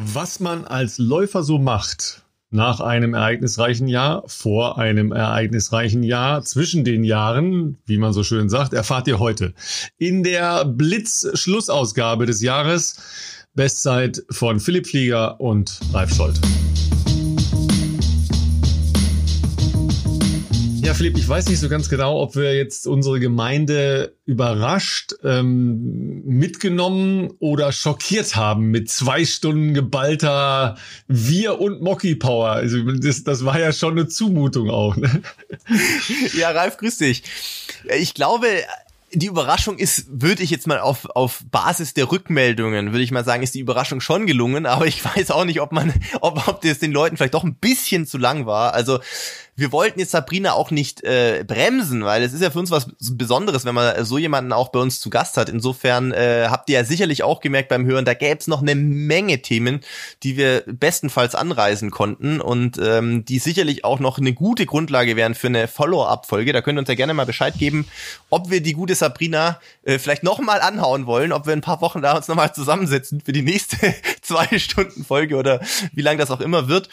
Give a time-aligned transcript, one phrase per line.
[0.00, 6.84] Was man als Läufer so macht nach einem ereignisreichen Jahr, vor einem ereignisreichen Jahr, zwischen
[6.84, 9.54] den Jahren, wie man so schön sagt, erfahrt ihr heute.
[9.98, 13.00] In der Blitz-Schlussausgabe des Jahres
[13.54, 16.40] Bestzeit von Philipp Flieger und Ralf Scholz.
[20.88, 26.22] Ja, Philipp, ich weiß nicht so ganz genau, ob wir jetzt unsere Gemeinde überrascht, ähm,
[26.24, 32.52] mitgenommen oder schockiert haben mit zwei Stunden geballter Wir- und Mocky-Power.
[32.52, 34.96] Also das, das war ja schon eine Zumutung auch.
[34.96, 35.20] Ne?
[36.32, 37.22] Ja, Ralf, grüß dich.
[37.94, 38.46] Ich glaube,
[39.12, 43.24] die Überraschung ist, würde ich jetzt mal auf, auf Basis der Rückmeldungen, würde ich mal
[43.24, 46.60] sagen, ist die Überraschung schon gelungen, aber ich weiß auch nicht, ob man, ob, ob
[46.62, 48.74] das den Leuten vielleicht doch ein bisschen zu lang war.
[48.74, 49.00] Also
[49.58, 52.86] wir wollten jetzt Sabrina auch nicht äh, bremsen, weil es ist ja für uns was
[53.00, 55.48] Besonderes, wenn man so jemanden auch bei uns zu Gast hat.
[55.48, 58.76] Insofern äh, habt ihr ja sicherlich auch gemerkt beim Hören, da gäbe es noch eine
[58.76, 59.80] Menge Themen,
[60.22, 65.34] die wir bestenfalls anreisen konnten und ähm, die sicherlich auch noch eine gute Grundlage wären
[65.34, 66.52] für eine Follow-up-Folge.
[66.52, 67.88] Da könnt ihr uns ja gerne mal Bescheid geben,
[68.30, 72.00] ob wir die gute Sabrina äh, vielleicht nochmal anhauen wollen, ob wir ein paar Wochen
[72.00, 73.76] da uns nochmal zusammensetzen für die nächste
[74.22, 75.60] zwei Stunden Folge oder
[75.92, 76.88] wie lang das auch immer wird.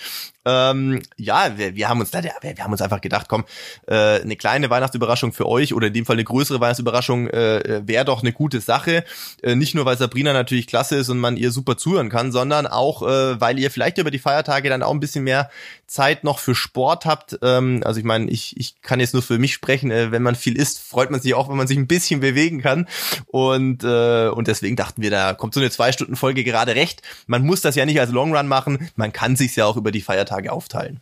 [0.46, 3.46] Ähm, ja, wir, wir haben uns da, wir, wir haben uns einfach gedacht, komm,
[3.88, 8.06] äh, eine kleine Weihnachtsüberraschung für euch oder in dem Fall eine größere Weihnachtsüberraschung äh, wäre
[8.06, 9.04] doch eine gute Sache.
[9.42, 12.68] Äh, nicht nur, weil Sabrina natürlich klasse ist und man ihr super zuhören kann, sondern
[12.68, 15.50] auch, äh, weil ihr vielleicht über die Feiertage dann auch ein bisschen mehr
[15.88, 17.40] Zeit noch für Sport habt.
[17.42, 20.36] Ähm, also ich meine, ich, ich kann jetzt nur für mich sprechen, äh, wenn man
[20.36, 22.88] viel isst, freut man sich auch, wenn man sich ein bisschen bewegen kann.
[23.28, 27.02] Und, äh, und deswegen dachten wir, da kommt so eine Zwei-Stunden-Folge gerade recht.
[27.28, 29.92] Man muss das ja nicht als Long Run machen, man kann sich ja auch über
[29.92, 31.02] die Feiertage aufteilen.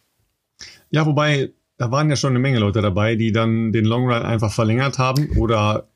[0.93, 4.21] Ja, wobei, da waren ja schon eine Menge Leute dabei, die dann den Long Run
[4.21, 5.89] einfach verlängert haben oder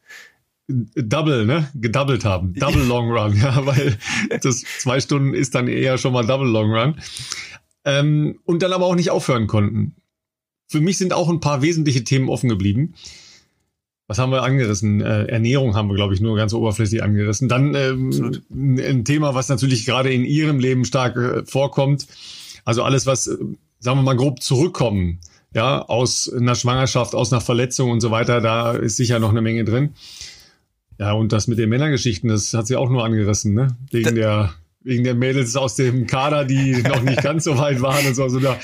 [0.68, 1.70] Double, ne?
[1.76, 2.56] Gedoubled haben.
[2.56, 3.96] Double Long Run, ja, weil
[4.42, 6.96] das zwei Stunden ist dann eher schon mal Double Long Run.
[7.86, 9.96] Ähm, und dann aber auch nicht aufhören konnten.
[10.68, 12.96] Für mich sind auch ein paar wesentliche Themen offen geblieben.
[14.08, 15.02] Was haben wir angerissen?
[15.02, 17.48] Äh, Ernährung haben wir, glaube ich, nur ganz oberflächlich angerissen.
[17.48, 22.08] Dann ähm, ein Thema, was natürlich gerade in Ihrem Leben stark äh, vorkommt.
[22.66, 23.38] Also alles, was, äh,
[23.88, 25.22] sagen wir mal, grob zurückkommen,
[25.54, 29.42] ja, aus einer Schwangerschaft, aus einer Verletzung und so weiter, da ist sicher noch eine
[29.42, 29.94] Menge drin.
[31.00, 33.78] Ja, und das mit den Männergeschichten, das hat sie auch nur angerissen, ne?
[33.90, 34.54] Wegen der
[34.84, 38.24] wegen der Mädels aus dem Kader, die noch nicht ganz so weit waren und so.
[38.24, 38.58] Also da,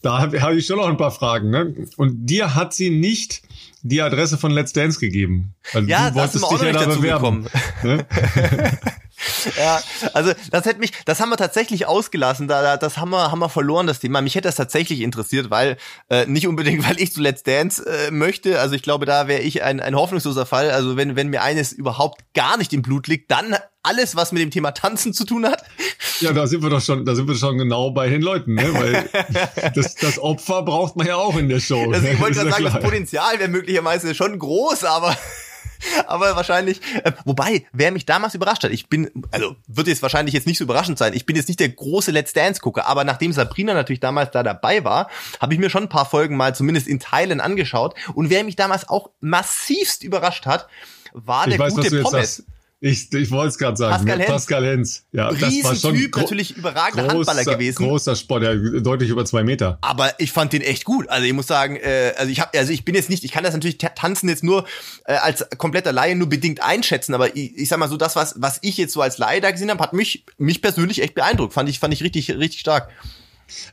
[0.00, 1.50] da habe hab ich schon noch ein paar Fragen.
[1.50, 1.74] Ne?
[1.96, 3.42] Und dir hat sie nicht
[3.82, 5.54] die Adresse von Let's Dance gegeben.
[5.72, 7.46] Also ja, du wolltest dich ja da bewerben.
[7.82, 8.06] Ne?
[9.56, 9.80] ja,
[10.14, 13.38] also das hätte mich, das haben wir tatsächlich ausgelassen, da, da das haben wir, haben
[13.38, 14.20] wir verloren, das Thema.
[14.20, 15.76] Mich hätte das tatsächlich interessiert, weil
[16.08, 18.60] äh, nicht unbedingt, weil ich zu Let's Dance äh, möchte.
[18.60, 20.70] Also ich glaube, da wäre ich ein, ein hoffnungsloser Fall.
[20.70, 24.42] Also wenn, wenn mir eines überhaupt gar nicht im Blut liegt, dann alles, was mit
[24.42, 25.64] dem Thema Tanzen zu tun hat.
[26.20, 28.74] Ja, da sind wir doch schon, da sind wir schon genau bei den Leuten, ne?
[28.74, 29.08] Weil
[29.74, 31.90] das, das Opfer braucht man ja auch in der Show.
[31.90, 32.74] Also ich wollte gerade sagen, klar.
[32.74, 35.16] das Potenzial wäre möglicherweise schon groß, aber
[36.06, 40.34] aber wahrscheinlich, äh, wobei, wer mich damals überrascht hat, ich bin, also wird jetzt wahrscheinlich
[40.34, 43.32] jetzt nicht so überraschend sein, ich bin jetzt nicht der große Let's Dance-Gucker, aber nachdem
[43.32, 46.88] Sabrina natürlich damals da dabei war, habe ich mir schon ein paar Folgen mal zumindest
[46.88, 50.68] in Teilen angeschaut und wer mich damals auch massivst überrascht hat,
[51.12, 52.44] war ich der weiß, gute Pommes.
[52.82, 54.06] Ich, ich wollte es gerade sagen.
[54.06, 54.18] Pascal?
[54.18, 54.30] Hens.
[54.30, 55.04] Pascal Hens.
[55.12, 57.84] Ja, das war schon natürlich überragender großer, Handballer gewesen.
[57.84, 59.76] Großer Sport, ja, deutlich über zwei Meter.
[59.82, 61.06] Aber ich fand den echt gut.
[61.10, 63.44] Also ich muss sagen, äh, also ich habe, also ich bin jetzt nicht, ich kann
[63.44, 64.64] das natürlich tanzen jetzt nur
[65.04, 68.34] äh, als kompletter Laie nur bedingt einschätzen, aber ich, ich sag mal so, das was
[68.38, 71.52] was ich jetzt so als Laie da gesehen habe, hat mich mich persönlich echt beeindruckt.
[71.52, 72.88] Fand ich fand ich richtig richtig stark.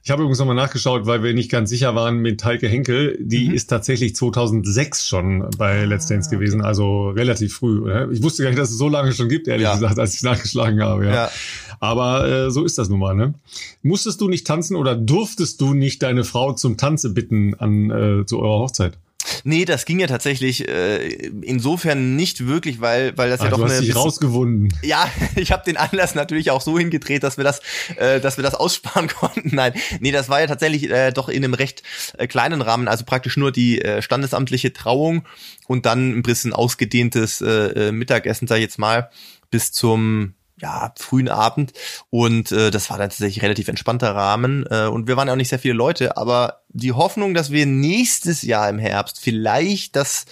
[0.04, 3.18] Ich habe übrigens nochmal nachgeschaut, weil wir nicht ganz sicher waren mit Heike Henkel.
[3.20, 3.56] Die mhm.
[3.56, 6.68] ist tatsächlich 2006 schon bei Let's Dance ah, gewesen, okay.
[6.68, 7.80] also relativ früh.
[7.82, 8.10] Oder?
[8.12, 9.74] Ich wusste gar nicht, dass es so lange schon gibt, ehrlich ja.
[9.74, 11.06] gesagt, als ich nachgeschlagen habe.
[11.06, 11.14] Ja.
[11.14, 11.32] ja.
[11.80, 13.16] Aber äh, so ist das nun mal.
[13.16, 13.34] Ne?
[13.82, 18.26] Musstest du nicht tanzen oder durftest du nicht deine Frau zum Tanze bitten an äh,
[18.26, 18.98] zu eurer Hochzeit?
[19.44, 21.08] Nee, das ging ja tatsächlich äh,
[21.42, 24.74] insofern nicht wirklich, weil weil das Ach, ja doch du hast eine dich rausgewunden.
[24.84, 27.62] Ja, ich habe den Anlass natürlich auch so hingedreht, dass wir das
[27.98, 29.56] äh, dass wir das aussparen konnten.
[29.56, 31.84] Nein, nee, das war ja tatsächlich äh, doch in einem recht
[32.18, 35.24] äh, kleinen Rahmen, also praktisch nur die äh, standesamtliche Trauung
[35.68, 39.10] und dann ein bisschen ausgedehntes äh, äh Mittagessen, sag ich jetzt mal,
[39.50, 41.74] bis zum ja, frühen Abend
[42.10, 45.38] und äh, das war dann tatsächlich relativ entspannter Rahmen äh, und wir waren ja auch
[45.38, 50.26] nicht sehr viele Leute, aber die Hoffnung, dass wir nächstes Jahr im Herbst vielleicht das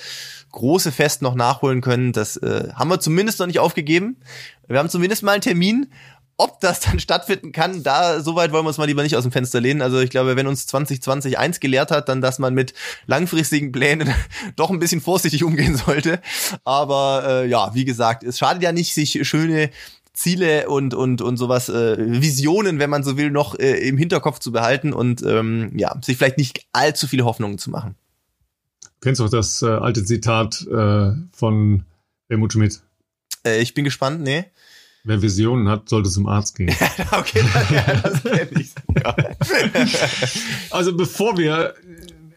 [0.51, 4.17] große Fest noch nachholen können, das äh, haben wir zumindest noch nicht aufgegeben.
[4.67, 5.87] Wir haben zumindest mal einen Termin.
[6.37, 9.31] Ob das dann stattfinden kann, da soweit wollen wir uns mal lieber nicht aus dem
[9.31, 9.81] Fenster lehnen.
[9.81, 12.73] Also ich glaube, wenn uns 2020 eins gelehrt hat, dann, dass man mit
[13.05, 14.13] langfristigen Plänen
[14.55, 16.19] doch ein bisschen vorsichtig umgehen sollte.
[16.63, 19.69] Aber äh, ja, wie gesagt, es schadet ja nicht, sich schöne
[20.15, 24.39] Ziele und und und sowas äh, Visionen, wenn man so will, noch äh, im Hinterkopf
[24.39, 27.95] zu behalten und ähm, ja, sich vielleicht nicht allzu viele Hoffnungen zu machen.
[29.01, 31.83] Kennst du auch das äh, alte Zitat äh, von
[32.29, 32.81] Helmut Schmidt?
[33.45, 34.45] Äh, ich bin gespannt, nee.
[35.03, 36.75] Wer Visionen hat, sollte zum Arzt gehen.
[37.11, 38.71] okay, ja, das kenne ich.
[38.97, 39.15] Ja.
[40.71, 41.75] also bevor wir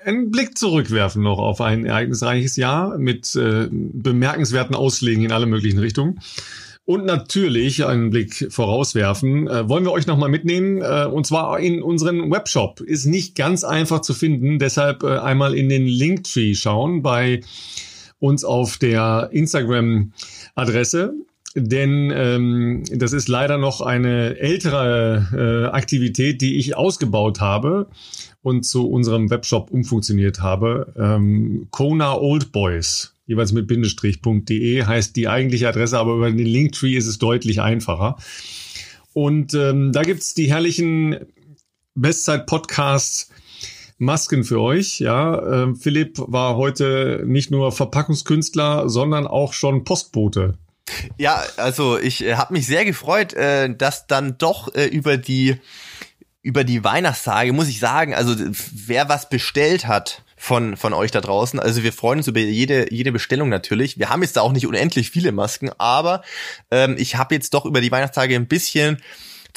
[0.05, 5.79] einen Blick zurückwerfen noch auf ein ereignisreiches Jahr mit äh, bemerkenswerten Ausschlägen in alle möglichen
[5.79, 6.21] Richtungen.
[6.89, 11.83] Und natürlich einen Blick vorauswerfen, äh, wollen wir euch nochmal mitnehmen, äh, und zwar in
[11.83, 12.81] unseren Webshop.
[12.81, 17.43] Ist nicht ganz einfach zu finden, deshalb äh, einmal in den Linktree schauen bei
[18.21, 21.13] uns auf der Instagram-Adresse.
[21.55, 27.89] Denn ähm, das ist leider noch eine ältere äh, Aktivität, die ich ausgebaut habe
[28.41, 30.95] und zu unserem Webshop umfunktioniert habe.
[30.99, 36.97] Ähm, Kona Old Boys jeweils mit Bindestrich.de heißt die eigentliche Adresse, aber über den Linktree
[36.97, 38.17] ist es deutlich einfacher.
[39.13, 41.19] Und ähm, da gibt's die herrlichen
[41.95, 43.31] Bestzeit-Podcasts
[43.99, 45.01] Masken für euch.
[45.01, 50.57] Ja, äh, Philipp war heute nicht nur Verpackungskünstler, sondern auch schon Postbote.
[51.19, 55.57] Ja, also ich äh, habe mich sehr gefreut, äh, dass dann doch äh, über die
[56.41, 58.35] über die Weihnachtstage muss ich sagen, also
[58.73, 61.61] wer was bestellt hat, von, von euch da draußen.
[61.61, 63.99] Also wir freuen uns über jede, jede Bestellung natürlich.
[63.99, 66.23] Wir haben jetzt da auch nicht unendlich viele Masken, aber
[66.71, 68.99] ähm, ich habe jetzt doch über die Weihnachtstage ein bisschen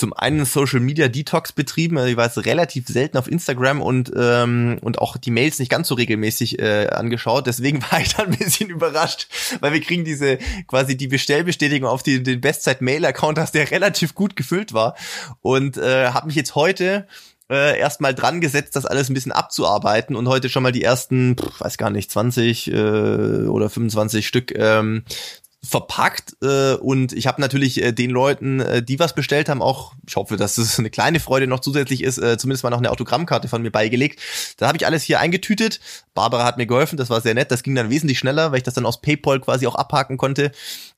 [0.01, 1.98] zum einen Social Media Detox betrieben.
[1.98, 5.69] Also ich war jetzt relativ selten auf Instagram und ähm, und auch die Mails nicht
[5.69, 7.45] ganz so regelmäßig äh, angeschaut.
[7.48, 9.28] Deswegen war ich dann ein bisschen überrascht,
[9.60, 13.69] weil wir kriegen diese quasi die Bestellbestätigung auf die, den Bestzeit Mail Account, dass der
[13.69, 14.95] relativ gut gefüllt war
[15.42, 17.07] und äh, habe mich jetzt heute
[17.51, 21.36] äh, erstmal dran gesetzt, das alles ein bisschen abzuarbeiten und heute schon mal die ersten,
[21.38, 22.74] pff, weiß gar nicht, 20 äh,
[23.48, 25.03] oder 25 Stück ähm,
[25.63, 29.93] verpackt äh, und ich habe natürlich äh, den Leuten, äh, die was bestellt haben, auch,
[30.07, 32.79] ich hoffe, dass es das eine kleine Freude noch zusätzlich ist, äh, zumindest mal noch
[32.79, 34.19] eine Autogrammkarte von mir beigelegt.
[34.57, 35.79] Da habe ich alles hier eingetütet.
[36.15, 37.51] Barbara hat mir geholfen, das war sehr nett.
[37.51, 40.51] Das ging dann wesentlich schneller, weil ich das dann aus PayPal quasi auch abhaken konnte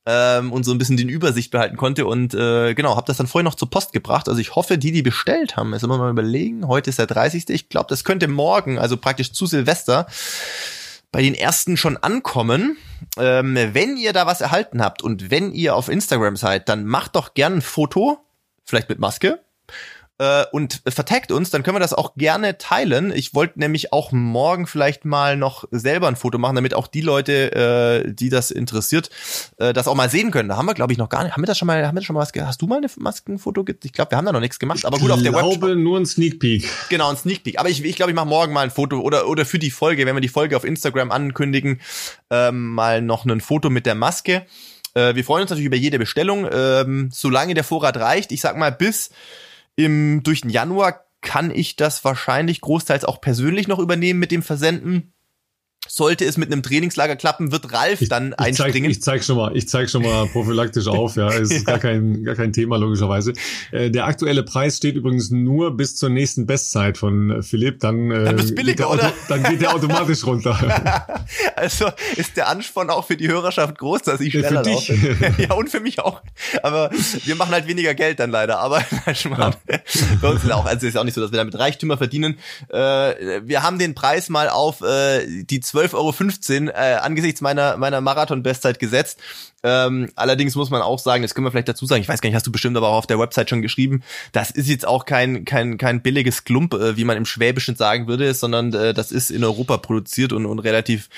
[0.06, 3.28] ähm, und so ein bisschen den Übersicht behalten konnte und äh, genau, habe das dann
[3.28, 4.30] vorher noch zur Post gebracht.
[4.30, 7.50] Also ich hoffe, die, die bestellt haben, jetzt immer mal überlegen, heute ist der 30.
[7.50, 10.08] Ich glaube, das könnte morgen, also praktisch zu Silvester,
[11.14, 12.76] bei den ersten schon ankommen.
[13.18, 17.16] Ähm, wenn ihr da was erhalten habt und wenn ihr auf Instagram seid, dann macht
[17.16, 18.18] doch gern ein Foto,
[18.66, 19.40] vielleicht mit Maske,
[20.20, 23.12] äh, und vertagt uns, dann können wir das auch gerne teilen.
[23.16, 27.02] Ich wollte nämlich auch morgen vielleicht mal noch selber ein Foto machen, damit auch die
[27.02, 29.10] Leute, äh, die das interessiert,
[29.58, 30.50] äh, das auch mal sehen können.
[30.50, 31.34] Da haben wir, glaube ich, noch gar nicht.
[31.34, 33.66] Haben wir das schon mal, haben wir schon mal was Hast du mal ein Maskenfoto?
[33.84, 34.86] Ich glaube, wir haben da noch nichts gemacht.
[34.86, 35.54] Aber gut, auf der Website.
[35.54, 36.70] Ich glaube, nur ein Sneak Peek.
[36.90, 37.60] Genau, ein Sneak Peek.
[37.60, 40.06] Aber ich, ich glaube, ich mache morgen mal ein Foto oder, oder für die Folge,
[40.06, 41.82] wenn wir die Folge auf Instagram ankündigen,
[42.30, 44.46] ähm, mal noch ein Foto mit der Maske.
[44.94, 48.32] Äh, wir freuen uns natürlich über jede Bestellung, ähm, solange der Vorrat reicht.
[48.32, 49.10] Ich sag mal, bis
[49.76, 54.44] im, durch den Januar kann ich das wahrscheinlich großteils auch persönlich noch übernehmen mit dem
[54.44, 55.13] Versenden.
[55.88, 58.90] Sollte es mit einem Trainingslager klappen, wird Ralf ich, dann ich einspringen.
[58.90, 61.28] Zeig, ich zeig schon mal, ich zeig schon mal prophylaktisch auf, ja.
[61.34, 61.74] Es ist ja.
[61.74, 63.34] gar kein, gar kein Thema, logischerweise.
[63.72, 67.80] Äh, der aktuelle Preis steht übrigens nur bis zur nächsten Bestzeit von äh, Philipp.
[67.80, 70.58] Dann, äh, dann, billiger, geht, der Auto, dann geht der automatisch runter.
[71.56, 74.88] also ist der Ansporn auch für die Hörerschaft groß, dass ich schneller für dich.
[74.90, 75.42] laufe.
[75.42, 76.22] ja, und für mich auch.
[76.62, 76.92] Aber
[77.26, 78.60] wir machen halt weniger Geld dann leider.
[78.60, 79.52] Aber ja.
[80.22, 82.38] bei uns ist auch, also ist auch nicht so, dass wir damit Reichtümer verdienen.
[82.70, 88.02] Äh, wir haben den Preis mal auf äh, die 12,15 Euro äh, angesichts meiner, meiner
[88.02, 89.20] Marathon-Bestzeit gesetzt.
[89.64, 92.30] Ähm, allerdings muss man auch sagen, das können wir vielleicht dazu sagen, ich weiß gar
[92.30, 95.06] nicht, hast du bestimmt aber auch auf der Website schon geschrieben, das ist jetzt auch
[95.06, 99.12] kein, kein, kein billiges Klump, äh, wie man im Schwäbischen sagen würde, sondern äh, das
[99.12, 101.10] ist in Europa produziert und, und relativ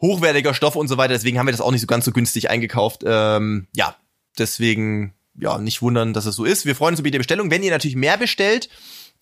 [0.00, 1.14] hochwertiger Stoff und so weiter.
[1.14, 3.02] Deswegen haben wir das auch nicht so ganz so günstig eingekauft.
[3.06, 3.96] Ähm, ja,
[4.38, 6.66] deswegen ja nicht wundern, dass es so ist.
[6.66, 7.50] Wir freuen uns über jede Bestellung.
[7.50, 8.68] Wenn ihr natürlich mehr bestellt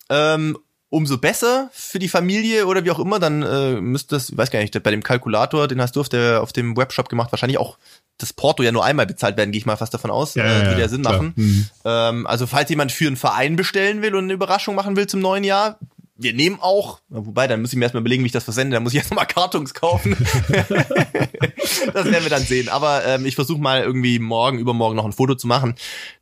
[0.09, 0.57] ähm,
[0.93, 4.51] umso besser für die Familie oder wie auch immer, dann äh, müsste das, ich weiß
[4.51, 7.57] gar nicht, bei dem Kalkulator, den hast du auf, der, auf dem Webshop gemacht, wahrscheinlich
[7.57, 7.79] auch
[8.19, 10.67] das Porto ja nur einmal bezahlt werden, gehe ich mal fast davon aus, ja, äh,
[10.67, 11.13] würde ja Sinn klar.
[11.13, 11.33] machen.
[11.35, 11.65] Mhm.
[11.83, 15.19] Ähm, also falls jemand für einen Verein bestellen will und eine Überraschung machen will zum
[15.19, 15.79] neuen Jahr,
[16.15, 18.83] wir nehmen auch, wobei, dann muss ich mir erstmal überlegen, wie ich das versende, dann
[18.83, 20.15] muss ich erst mal Kartons kaufen.
[20.47, 22.69] das werden wir dann sehen.
[22.69, 25.73] Aber ähm, ich versuche mal irgendwie morgen, übermorgen noch ein Foto zu machen,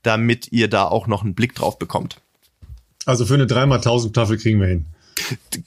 [0.01, 2.21] damit ihr da auch noch einen Blick drauf bekommt.
[3.11, 4.85] Also für eine 3x1000 Tafel kriegen wir hin.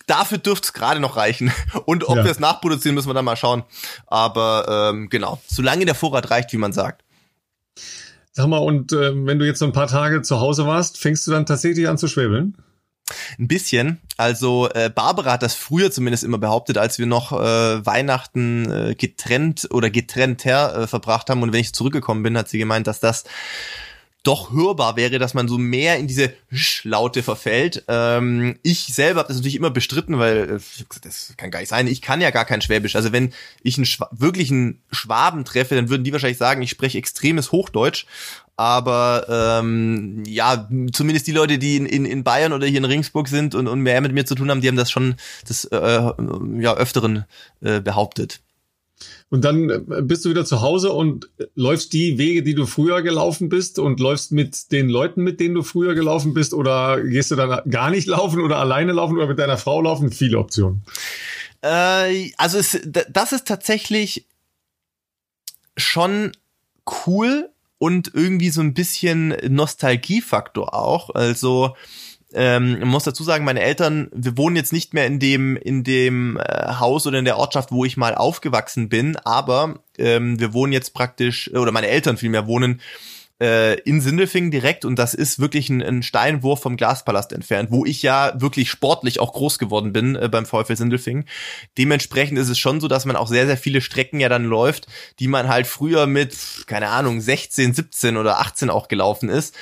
[0.06, 1.52] Dafür dürfte es gerade noch reichen.
[1.84, 2.24] Und ob Ja.
[2.24, 3.62] wir es nachproduzieren, müssen wir dann mal schauen.
[4.06, 7.04] Aber ähm, genau, solange der Vorrat reicht, wie man sagt.
[8.32, 11.26] Sag mal, und äh, wenn du jetzt so ein paar Tage zu Hause warst, fängst
[11.26, 12.56] du dann tatsächlich an zu schwebeln?
[13.38, 14.00] Ein bisschen.
[14.16, 18.94] Also äh, Barbara hat das früher zumindest immer behauptet, als wir noch äh, Weihnachten äh,
[18.94, 21.42] getrennt oder getrennter äh, verbracht haben.
[21.42, 23.24] Und wenn ich zurückgekommen bin, hat sie gemeint, dass das
[24.24, 27.84] doch hörbar wäre, dass man so mehr in diese Sch-Laute verfällt.
[27.88, 31.86] Ähm, ich selber habe das natürlich immer bestritten, weil äh, das kann gar nicht sein.
[31.86, 32.96] Ich kann ja gar kein Schwäbisch.
[32.96, 36.70] Also wenn ich einen Schwa wirklich einen Schwaben treffe, dann würden die wahrscheinlich sagen, ich
[36.70, 38.06] spreche extremes Hochdeutsch.
[38.56, 43.28] Aber ähm, ja, zumindest die Leute, die in, in, in Bayern oder hier in Ringsburg
[43.28, 45.16] sind und, und mehr mit mir zu tun haben, die haben das schon
[45.48, 46.12] des äh,
[46.60, 47.24] ja, öfteren
[47.60, 48.40] äh, behauptet.
[49.34, 53.02] Und dann äh, bist du wieder zu Hause und läufst die Wege, die du früher
[53.02, 57.32] gelaufen bist und läufst mit den Leuten, mit denen du früher gelaufen bist oder gehst
[57.32, 60.12] du dann gar nicht laufen oder alleine laufen oder mit deiner Frau laufen?
[60.12, 60.84] Viele Optionen.
[61.62, 64.28] Äh, also es, das ist tatsächlich
[65.76, 66.30] schon
[67.04, 67.50] cool,
[67.84, 71.10] und irgendwie so ein bisschen Nostalgiefaktor auch.
[71.10, 71.76] Also
[72.34, 76.36] ähm, muss dazu sagen, meine Eltern, wir wohnen jetzt nicht mehr in dem in dem
[76.36, 80.72] äh, Haus oder in der Ortschaft, wo ich mal aufgewachsen bin, aber ähm, wir wohnen
[80.72, 82.80] jetzt praktisch oder meine Eltern vielmehr wohnen
[83.40, 87.84] äh, in Sindelfingen direkt und das ist wirklich ein, ein Steinwurf vom Glaspalast entfernt, wo
[87.84, 91.24] ich ja wirklich sportlich auch groß geworden bin äh, beim VfL Sindelfingen.
[91.76, 94.86] Dementsprechend ist es schon so, dass man auch sehr, sehr viele Strecken ja dann läuft,
[95.18, 96.36] die man halt früher mit,
[96.66, 99.54] keine Ahnung, 16, 17 oder 18 auch gelaufen ist.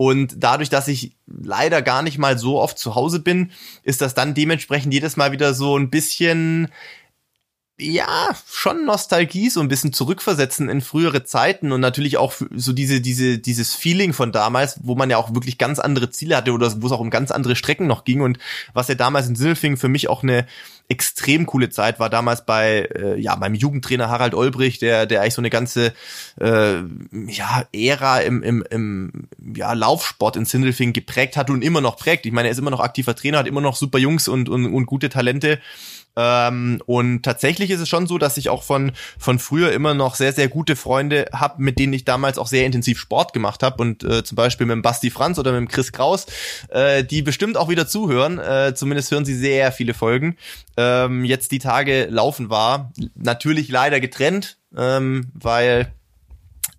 [0.00, 3.50] Und dadurch, dass ich leider gar nicht mal so oft zu Hause bin,
[3.82, 6.68] ist das dann dementsprechend jedes Mal wieder so ein bisschen,
[7.80, 13.00] ja, schon Nostalgie so ein bisschen zurückversetzen in frühere Zeiten und natürlich auch so diese,
[13.00, 16.82] diese, dieses Feeling von damals, wo man ja auch wirklich ganz andere Ziele hatte oder
[16.82, 18.38] wo es auch um ganz andere Strecken noch ging und
[18.74, 20.46] was ja damals in Sindelfingen für mich auch eine
[20.88, 25.34] extrem coole Zeit war damals bei, äh, ja, meinem Jugendtrainer Harald Olbrich, der, der eigentlich
[25.34, 25.92] so eine ganze,
[26.40, 26.78] äh,
[27.26, 32.26] ja, Ära im, im, im, ja, Laufsport in Sindelfingen geprägt hat und immer noch prägt.
[32.26, 34.66] Ich meine, er ist immer noch aktiver Trainer, hat immer noch super Jungs und, und,
[34.72, 35.60] und gute Talente
[36.18, 40.14] ähm, und tatsächlich ist es schon so, dass ich auch von, von früher immer noch
[40.14, 43.82] sehr, sehr gute Freunde habe, mit denen ich damals auch sehr intensiv Sport gemacht habe.
[43.82, 46.26] Und äh, zum Beispiel mit dem Basti Franz oder mit dem Chris Kraus,
[46.68, 48.38] äh, die bestimmt auch wieder zuhören.
[48.38, 50.36] Äh, zumindest hören sie sehr viele Folgen.
[50.76, 52.92] Ähm, jetzt die Tage laufen war.
[53.14, 55.92] Natürlich leider getrennt, ähm, weil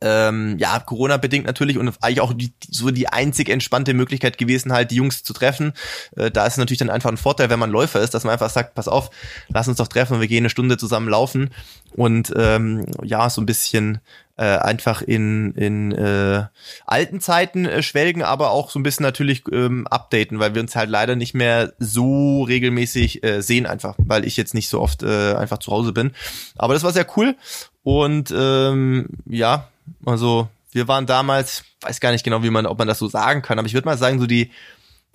[0.02, 4.92] ähm, ja, Corona-bedingt natürlich und eigentlich auch die, so die einzig entspannte Möglichkeit gewesen, halt
[4.92, 5.74] die Jungs zu treffen.
[6.16, 8.50] Äh, da ist natürlich dann einfach ein Vorteil, wenn man Läufer ist, dass man einfach
[8.50, 9.10] sagt, pass auf,
[9.50, 11.52] lass uns doch treffen, wir gehen eine Stunde zusammen laufen
[11.96, 14.00] und ähm, ja, so ein bisschen
[14.40, 16.46] äh, einfach in, in äh,
[16.86, 20.78] alten Zeiten äh, schwelgen, aber auch so ein bisschen natürlich ähm, updaten, weil wir uns
[20.78, 25.04] halt leider nicht mehr so regelmäßig äh, sehen einfach, weil ich jetzt nicht so oft
[25.04, 26.12] äh, einfach zu Hause bin.
[26.56, 27.36] Aber das war sehr cool
[27.84, 29.68] und ähm, ja,
[30.06, 33.42] also wir waren damals, weiß gar nicht genau, wie man, ob man das so sagen
[33.42, 34.52] kann, aber ich würde mal sagen, so die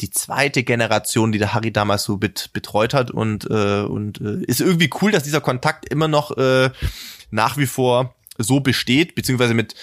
[0.00, 4.42] die zweite Generation, die der Harry damals so bet, betreut hat und äh, und äh,
[4.44, 6.70] ist irgendwie cool, dass dieser Kontakt immer noch äh,
[7.30, 9.74] nach wie vor so besteht, beziehungsweise mit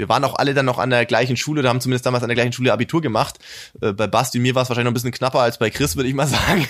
[0.00, 2.30] wir waren auch alle dann noch an der gleichen Schule, da haben zumindest damals an
[2.30, 3.38] der gleichen Schule Abitur gemacht.
[3.82, 5.94] Äh, bei Basti und mir war es wahrscheinlich noch ein bisschen knapper als bei Chris,
[5.94, 6.66] würde ich mal sagen.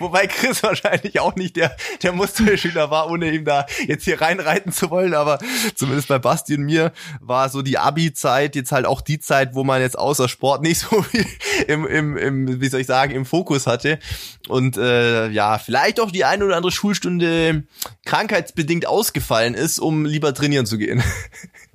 [0.00, 4.72] Wobei Chris wahrscheinlich auch nicht der, der Musterschüler war, ohne ihm da jetzt hier reinreiten
[4.72, 5.14] zu wollen.
[5.14, 5.38] Aber
[5.76, 9.62] zumindest bei Basti und mir war so die Abi-Zeit jetzt halt auch die Zeit, wo
[9.62, 11.26] man jetzt außer Sport nicht so viel
[11.68, 14.00] im, im, im wie soll ich sagen, im Fokus hatte.
[14.48, 17.62] Und äh, ja, vielleicht auch die eine oder andere Schulstunde
[18.04, 21.00] krankheitsbedingt ausgefallen ist, um lieber trainieren zu gehen.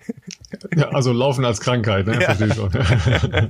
[0.76, 2.22] Ja, also Laufen als Krankheit, ne?
[2.22, 2.34] Ja.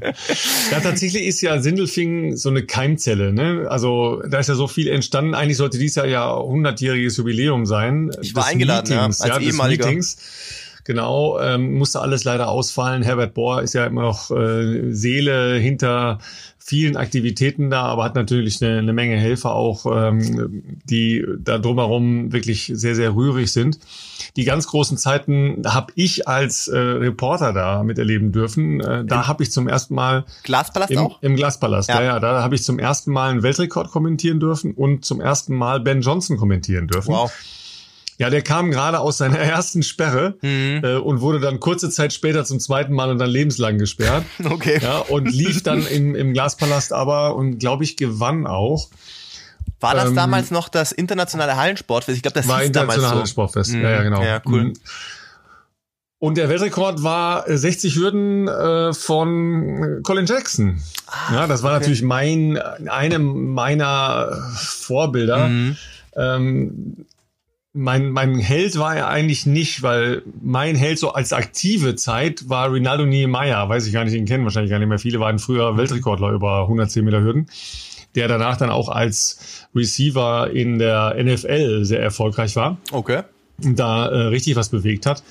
[0.71, 3.67] ja, tatsächlich ist ja Sindelfingen so eine Keimzelle, ne?
[3.69, 5.33] Also da ist ja so viel entstanden.
[5.33, 8.11] Eigentlich sollte dies Jahr ja 100-jähriges Jubiläum sein.
[8.21, 9.85] Ich war eingeladen, Meetings, ja, als ja, ehemaliger.
[9.85, 10.17] Meetings.
[10.85, 13.01] Genau, ähm, musste alles leider ausfallen.
[13.01, 16.19] Herbert Bohr ist ja immer noch äh, Seele hinter
[16.59, 22.33] vielen Aktivitäten da, aber hat natürlich eine, eine Menge Helfer auch, ähm, die da drumherum
[22.33, 23.79] wirklich sehr, sehr rührig sind.
[24.35, 28.79] Die ganz großen Zeiten habe ich als äh, Reporter da miterleben dürfen.
[28.79, 31.21] Äh, da habe ich zum ersten Mal Glaspalast im, auch?
[31.21, 34.73] Im Glaspalast, ja, ja, ja da habe ich zum ersten Mal einen Weltrekord kommentieren dürfen
[34.73, 37.13] und zum ersten Mal Ben Johnson kommentieren dürfen.
[37.13, 37.31] Wow.
[38.17, 40.81] Ja, der kam gerade aus seiner ersten Sperre mhm.
[40.83, 44.23] äh, und wurde dann kurze Zeit später zum zweiten Mal und dann lebenslang gesperrt.
[44.45, 44.79] Okay.
[44.81, 48.89] Ja, und lief dann im, im Glaspalast aber und glaube ich gewann auch.
[49.79, 52.15] War das ähm, damals noch das internationale Hallensportfest?
[52.15, 53.09] Ich glaube, das war hieß damals so.
[53.09, 53.73] Hallensportfest.
[53.73, 53.81] Mhm.
[53.81, 54.23] Ja, ja, genau.
[54.23, 54.65] Ja, cool.
[54.65, 54.73] Mhm.
[56.19, 60.81] Und der Weltrekord war 60 Hürden äh, von Colin Jackson.
[61.07, 61.81] Ah, ja, das war okay.
[61.81, 65.49] natürlich mein, eine meiner Vorbilder.
[65.49, 65.77] Mhm.
[66.15, 67.05] Ähm,
[67.75, 72.71] mein, mein Held war er eigentlich nicht, weil mein Held so als aktive Zeit war
[72.71, 73.67] Rinaldo Niemeyer.
[73.67, 74.97] Weiß ich gar nicht, ihn kennen wahrscheinlich gar nicht mehr.
[74.97, 77.47] Viele waren früher Weltrekordler über 110 Meter Hürden.
[78.15, 82.77] Der danach dann auch als Receiver in der NFL sehr erfolgreich war.
[82.91, 83.23] Okay.
[83.61, 85.21] Und da äh, richtig was bewegt hat.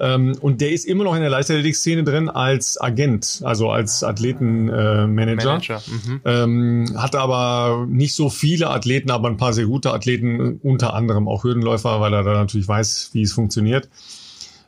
[0.00, 5.60] Ähm, und der ist immer noch in der Leichtathletik-Szene drin als Agent, also als Athletenmanager.
[5.68, 6.20] Äh, mhm.
[6.24, 11.28] ähm, hat aber nicht so viele Athleten, aber ein paar sehr gute Athleten, unter anderem
[11.28, 13.90] auch Hürdenläufer, weil er da natürlich weiß, wie es funktioniert.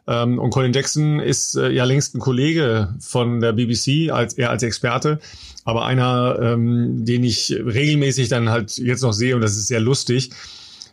[0.07, 4.51] Ähm, und Colin Jackson ist äh, ja längst ein Kollege von der BBC, als er
[4.51, 5.19] als Experte,
[5.65, 9.81] aber einer, ähm, den ich regelmäßig dann halt jetzt noch sehe und das ist sehr
[9.81, 10.31] lustig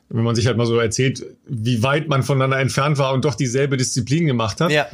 [0.09, 3.35] wenn man sich halt mal so erzählt, wie weit man voneinander entfernt war und doch
[3.35, 4.71] dieselbe Disziplin gemacht hat.
[4.71, 4.87] Ja.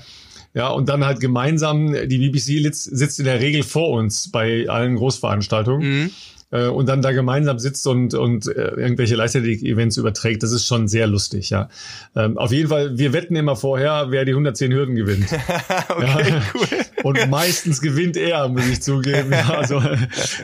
[0.53, 4.95] Ja, und dann halt gemeinsam, die BBC sitzt in der Regel vor uns bei allen
[4.95, 6.03] Großveranstaltungen.
[6.03, 6.11] Mhm
[6.51, 10.43] äh, und dann da gemeinsam sitzt und, und äh, irgendwelche Leichtathletik-Events überträgt.
[10.43, 11.69] Das ist schon sehr lustig, ja.
[12.15, 15.25] Ähm, auf jeden Fall, wir wetten immer vorher, wer die 110 Hürden gewinnt.
[15.89, 16.41] okay, ja.
[16.53, 16.67] cool.
[17.03, 19.31] Und meistens gewinnt er, muss ich zugeben.
[19.31, 19.81] Ja, also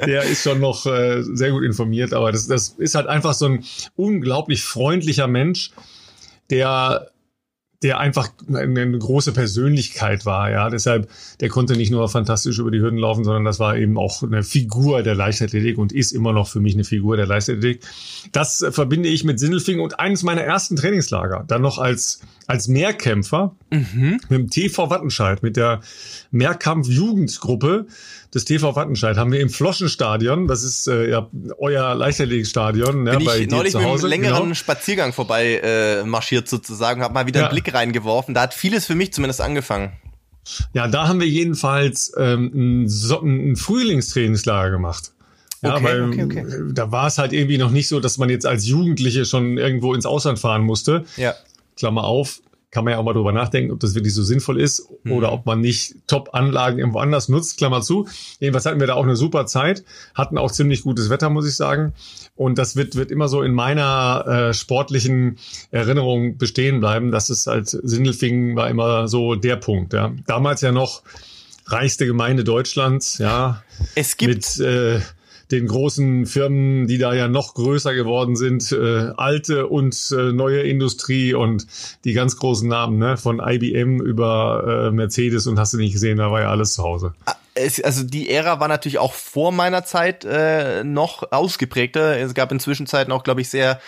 [0.05, 3.45] der ist schon noch äh, sehr gut informiert, aber das, das ist halt einfach so
[3.45, 3.63] ein
[3.95, 5.71] unglaublich freundlicher Mensch,
[6.49, 7.11] der
[7.83, 10.69] der einfach eine große Persönlichkeit war, ja.
[10.69, 11.09] Deshalb,
[11.39, 14.43] der konnte nicht nur fantastisch über die Hürden laufen, sondern das war eben auch eine
[14.43, 17.83] Figur der Leichtathletik und ist immer noch für mich eine Figur der Leichtathletik.
[18.31, 23.55] Das verbinde ich mit Sindelfing und eines meiner ersten Trainingslager, dann noch als, als Mehrkämpfer
[23.71, 24.19] mhm.
[24.29, 25.81] mit dem TV Wattenscheid, mit der
[26.29, 27.87] Mehrkampf-Jugendgruppe
[28.33, 33.05] des TV Wattenscheid haben wir im Floschenstadion, das ist äh, ja euer Leichtathletikstadion.
[33.05, 34.53] Ja, Bin bei ich neulich mit einem längeren genau.
[34.53, 37.47] Spaziergang vorbei äh, marschiert sozusagen, habe mal wieder ja.
[37.47, 38.33] einen Blick reingeworfen.
[38.33, 39.91] Da hat vieles für mich zumindest angefangen.
[40.73, 42.51] Ja, da haben wir jedenfalls ähm,
[42.83, 45.11] ein, so ein Frühlingstrainingslager gemacht.
[45.61, 46.45] Ja, okay, weil okay, okay.
[46.73, 49.93] da war es halt irgendwie noch nicht so, dass man jetzt als Jugendliche schon irgendwo
[49.93, 51.05] ins Ausland fahren musste.
[51.17, 51.35] Ja.
[51.77, 52.39] Klammer auf,
[52.71, 55.11] kann man ja auch mal drüber nachdenken, ob das wirklich so sinnvoll ist mhm.
[55.11, 58.07] oder ob man nicht Top-Anlagen irgendwo anders nutzt, Klammer zu.
[58.39, 59.83] Jedenfalls hatten wir da auch eine super Zeit,
[60.15, 61.93] hatten auch ziemlich gutes Wetter, muss ich sagen.
[62.35, 65.37] Und das wird, wird immer so in meiner äh, sportlichen
[65.69, 69.93] Erinnerung bestehen bleiben, dass es halt Sindelfingen war immer so der Punkt.
[69.93, 70.13] Ja.
[70.25, 71.03] Damals ja noch
[71.65, 73.63] reichste Gemeinde Deutschlands, ja.
[73.95, 75.01] Es gibt mit, äh,
[75.51, 80.61] den großen Firmen, die da ja noch größer geworden sind, äh, alte und äh, neue
[80.61, 81.67] Industrie und
[82.05, 86.17] die ganz großen Namen, ne, von IBM über äh, Mercedes und hast du nicht gesehen,
[86.17, 87.13] da war ja alles zu Hause.
[87.25, 87.35] Ah,
[87.83, 92.17] also die Ära war natürlich auch vor meiner Zeit äh, noch ausgeprägter.
[92.17, 93.79] Es gab in Zwischenzeiten auch, glaube ich, sehr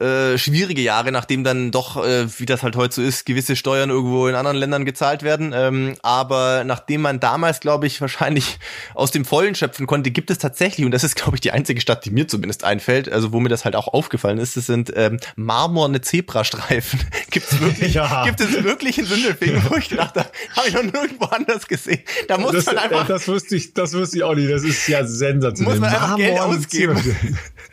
[0.00, 3.90] äh, schwierige Jahre, nachdem dann doch, äh, wie das halt heute so ist, gewisse Steuern
[3.90, 5.52] irgendwo in anderen Ländern gezahlt werden.
[5.54, 8.58] Ähm, aber nachdem man damals, glaube ich, wahrscheinlich
[8.94, 11.80] aus dem Vollen schöpfen konnte, gibt es tatsächlich, und das ist, glaube ich, die einzige
[11.80, 14.92] Stadt, die mir zumindest einfällt, also wo mir das halt auch aufgefallen ist, das sind
[14.96, 17.00] ähm, marmorne Zebrastreifen.
[17.30, 18.24] gibt es wirklich, ja.
[18.24, 22.00] gibt es wirklich in Sindelfingen, wo ich gedacht habe, habe ich noch nirgendwo anders gesehen.
[22.28, 23.06] Da muss das, man einfach.
[23.06, 24.50] Das wusste ich, das wusste ich auch nicht.
[24.50, 25.74] Das ist ja sensationell.
[25.74, 26.98] Muss man einfach Geld ausgeben.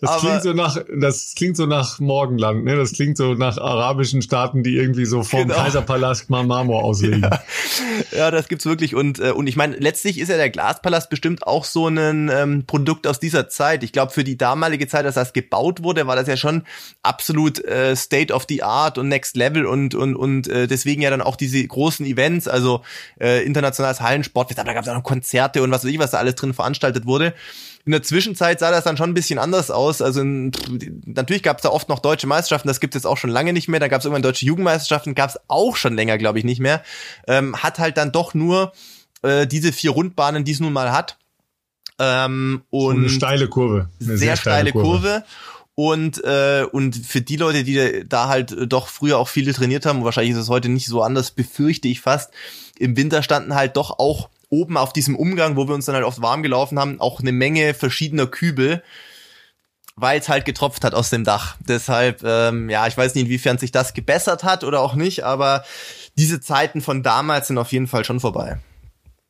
[0.00, 2.76] Das Aber klingt so nach, das klingt so nach Morgenland, ne?
[2.76, 5.54] Das klingt so nach arabischen Staaten, die irgendwie so vom genau.
[5.54, 7.22] Kaiserpalast mal Marmor auslegen.
[7.22, 7.42] Ja,
[8.16, 11.46] ja das gibt's wirklich und äh, und ich meine, letztlich ist ja der Glaspalast bestimmt
[11.46, 13.82] auch so ein ähm, Produkt aus dieser Zeit.
[13.82, 16.64] Ich glaube, für die damalige Zeit, dass das gebaut wurde, war das ja schon
[17.02, 21.10] absolut äh, State of the Art und Next Level und und und äh, deswegen ja
[21.10, 22.82] dann auch diese großen Events, also
[23.20, 26.18] äh, internationales Hallensport, da gab es auch noch Konzerte und was weiß ich, was da
[26.18, 27.34] alles drin veranstaltet wurde.
[27.88, 30.02] In der Zwischenzeit sah das dann schon ein bisschen anders aus.
[30.02, 30.52] Also in,
[31.06, 33.54] natürlich gab es da oft noch deutsche Meisterschaften, das gibt es jetzt auch schon lange
[33.54, 33.80] nicht mehr.
[33.80, 36.82] Da gab es irgendwann deutsche Jugendmeisterschaften, gab es auch schon länger, glaube ich, nicht mehr.
[37.26, 38.72] Ähm, hat halt dann doch nur
[39.22, 41.16] äh, diese vier Rundbahnen, die es nun mal hat.
[41.98, 43.88] Ähm, und so eine steile Kurve.
[44.00, 45.24] Eine sehr, sehr steile, steile Kurve.
[45.24, 45.24] Kurve.
[45.74, 50.04] Und, äh, und für die Leute, die da halt doch früher auch viele trainiert haben,
[50.04, 52.34] wahrscheinlich ist es heute nicht so anders, befürchte ich fast,
[52.78, 56.04] im Winter standen halt doch auch oben auf diesem Umgang, wo wir uns dann halt
[56.04, 58.82] oft warm gelaufen haben, auch eine Menge verschiedener Kübel,
[59.96, 61.56] weil es halt getropft hat aus dem Dach.
[61.66, 65.64] Deshalb, ähm, ja, ich weiß nicht, inwiefern sich das gebessert hat oder auch nicht, aber
[66.16, 68.58] diese Zeiten von damals sind auf jeden Fall schon vorbei.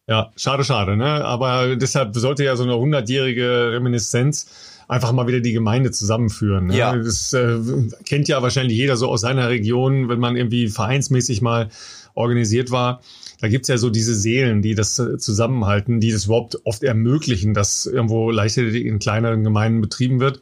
[0.07, 1.25] Ja, schade, schade, ne?
[1.25, 4.47] Aber deshalb sollte ja so eine hundertjährige Reminiszenz
[4.89, 6.69] einfach mal wieder die Gemeinde zusammenführen.
[6.69, 6.77] Ne?
[6.79, 6.97] Ja.
[6.97, 7.59] Das äh,
[8.07, 11.69] kennt ja wahrscheinlich jeder so aus seiner Region, wenn man irgendwie vereinsmäßig mal
[12.15, 13.03] organisiert war
[13.41, 17.55] da gibt's ja so diese Seelen, die das äh, zusammenhalten, die das überhaupt oft ermöglichen,
[17.55, 20.41] dass irgendwo Leichtathletik in kleineren Gemeinden betrieben wird.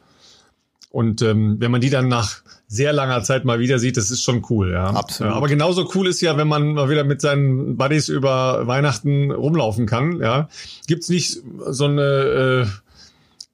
[0.89, 4.23] Und ähm, wenn man die dann nach sehr langer Zeit mal wieder sieht, das ist
[4.23, 4.85] schon cool, ja.
[4.85, 5.33] Absolut.
[5.33, 9.85] aber genauso cool ist ja, wenn man mal wieder mit seinen Buddies über Weihnachten rumlaufen
[9.85, 10.49] kann, ja.
[10.87, 12.65] Gibt's nicht so eine äh,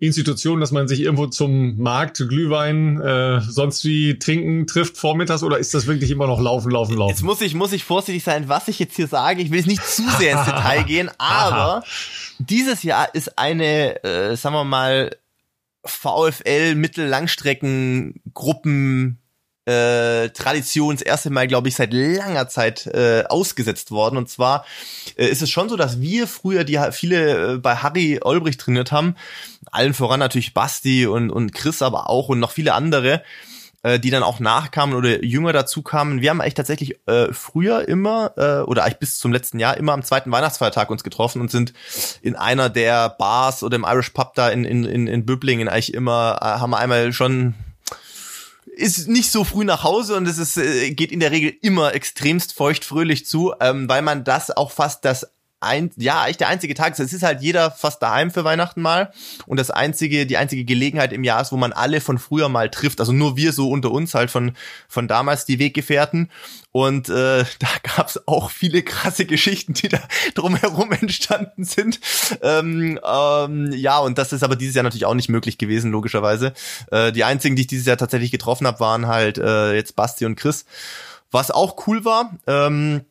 [0.03, 5.57] Institution, dass man sich irgendwo zum Markt Glühwein äh, sonst wie trinken trifft vormittags oder
[5.57, 7.11] ist das wirklich immer noch laufen, laufen, laufen?
[7.11, 9.41] Jetzt muss ich muss ich vorsichtig sein, was ich jetzt hier sage.
[9.41, 11.85] Ich will jetzt nicht zu sehr ins Detail gehen, aber
[12.37, 15.15] dieses Jahr ist eine, äh, sagen wir mal,
[15.85, 19.19] VfL Mittellangstreckengruppen
[19.65, 24.17] äh, Tradition das erste Mal, glaube ich, seit langer Zeit äh, ausgesetzt worden.
[24.17, 24.65] Und zwar
[25.15, 28.91] äh, ist es schon so, dass wir früher, die viele äh, bei Harry Olbrich trainiert
[28.91, 29.15] haben,
[29.73, 33.23] allen voran natürlich Basti und, und Chris, aber auch und noch viele andere,
[33.83, 36.21] äh, die dann auch nachkamen oder jünger dazu kamen.
[36.21, 39.93] Wir haben eigentlich tatsächlich äh, früher immer äh, oder eigentlich bis zum letzten Jahr immer
[39.93, 41.73] am zweiten Weihnachtsfeiertag uns getroffen und sind
[42.21, 45.93] in einer der Bars oder im Irish Pub da in, in, in, in Böblingen eigentlich
[45.93, 47.55] immer, äh, haben wir einmal schon
[48.75, 51.93] ist nicht so früh nach Hause und es ist, äh, geht in der Regel immer
[51.93, 55.32] extremst feucht fröhlich zu, ähm, weil man das auch fast das
[55.63, 56.99] ein, ja, eigentlich der einzige Tag ist.
[56.99, 59.11] Es ist halt jeder fast daheim für Weihnachten mal.
[59.45, 62.69] Und das einzige, die einzige Gelegenheit im Jahr ist, wo man alle von früher mal
[62.69, 62.99] trifft.
[62.99, 64.53] Also nur wir so unter uns halt von,
[64.87, 66.29] von damals die Weggefährten.
[66.71, 69.99] Und äh, da gab's auch viele krasse Geschichten, die da
[70.35, 71.99] drumherum entstanden sind.
[72.41, 76.53] Ähm, ähm, ja, und das ist aber dieses Jahr natürlich auch nicht möglich gewesen, logischerweise.
[76.91, 80.25] Äh, die einzigen, die ich dieses Jahr tatsächlich getroffen habe, waren halt äh, jetzt Basti
[80.25, 80.65] und Chris.
[81.31, 83.05] Was auch cool war, ähm,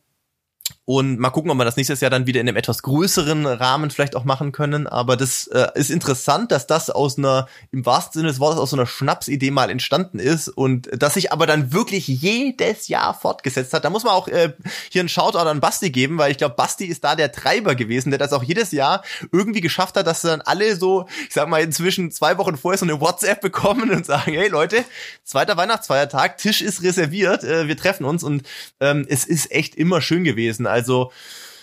[0.85, 3.89] und mal gucken, ob wir das nächstes Jahr dann wieder in einem etwas größeren Rahmen
[3.89, 4.85] vielleicht auch machen können.
[4.85, 8.71] Aber das äh, ist interessant, dass das aus einer, im wahrsten Sinne des Wortes, aus
[8.71, 13.73] so einer Schnapsidee mal entstanden ist und dass sich aber dann wirklich jedes Jahr fortgesetzt
[13.73, 13.85] hat.
[13.85, 14.53] Da muss man auch äh,
[14.91, 18.09] hier einen Shoutout an Basti geben, weil ich glaube, Basti ist da der Treiber gewesen,
[18.09, 21.61] der das auch jedes Jahr irgendwie geschafft hat, dass dann alle so, ich sag mal,
[21.61, 24.83] inzwischen zwei Wochen vorher so eine WhatsApp bekommen und sagen, hey Leute,
[25.23, 28.43] zweiter Weihnachtsfeiertag, Tisch ist reserviert, äh, wir treffen uns und
[28.81, 30.67] ähm, es ist echt immer schön gewesen.
[30.73, 31.11] Also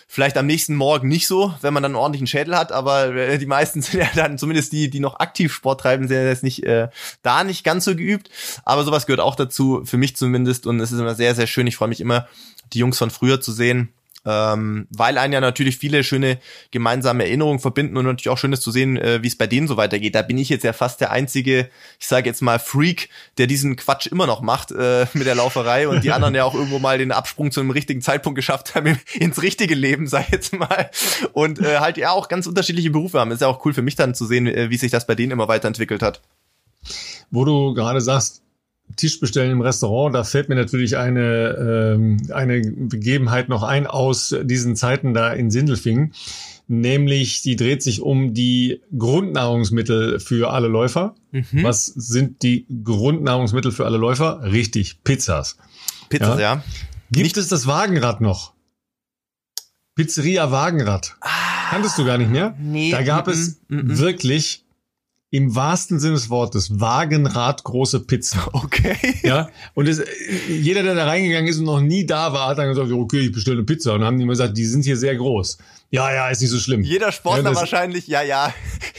[0.08, 3.38] vielleicht am nächsten Morgen nicht so, wenn man dann einen ordentlichen Schädel hat, aber äh,
[3.38, 6.42] die meisten sind ja dann, zumindest die, die noch aktiv Sport treiben, sind ja jetzt
[6.42, 6.88] nicht äh,
[7.22, 8.30] da nicht ganz so geübt.
[8.64, 10.66] Aber sowas gehört auch dazu, für mich zumindest.
[10.66, 11.66] Und es ist immer sehr, sehr schön.
[11.66, 12.26] Ich freue mich immer,
[12.72, 13.92] die Jungs von früher zu sehen
[14.30, 16.38] ähm, weil einen ja natürlich viele schöne
[16.70, 19.68] gemeinsame Erinnerungen verbinden und natürlich auch schön ist zu sehen, äh, wie es bei denen
[19.68, 20.14] so weitergeht.
[20.14, 23.76] Da bin ich jetzt ja fast der einzige, ich sage jetzt mal Freak, der diesen
[23.76, 26.98] Quatsch immer noch macht äh, mit der Lauferei und die anderen ja auch irgendwo mal
[26.98, 30.90] den Absprung zu einem richtigen Zeitpunkt geschafft haben ins richtige Leben, sag ich jetzt mal.
[31.32, 33.32] Und äh, halt ja auch ganz unterschiedliche Berufe haben.
[33.32, 35.32] Ist ja auch cool für mich dann zu sehen, äh, wie sich das bei denen
[35.32, 36.20] immer weiterentwickelt hat.
[37.30, 38.42] Wo du gerade sagst,
[38.96, 44.34] Tisch bestellen im Restaurant, da fällt mir natürlich eine, ähm, eine Begebenheit noch ein aus
[44.42, 46.12] diesen Zeiten da in Sindelfingen.
[46.68, 51.16] Nämlich, die dreht sich um die Grundnahrungsmittel für alle Läufer.
[51.32, 51.62] Mhm.
[51.62, 54.42] Was sind die Grundnahrungsmittel für alle Läufer?
[54.44, 55.56] Richtig, Pizzas.
[56.08, 56.54] Pizzas, ja.
[56.54, 56.64] ja.
[57.10, 58.52] Gibt nicht es das Wagenrad noch?
[59.96, 61.16] Pizzeria Wagenrad.
[61.20, 62.54] Ah, Kanntest du gar nicht mehr?
[62.58, 62.90] Nee.
[62.90, 64.64] Da gab mm -mm, es mm wirklich
[65.32, 68.48] im wahrsten Sinne des Wortes Wagenrad große Pizza.
[68.60, 68.96] Okay.
[69.22, 69.48] Ja.
[69.74, 70.02] Und es,
[70.48, 73.32] jeder, der da reingegangen ist und noch nie da war, hat dann gesagt, okay, ich
[73.32, 73.94] bestelle eine Pizza.
[73.94, 75.58] Und dann haben die immer gesagt, die sind hier sehr groß.
[75.90, 76.82] Ja, ja, ist nicht so schlimm.
[76.82, 78.52] Jeder Sportler ja, das, wahrscheinlich, ja, ja.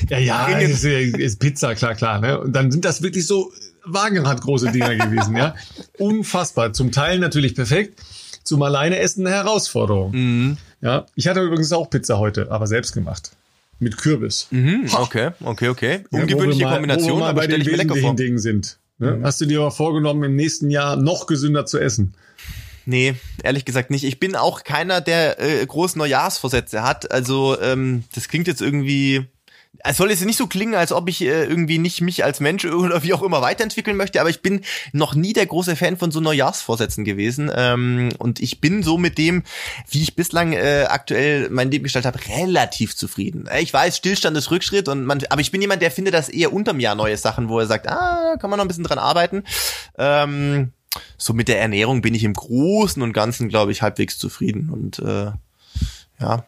[0.09, 2.19] Ja, ja, ist, ist Pizza, klar, klar.
[2.19, 2.39] Ne?
[2.39, 3.51] Und dann sind das wirklich so
[3.83, 5.55] Wagenrad große Dinger gewesen, ja.
[5.99, 6.73] Unfassbar.
[6.73, 7.99] Zum Teil natürlich perfekt.
[8.43, 10.11] Zum alleine essen eine Herausforderung.
[10.11, 10.57] Mhm.
[10.81, 11.05] Ja.
[11.15, 13.31] Ich hatte übrigens auch Pizza heute, aber selbst gemacht
[13.81, 14.47] mit Kürbis.
[14.51, 16.03] Mhm, okay, okay, okay.
[16.11, 18.15] Ungewöhnliche ja, mal, Kombination, mal aber mir lecker vor.
[18.15, 18.79] Dingen sind.
[18.99, 19.17] Ne?
[19.17, 19.25] Mhm.
[19.25, 22.13] Hast du dir aber vorgenommen, im nächsten Jahr noch gesünder zu essen?
[22.85, 24.03] Nee, ehrlich gesagt nicht.
[24.03, 27.11] Ich bin auch keiner, der äh, groß Neujahrsvorsätze hat.
[27.11, 29.27] Also ähm, das klingt jetzt irgendwie
[29.83, 32.65] es soll jetzt nicht so klingen, als ob ich äh, irgendwie nicht mich als Mensch
[32.65, 36.11] oder wie auch immer weiterentwickeln möchte, aber ich bin noch nie der große Fan von
[36.11, 37.51] so Neujahrsvorsätzen gewesen.
[37.55, 39.43] Ähm, und ich bin so mit dem,
[39.89, 43.47] wie ich bislang äh, aktuell mein Leben gestaltet habe, relativ zufrieden.
[43.47, 46.29] Äh, ich weiß, Stillstand ist Rückschritt und man, aber ich bin jemand, der findet das
[46.29, 48.99] eher unterm Jahr neue Sachen, wo er sagt, ah, kann man noch ein bisschen dran
[48.99, 49.43] arbeiten.
[49.97, 50.71] Ähm,
[51.17, 54.99] so mit der Ernährung bin ich im Großen und Ganzen, glaube ich, halbwegs zufrieden und
[54.99, 55.31] äh,
[56.19, 56.45] ja,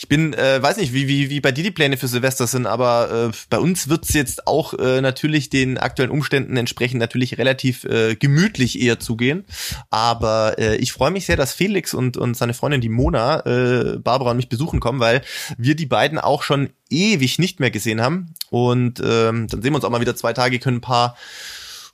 [0.00, 2.64] ich bin, äh, weiß nicht, wie, wie, wie bei dir die Pläne für Silvester sind,
[2.64, 7.84] aber äh, bei uns wird's jetzt auch äh, natürlich den aktuellen Umständen entsprechend natürlich relativ
[7.84, 9.44] äh, gemütlich eher zugehen.
[9.90, 13.98] Aber äh, ich freue mich sehr, dass Felix und, und seine Freundin, die Mona, äh,
[13.98, 15.20] Barbara und mich besuchen kommen, weil
[15.58, 18.32] wir die beiden auch schon ewig nicht mehr gesehen haben.
[18.48, 21.14] Und ähm, dann sehen wir uns auch mal wieder zwei Tage, können ein paar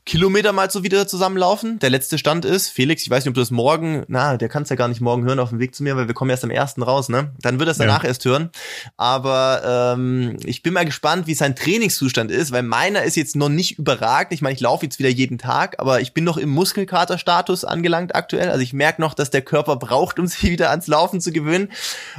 [0.06, 1.80] Kilometer mal so wieder zusammenlaufen.
[1.80, 4.62] Der letzte Stand ist, Felix, ich weiß nicht, ob du das morgen, na, der kann
[4.62, 6.44] es ja gar nicht morgen hören auf dem Weg zu mir, weil wir kommen erst
[6.44, 7.32] am ersten raus, ne?
[7.40, 8.10] Dann wird er es danach ja.
[8.10, 8.50] erst hören.
[8.96, 13.48] Aber ähm, ich bin mal gespannt, wie sein Trainingszustand ist, weil meiner ist jetzt noch
[13.48, 14.32] nicht überragend.
[14.32, 18.14] Ich meine, ich laufe jetzt wieder jeden Tag, aber ich bin noch im Muskelkaterstatus angelangt
[18.14, 18.48] aktuell.
[18.48, 21.72] Also ich merke noch, dass der Körper braucht, um sich wieder ans Laufen zu gewöhnen.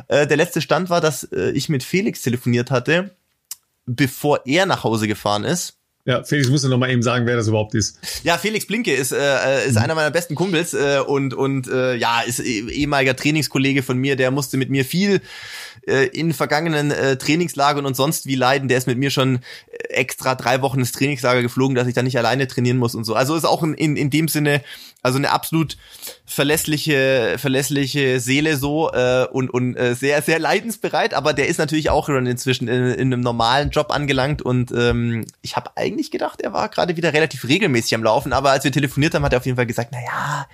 [0.09, 3.15] Äh, der letzte Stand war, dass äh, ich mit Felix telefoniert hatte,
[3.85, 5.76] bevor er nach Hause gefahren ist
[6.07, 7.99] ja, Felix muss ja noch mal eben sagen, wer das überhaupt ist.
[8.23, 9.79] Ja, Felix Blinke ist, äh, ist mhm.
[9.79, 14.15] einer meiner besten Kumpels äh, und, und äh, ja, ist eh, ehemaliger Trainingskollege von mir,
[14.15, 15.19] der musste mit mir viel
[15.87, 18.67] äh, in vergangenen äh, Trainingslagern und sonst wie leiden.
[18.67, 19.37] Der ist mit mir schon
[19.71, 23.03] äh, extra drei Wochen ins Trainingslager geflogen, dass ich da nicht alleine trainieren muss und
[23.03, 23.15] so.
[23.15, 24.61] Also ist auch in, in, in dem Sinne
[25.03, 25.77] also eine absolut
[26.25, 31.89] verlässliche, verlässliche Seele so äh, und, und äh, sehr, sehr leidensbereit, aber der ist natürlich
[31.89, 36.41] auch schon inzwischen in, in einem normalen Job angelangt und ähm, ich habe eigentlich gedacht,
[36.41, 39.39] er war gerade wieder relativ regelmäßig am Laufen, aber als wir telefoniert haben, hat er
[39.39, 40.47] auf jeden Fall gesagt, na ja,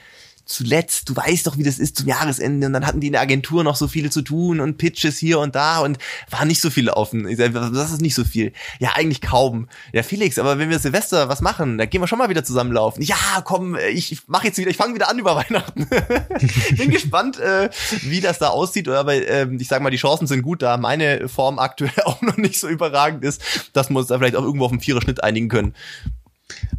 [0.46, 3.22] zuletzt, du weißt doch, wie das ist zum Jahresende und dann hatten die in der
[3.22, 5.98] Agentur noch so viele zu tun und Pitches hier und da und
[6.30, 7.28] war nicht so viel laufen.
[7.28, 8.52] Ich sag, das ist nicht so viel.
[8.80, 9.70] Ja, eigentlich kaum.
[9.94, 12.74] Ja, Felix, aber wenn wir Silvester was machen, dann gehen wir schon mal wieder zusammen
[12.74, 13.02] laufen.
[13.02, 15.88] Ja, komm, ich mach jetzt wieder, ich fange wieder an über Weihnachten.
[16.78, 17.70] Bin gespannt, äh,
[18.02, 21.30] wie das da aussieht, aber äh, ich sag mal, die Chancen sind gut, da meine
[21.30, 23.42] Form aktuell auch noch nicht so überragend ist,
[23.74, 25.74] dass wir uns da vielleicht auch irgendwo auf einen Vierer-Schnitt einigen können.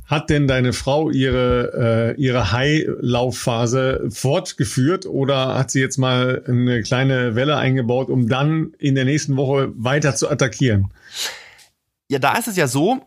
[0.06, 6.82] Hat denn deine Frau ihre, äh, ihre High-Laufphase fortgeführt oder hat sie jetzt mal eine
[6.82, 10.90] kleine Welle eingebaut, um dann in der nächsten Woche weiter zu attackieren?
[12.08, 13.00] Ja, da ist es ja so,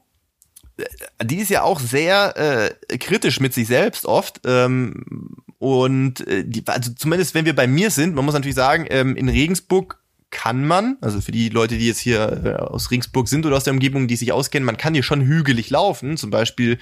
[0.78, 0.86] äh,
[1.24, 4.42] die ist ja auch sehr äh, kritisch mit sich selbst oft.
[4.46, 8.86] Ähm, und äh, die, also zumindest wenn wir bei mir sind, man muss natürlich sagen,
[8.90, 13.30] ähm, in Regensburg kann man, also für die Leute, die jetzt hier äh, aus Ringsburg
[13.30, 16.18] sind oder aus der Umgebung, die sich auskennen, man kann hier schon hügelig laufen.
[16.18, 16.78] Zum Beispiel,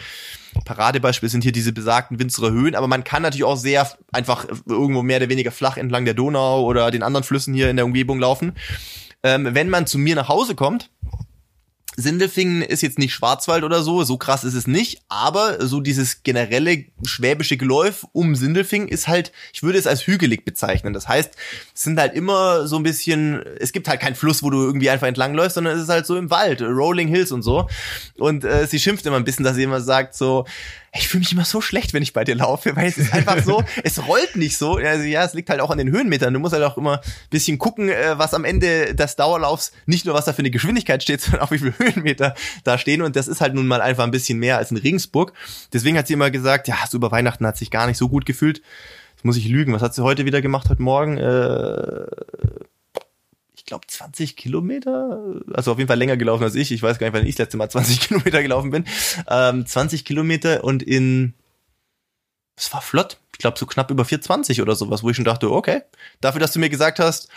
[0.66, 5.04] Paradebeispiel sind hier diese besagten Winzerer Höhen, aber man kann natürlich auch sehr einfach irgendwo
[5.04, 8.20] mehr oder weniger flach entlang der Donau oder den anderen Flüssen hier in der Umgebung
[8.20, 8.54] laufen.
[9.22, 10.90] Ähm, wenn man zu mir nach Hause kommt,
[11.98, 16.24] Sindelfingen ist jetzt nicht Schwarzwald oder so, so krass ist es nicht, aber so dieses
[16.24, 20.94] generelle schwäbische Geläuf um Sindelfingen ist halt, ich würde es als hügelig bezeichnen.
[20.94, 21.34] Das heißt,
[21.74, 24.90] es sind halt immer so ein bisschen, es gibt halt keinen Fluss, wo du irgendwie
[24.90, 27.68] einfach entlangläufst, sondern es ist halt so im Wald, Rolling Hills und so.
[28.18, 30.46] Und äh, sie schimpft immer ein bisschen, dass sie immer sagt so,
[30.98, 33.44] ich fühle mich immer so schlecht, wenn ich bei dir laufe, weil es ist einfach
[33.44, 34.76] so, es rollt nicht so.
[34.76, 36.34] Also ja, es liegt halt auch an den Höhenmetern.
[36.34, 40.06] Du musst halt auch immer ein bisschen gucken, äh, was am Ende des Dauerlaufs, nicht
[40.06, 43.02] nur was da für eine Geschwindigkeit steht, sondern auch wie viele Höhenmeter da stehen.
[43.02, 45.34] Und das ist halt nun mal einfach ein bisschen mehr als in Regensburg.
[45.74, 48.26] Deswegen hat sie immer gesagt, ja, so über Weihnachten hat sich gar nicht so gut
[48.26, 48.62] gefühlt.
[49.16, 49.74] Jetzt muss ich lügen.
[49.74, 51.18] Was hat sie heute wieder gemacht, heute Morgen?
[51.18, 52.06] Äh,
[53.66, 56.72] ich glaube, 20 Kilometer, also auf jeden Fall länger gelaufen als ich.
[56.72, 58.86] Ich weiß gar nicht, wann ich das letzte Mal 20 Kilometer gelaufen bin.
[59.28, 61.34] Ähm, 20 Kilometer und in,
[62.56, 65.52] es war flott, ich glaube so knapp über 420 oder sowas, wo ich schon dachte,
[65.52, 65.82] okay,
[66.22, 67.28] dafür, dass du mir gesagt hast,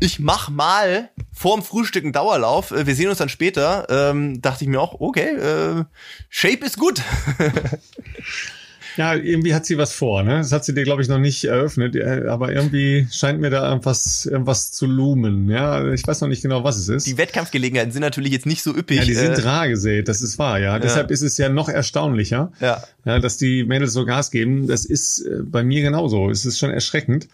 [0.00, 4.64] ich mach mal vorm Frühstück einen Dauerlauf, äh, wir sehen uns dann später, ähm, dachte
[4.64, 5.84] ich mir auch, okay, äh,
[6.30, 7.02] Shape ist gut.
[8.96, 10.38] Ja, irgendwie hat sie was vor, ne?
[10.38, 13.68] Das hat sie dir, glaube ich, noch nicht eröffnet, äh, aber irgendwie scheint mir da
[13.68, 15.92] irgendwas, irgendwas zu lumen, ja?
[15.92, 17.06] Ich weiß noch nicht genau, was es ist.
[17.06, 18.98] Die Wettkampfgelegenheiten sind natürlich jetzt nicht so üppig.
[18.98, 20.74] Ja, die sind äh, rar gesät, das ist wahr, ja.
[20.74, 20.78] ja.
[20.78, 22.82] Deshalb ist es ja noch erstaunlicher, ja.
[23.04, 24.66] ja, dass die Mädels so Gas geben.
[24.66, 26.30] Das ist äh, bei mir genauso.
[26.30, 27.28] Es ist schon erschreckend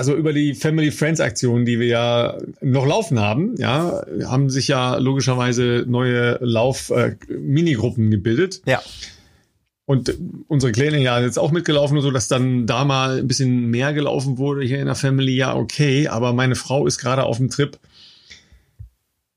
[0.00, 4.66] also über die Family Friends Aktion, die wir ja noch laufen haben, ja, haben sich
[4.66, 8.62] ja logischerweise neue Lauf-Minigruppen äh, gebildet.
[8.64, 8.80] Ja.
[9.90, 10.14] Und
[10.46, 13.92] unsere Kleine ja jetzt auch mitgelaufen und so, dass dann da mal ein bisschen mehr
[13.92, 16.06] gelaufen wurde hier in der Family, ja, okay.
[16.06, 17.76] Aber meine Frau ist gerade auf dem Trip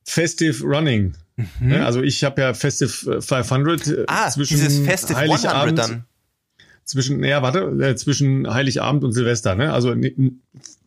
[0.03, 1.15] Festive Running.
[1.59, 1.73] Mhm.
[1.81, 6.05] also ich habe ja Festive 500 äh, ah, zwischen dieses Festive Heiligabend, dann.
[6.83, 9.73] Zwischen, ja, warte, äh, zwischen Heiligabend und Silvester, ne?
[9.73, 9.95] Also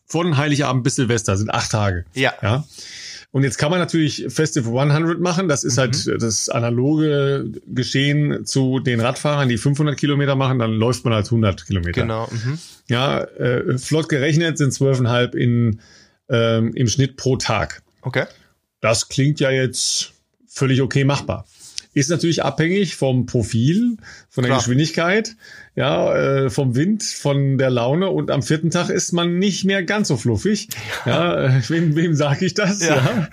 [0.07, 2.05] von Heiligabend bis Silvester sind acht Tage.
[2.15, 2.35] Ja.
[2.41, 2.65] ja.
[3.33, 5.49] Und jetzt kann man natürlich Festival 100 machen.
[5.49, 6.11] Das ist halt mhm.
[6.13, 10.59] halt das analoge Geschehen zu den Radfahrern, die 500 Kilometer machen.
[10.59, 12.03] Dann läuft man als 100 Kilometer.
[12.03, 12.29] Genau.
[12.31, 12.59] Mhm.
[12.89, 15.81] Ja, äh, flott gerechnet sind 12,5 in,
[16.29, 17.83] ähm, im Schnitt pro Tag.
[18.03, 18.25] Okay.
[18.81, 20.13] Das klingt ja jetzt
[20.47, 21.47] völlig okay machbar.
[21.97, 23.97] Ist natürlich abhängig vom Profil,
[24.29, 24.59] von der Klar.
[24.59, 25.35] Geschwindigkeit,
[25.77, 29.83] ja, äh, vom Wind, von der Laune und am vierten Tag ist man nicht mehr
[29.83, 30.69] ganz so fluffig.
[31.07, 32.83] Ja, ja äh, wem, wem sage ich das?
[32.87, 32.97] Ja.
[32.97, 33.29] ja.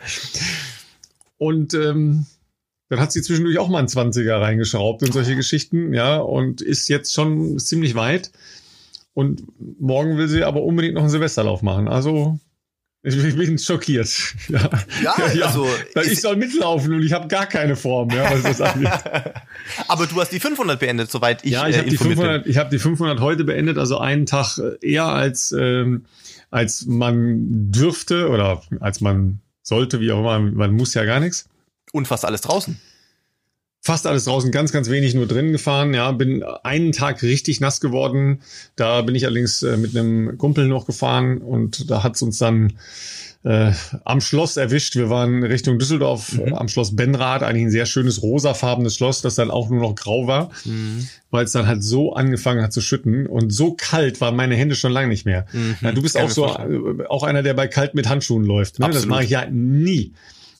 [1.38, 2.26] Und ähm,
[2.88, 6.88] dann hat sie zwischendurch auch mal einen 20er reingeschraubt und solche Geschichten, ja, und ist
[6.88, 8.32] jetzt schon ziemlich weit.
[9.14, 9.44] Und
[9.78, 11.90] morgen will sie aber unbedingt noch einen Silvesterlauf machen.
[11.90, 12.40] Also
[13.04, 14.10] ich bin schockiert.
[14.50, 14.70] Ja,
[15.04, 15.68] ja, ja also
[16.02, 18.90] ich soll mitlaufen und ich habe gar keine Form, ja, was das angeht.
[19.88, 22.58] Aber du hast die 500 beendet, soweit ich Ja, ich habe äh, die 500, ich
[22.58, 26.06] habe die 500 heute beendet, also einen Tag eher als ähm,
[26.50, 30.40] als man dürfte oder als man sollte, wie auch immer.
[30.40, 31.50] Man muss ja gar nichts.
[31.92, 32.80] Und fast alles draußen.
[33.84, 35.94] Fast alles draußen, ganz, ganz wenig nur drin gefahren.
[35.94, 38.40] Ja, bin einen Tag richtig nass geworden.
[38.78, 42.74] Da bin ich allerdings äh, mit einem Kumpel noch gefahren und da hat's uns dann
[43.44, 43.74] äh,
[44.06, 44.96] am Schloss erwischt.
[44.96, 46.54] Wir waren Richtung Düsseldorf mhm.
[46.54, 50.28] am Schloss Benrath, eigentlich ein sehr schönes rosafarbenes Schloss, das dann auch nur noch grau
[50.28, 51.06] war, mhm.
[51.30, 54.76] weil es dann halt so angefangen hat zu schütten und so kalt waren meine Hände
[54.76, 55.46] schon lange nicht mehr.
[55.52, 55.76] Mhm.
[55.82, 58.80] Ja, du bist Kann auch so äh, auch einer, der bei kalt mit Handschuhen läuft.
[58.80, 58.90] Ne?
[58.90, 60.14] Das mache ich ja nie.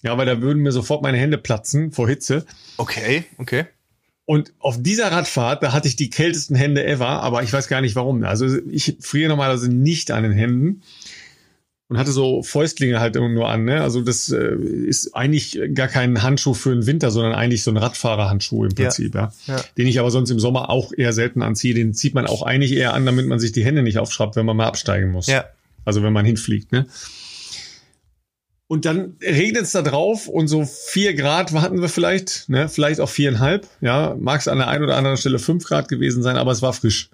[0.04, 2.46] Ja, weil da würden mir sofort meine Hände platzen vor Hitze.
[2.78, 3.66] Okay, okay.
[4.26, 7.82] Und auf dieser Radfahrt, da hatte ich die kältesten Hände ever, aber ich weiß gar
[7.82, 8.24] nicht warum.
[8.24, 10.82] Also ich friere normalerweise nicht an den Händen
[11.90, 13.66] und hatte so Fäustlinge halt nur an.
[13.66, 13.82] Ne?
[13.82, 17.78] Also das äh, ist eigentlich gar kein Handschuh für den Winter, sondern eigentlich so ein
[17.78, 19.34] Radfahrerhandschuh im Prinzip, ja.
[19.46, 19.58] ja.
[19.58, 19.64] ja.
[19.78, 21.74] Den ich aber sonst im Sommer auch eher selten anziehe.
[21.74, 24.46] Den zieht man auch eigentlich eher an, damit man sich die Hände nicht aufschraubt, wenn
[24.46, 25.28] man mal absteigen muss.
[25.28, 25.46] Ja.
[25.84, 26.72] Also wenn man hinfliegt.
[26.72, 26.88] Ne?
[28.68, 32.70] Und dann regnet es da drauf und so vier Grad hatten wir vielleicht, ne?
[32.70, 33.68] vielleicht auch viereinhalb.
[33.82, 36.62] Ja, mag es an der einen oder anderen Stelle fünf Grad gewesen sein, aber es
[36.62, 37.10] war frisch.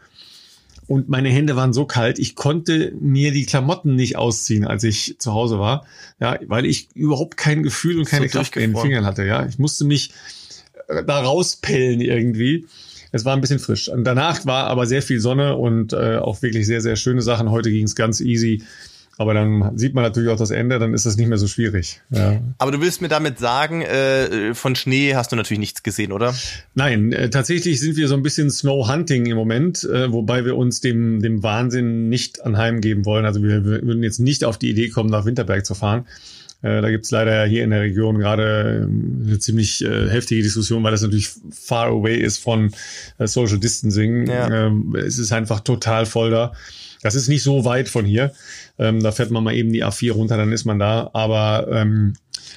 [0.90, 5.18] Und meine Hände waren so kalt, ich konnte mir die Klamotten nicht ausziehen, als ich
[5.20, 5.86] zu Hause war.
[6.20, 9.24] Ja, weil ich überhaupt kein Gefühl und keine so Kraft in den Fingern hatte.
[9.24, 10.12] Ja, ich musste mich
[10.88, 12.66] äh, da rauspellen irgendwie.
[13.12, 13.88] Es war ein bisschen frisch.
[13.88, 17.52] Und danach war aber sehr viel Sonne und äh, auch wirklich sehr, sehr schöne Sachen.
[17.52, 18.64] Heute ging es ganz easy.
[19.20, 22.00] Aber dann sieht man natürlich auch das Ende, dann ist das nicht mehr so schwierig.
[22.10, 22.40] Ja.
[22.58, 26.34] Aber du willst mir damit sagen, äh, von Schnee hast du natürlich nichts gesehen, oder?
[26.74, 30.56] Nein, äh, tatsächlich sind wir so ein bisschen Snow Hunting im Moment, äh, wobei wir
[30.56, 33.26] uns dem, dem Wahnsinn nicht anheimgeben wollen.
[33.26, 36.06] Also wir, wir würden jetzt nicht auf die Idee kommen, nach Winterberg zu fahren.
[36.62, 40.82] Äh, da gibt's leider hier in der Region gerade ähm, eine ziemlich äh, heftige Diskussion,
[40.82, 42.72] weil das natürlich far away ist von
[43.18, 44.28] äh, Social Distancing.
[44.28, 44.68] Ja.
[44.68, 46.54] Ähm, es ist einfach total voll da.
[47.02, 48.34] Das ist nicht so weit von hier.
[48.78, 51.10] Ähm, da fährt man mal eben die A4 runter, dann ist man da.
[51.14, 52.14] Aber ähm,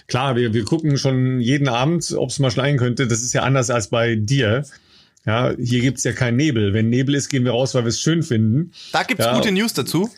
[0.09, 3.07] klar, wir, wir gucken schon jeden Abend, ob es mal schneien könnte.
[3.07, 4.65] Das ist ja anders als bei dir.
[5.25, 6.73] Ja, hier gibt's ja keinen Nebel.
[6.75, 8.73] Wenn Nebel ist, gehen wir raus, weil wir es schön finden.
[8.93, 9.35] Da gibt's ja.
[9.35, 10.11] gute News dazu.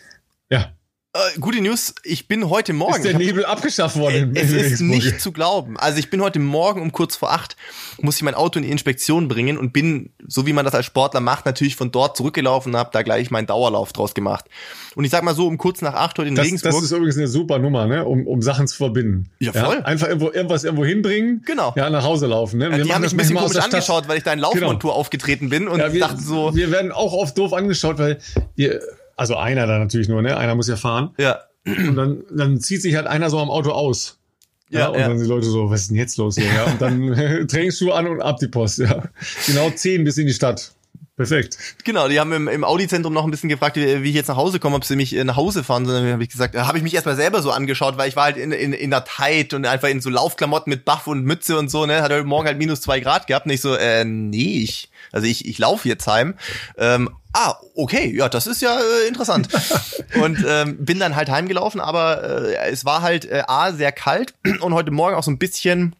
[0.49, 0.73] Ja.
[1.15, 2.97] Äh, gute News, ich bin heute Morgen.
[2.97, 4.35] Ist der Nebel abgeschafft worden?
[4.35, 5.79] Äh, es ist nicht zu glauben.
[5.79, 7.55] Also ich bin heute Morgen um kurz vor acht,
[8.01, 10.85] muss ich mein Auto in die Inspektion bringen und bin, so wie man das als
[10.85, 14.43] Sportler macht, natürlich von dort zurückgelaufen und habe da gleich meinen Dauerlauf draus gemacht.
[14.95, 16.73] Und ich sag mal so, um kurz nach acht heute in das, Regensburg.
[16.73, 18.03] Das ist übrigens eine super Nummer, ne?
[18.03, 19.29] um, um Sachen zu verbinden.
[19.39, 19.75] Ja, voll.
[19.75, 19.85] Ja?
[19.85, 21.43] Einfach irgendwo, irgendwas irgendwo hinbringen.
[21.45, 21.71] Genau.
[21.77, 22.57] Ja, nach Hause laufen.
[22.57, 22.71] Ne?
[22.71, 24.99] Wir die haben mich ein bisschen komisch angeschaut, weil ich da in Laufmontur genau.
[24.99, 26.53] aufgetreten bin und ja, wir, dachte so.
[26.53, 28.19] Wir werden auch oft doof angeschaut, weil
[28.57, 28.81] wir,
[29.15, 30.37] also einer da natürlich nur, ne?
[30.37, 31.11] Einer muss ja fahren.
[31.17, 31.39] Ja.
[31.65, 34.19] Und dann, dann zieht sich halt einer so am Auto aus.
[34.69, 35.07] Ja, ja und ja.
[35.07, 36.45] dann die Leute so, was ist denn jetzt los hier?
[36.45, 39.03] Ja, und dann Trainingsschuhe an und ab die Post, ja.
[39.47, 40.75] Genau zehn bis in die Stadt.
[41.17, 41.57] Perfekt.
[41.85, 44.35] Genau, die haben im, im Audi-Zentrum noch ein bisschen gefragt, wie, wie ich jetzt nach
[44.35, 45.85] Hause komme, ob sie mich äh, nach Hause fahren.
[45.85, 48.35] Sondern habe ich gesagt, habe ich mich erstmal selber so angeschaut, weil ich war halt
[48.35, 51.71] in, in, in der Tight und einfach in so Laufklamotten mit Buff und Mütze und
[51.71, 52.01] so, ne?
[52.01, 53.45] Hat heute Morgen halt minus zwei Grad gehabt.
[53.45, 56.33] Und ich so, äh, nee, ich, also ich, ich laufe jetzt heim.
[56.77, 59.49] Ähm, ah, okay, ja, das ist ja äh, interessant.
[60.21, 64.33] und ähm, bin dann halt heimgelaufen, aber äh, es war halt äh, A, sehr kalt
[64.61, 65.95] und heute Morgen auch so ein bisschen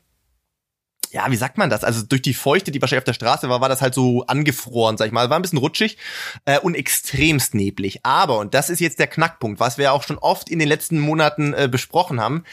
[1.12, 1.86] ja, wie sagt man das?
[1.86, 4.98] Also durch die Feuchte, die wahrscheinlich auf der Straße war, war das halt so angefroren,
[4.98, 5.30] sag ich mal.
[5.30, 5.98] War ein bisschen rutschig
[6.44, 8.02] äh, und extremst neblig.
[8.04, 11.00] Aber, und das ist jetzt der Knackpunkt, was wir auch schon oft in den letzten
[11.00, 12.44] Monaten äh, besprochen haben,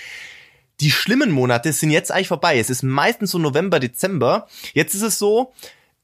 [0.78, 2.56] die schlimmen Monate sind jetzt eigentlich vorbei.
[2.56, 4.46] Es ist meistens so November, Dezember.
[4.74, 5.52] Jetzt ist es so,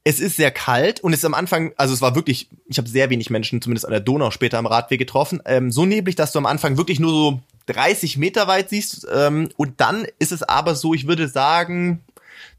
[0.05, 2.89] es ist sehr kalt und es ist am Anfang, also es war wirklich, ich habe
[2.89, 6.33] sehr wenig Menschen, zumindest an der Donau später am Radweg getroffen, ähm, so neblig, dass
[6.33, 9.07] du am Anfang wirklich nur so 30 Meter weit siehst.
[9.13, 12.01] Ähm, und dann ist es aber so, ich würde sagen,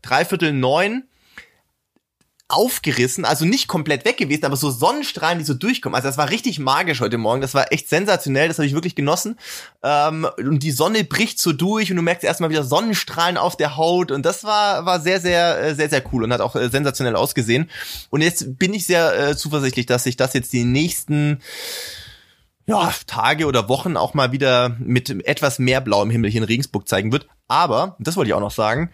[0.02, 1.04] dreiviertel neun
[2.50, 5.96] aufgerissen, also nicht komplett weg gewesen, aber so Sonnenstrahlen, die so durchkommen.
[5.96, 7.42] Also das war richtig magisch heute Morgen.
[7.42, 8.48] Das war echt sensationell.
[8.48, 9.38] Das habe ich wirklich genossen.
[9.84, 13.78] Ähm, und die Sonne bricht so durch und du merkst erstmal wieder Sonnenstrahlen auf der
[13.78, 14.12] Haut.
[14.12, 17.16] Und das war war sehr sehr äh, sehr sehr cool und hat auch äh, sensationell
[17.16, 17.70] ausgesehen.
[18.10, 21.42] Und jetzt bin ich sehr äh, zuversichtlich, dass sich das jetzt die nächsten
[22.66, 26.88] ja, Tage oder Wochen auch mal wieder mit etwas mehr blauem Himmel hier in Regensburg
[26.88, 27.28] zeigen wird.
[27.48, 28.92] Aber, das wollte ich auch noch sagen,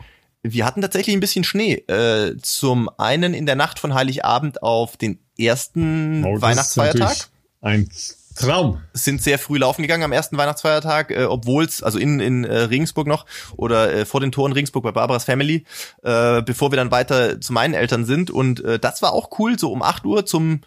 [0.52, 1.76] wir hatten tatsächlich ein bisschen Schnee.
[1.88, 7.30] Äh, zum einen in der Nacht von Heiligabend auf den ersten oh, Weihnachtsfeiertag.
[7.62, 7.90] Ein
[8.36, 8.82] Traum.
[8.94, 12.64] Sind sehr früh laufen gegangen am ersten Weihnachtsfeiertag, äh, obwohl es, also in, in äh,
[12.64, 15.66] Regensburg noch oder äh, vor den Toren Regensburg bei Barbaras Family,
[16.04, 18.30] äh, bevor wir dann weiter zu meinen Eltern sind.
[18.30, 20.62] Und äh, das war auch cool, so um 8 Uhr zum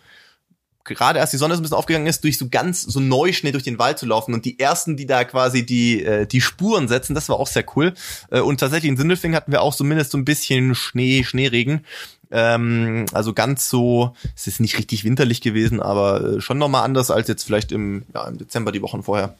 [0.94, 3.64] gerade als die Sonne so ein bisschen aufgegangen ist, durch so ganz so Neuschnee durch
[3.64, 7.14] den Wald zu laufen und die ersten, die da quasi die äh, die Spuren setzen,
[7.14, 7.94] das war auch sehr cool.
[8.30, 11.84] Äh, und tatsächlich in Sindelfing hatten wir auch zumindest so ein bisschen Schnee, Schneeregen.
[12.30, 17.10] Ähm, also ganz so, es ist nicht richtig winterlich gewesen, aber äh, schon nochmal anders
[17.10, 19.34] als jetzt vielleicht im, ja, im Dezember die Wochen vorher.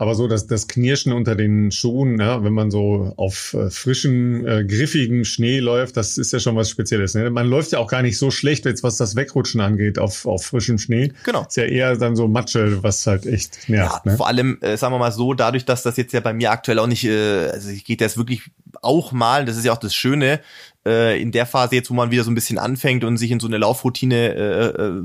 [0.00, 4.46] Aber so das, das Knirschen unter den Schuhen, ja, wenn man so auf äh, frischen,
[4.46, 7.14] äh, griffigen Schnee läuft, das ist ja schon was Spezielles.
[7.14, 7.28] Ne?
[7.28, 10.46] Man läuft ja auch gar nicht so schlecht, jetzt was das Wegrutschen angeht, auf, auf
[10.46, 11.12] frischem Schnee.
[11.24, 11.44] Genau.
[11.46, 14.06] Ist ja eher dann so Matsche, was halt echt nervt.
[14.06, 14.16] Ja, ne?
[14.16, 16.78] vor allem, äh, sagen wir mal so, dadurch, dass das jetzt ja bei mir aktuell
[16.78, 18.44] auch nicht, äh, also ich geht das wirklich
[18.80, 20.40] auch mal, das ist ja auch das Schöne,
[20.86, 23.38] äh, in der Phase jetzt, wo man wieder so ein bisschen anfängt und sich in
[23.38, 25.02] so eine Laufroutine äh, äh,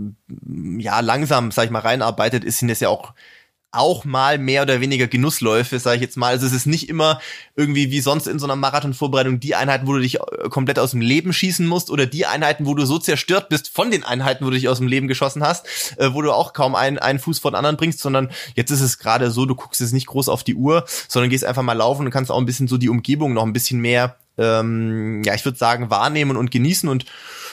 [0.82, 3.14] ja langsam, sag ich mal, reinarbeitet, ist sind das ja auch
[3.76, 6.30] auch mal mehr oder weniger Genussläufe, sage ich jetzt mal.
[6.30, 7.20] Also es ist nicht immer
[7.56, 10.92] irgendwie wie sonst in so einer Marathonvorbereitung die Einheiten, wo du dich äh, komplett aus
[10.92, 14.46] dem Leben schießen musst oder die Einheiten, wo du so zerstört bist von den Einheiten,
[14.46, 15.66] wo du dich aus dem Leben geschossen hast,
[15.98, 18.82] äh, wo du auch kaum einen, einen Fuß vor den anderen bringst, sondern jetzt ist
[18.82, 21.74] es gerade so, du guckst jetzt nicht groß auf die Uhr, sondern gehst einfach mal
[21.74, 25.34] laufen und kannst auch ein bisschen so die Umgebung noch ein bisschen mehr ähm, ja,
[25.34, 26.90] ich würde sagen, wahrnehmen und genießen.
[26.90, 27.06] Und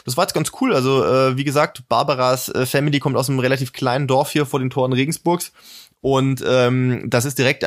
[0.04, 0.74] das war jetzt ganz cool.
[0.74, 4.60] Also, äh, wie gesagt, Barbaras äh, Family kommt aus einem relativ kleinen Dorf hier vor
[4.60, 5.52] den Toren Regensburgs.
[6.02, 7.64] Und ähm, das ist direkt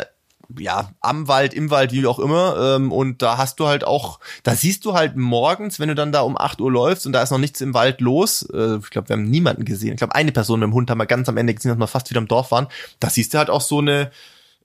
[0.59, 2.75] ja, am Wald, im Wald, wie auch immer.
[2.75, 6.11] Ähm, und da hast du halt auch, da siehst du halt morgens, wenn du dann
[6.11, 8.47] da um 8 Uhr läufst und da ist noch nichts im Wald los.
[8.53, 9.93] Äh, ich glaube, wir haben niemanden gesehen.
[9.93, 11.87] Ich glaube, eine Person mit dem Hund haben wir ganz am Ende gesehen, dass wir
[11.87, 12.67] fast wieder im Dorf waren.
[12.99, 14.11] Da siehst du halt auch so eine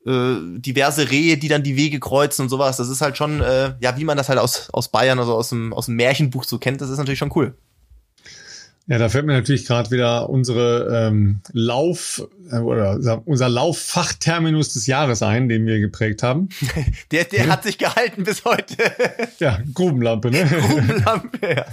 [0.06, 2.76] äh, diverse Rehe, die dann die Wege kreuzen und sowas.
[2.76, 5.50] Das ist halt schon, äh, ja, wie man das halt aus, aus Bayern, also aus
[5.50, 7.54] dem, aus dem Märchenbuch so kennt, das ist natürlich schon cool.
[8.86, 14.86] Ja, da fällt mir natürlich gerade wieder unsere ähm, Lauf äh, oder unser Lauffachterminus des
[14.86, 16.48] Jahres ein, den wir geprägt haben.
[17.12, 18.76] der der hat sich gehalten bis heute.
[19.38, 20.44] ja, Grubenlampe, ne?
[20.68, 21.66] Grubenlampe, ja.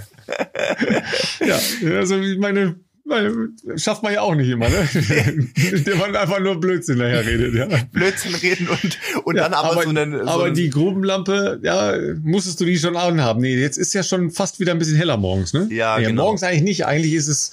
[1.46, 2.76] ja, also meine,
[3.08, 4.88] weil, schafft man ja auch nicht immer, ne?
[5.86, 7.66] Der man einfach nur Blödsinn nachher redet, ja.
[7.92, 10.12] Blödsinn reden und, und ja, dann aber, aber so einen.
[10.12, 13.40] So aber die Grubenlampe, ja, musstest du die schon anhaben.
[13.40, 15.68] Nee, jetzt ist ja schon fast wieder ein bisschen heller morgens, ne?
[15.70, 16.24] Ja, nee, genau.
[16.24, 16.86] Morgens eigentlich nicht.
[16.86, 17.52] Eigentlich ist es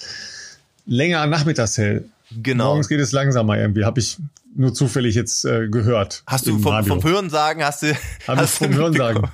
[0.86, 2.04] länger nachmittags hell.
[2.42, 2.66] Genau.
[2.66, 4.18] Morgens geht es langsamer irgendwie, habe ich
[4.56, 6.22] nur zufällig jetzt äh, gehört.
[6.26, 7.94] Hast du vom, vom Hören sagen, hast du.
[8.26, 9.28] Hab hast vom Hören sagen.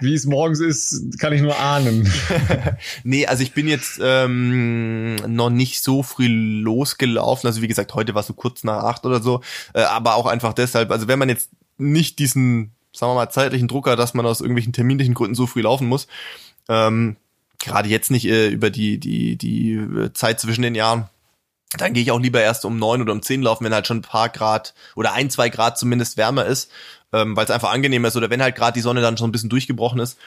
[0.00, 2.10] Wie es morgens ist, kann ich nur ahnen.
[3.04, 7.46] nee, also ich bin jetzt ähm, noch nicht so früh losgelaufen.
[7.46, 9.42] Also wie gesagt, heute war so kurz nach acht oder so.
[9.74, 13.68] Äh, aber auch einfach deshalb, also wenn man jetzt nicht diesen, sagen wir mal, zeitlichen
[13.68, 16.06] Druck hat, dass man aus irgendwelchen terminlichen Gründen so früh laufen muss,
[16.68, 17.16] ähm,
[17.58, 21.08] gerade jetzt nicht äh, über die, die, die äh, Zeit zwischen den Jahren,
[21.76, 23.98] dann gehe ich auch lieber erst um neun oder um zehn laufen, wenn halt schon
[23.98, 26.70] ein paar Grad oder ein, zwei Grad zumindest wärmer ist,
[27.12, 29.32] ähm, weil es einfach angenehmer ist oder wenn halt gerade die Sonne dann schon ein
[29.32, 30.18] bisschen durchgebrochen ist.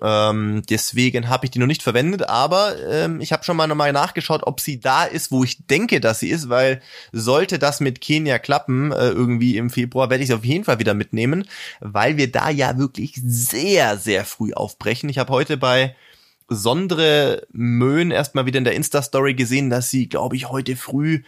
[0.00, 3.92] Ähm, deswegen habe ich die noch nicht verwendet, aber ähm, ich habe schon mal nochmal
[3.92, 6.80] nachgeschaut, ob sie da ist, wo ich denke, dass sie ist, weil
[7.12, 10.78] sollte das mit Kenia klappen, äh, irgendwie im Februar, werde ich sie auf jeden Fall
[10.78, 11.48] wieder mitnehmen,
[11.80, 15.08] weil wir da ja wirklich sehr, sehr früh aufbrechen.
[15.08, 15.96] Ich habe heute bei
[16.48, 21.22] Sondre Möhn erstmal wieder in der Insta-Story gesehen, dass sie, glaube ich, heute früh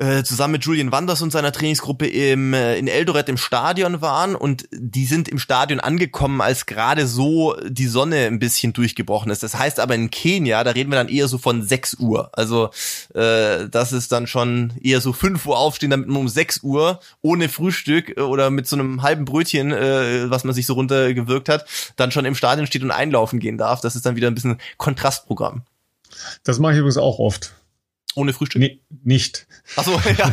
[0.00, 4.34] äh, zusammen mit Julian Wanders und seiner Trainingsgruppe im, äh, in Eldoret im Stadion waren
[4.34, 9.42] und die sind im Stadion angekommen, als gerade so die Sonne ein bisschen durchgebrochen ist.
[9.42, 12.30] Das heißt aber in Kenia, da reden wir dann eher so von 6 Uhr.
[12.32, 12.70] Also
[13.14, 17.00] äh, das ist dann schon eher so 5 Uhr aufstehen, damit man um 6 Uhr
[17.20, 21.50] ohne Frühstück äh, oder mit so einem halben Brötchen, äh, was man sich so runtergewirkt
[21.50, 23.82] hat, dann schon im Stadion steht und einlaufen gehen darf.
[23.82, 25.62] Das ist dann wieder ein bisschen Kontrastprogramm.
[26.42, 27.54] Das mache ich übrigens auch oft.
[28.14, 28.60] Ohne Frühstück?
[28.60, 29.46] Nee, nicht.
[29.76, 30.32] Achso, ja.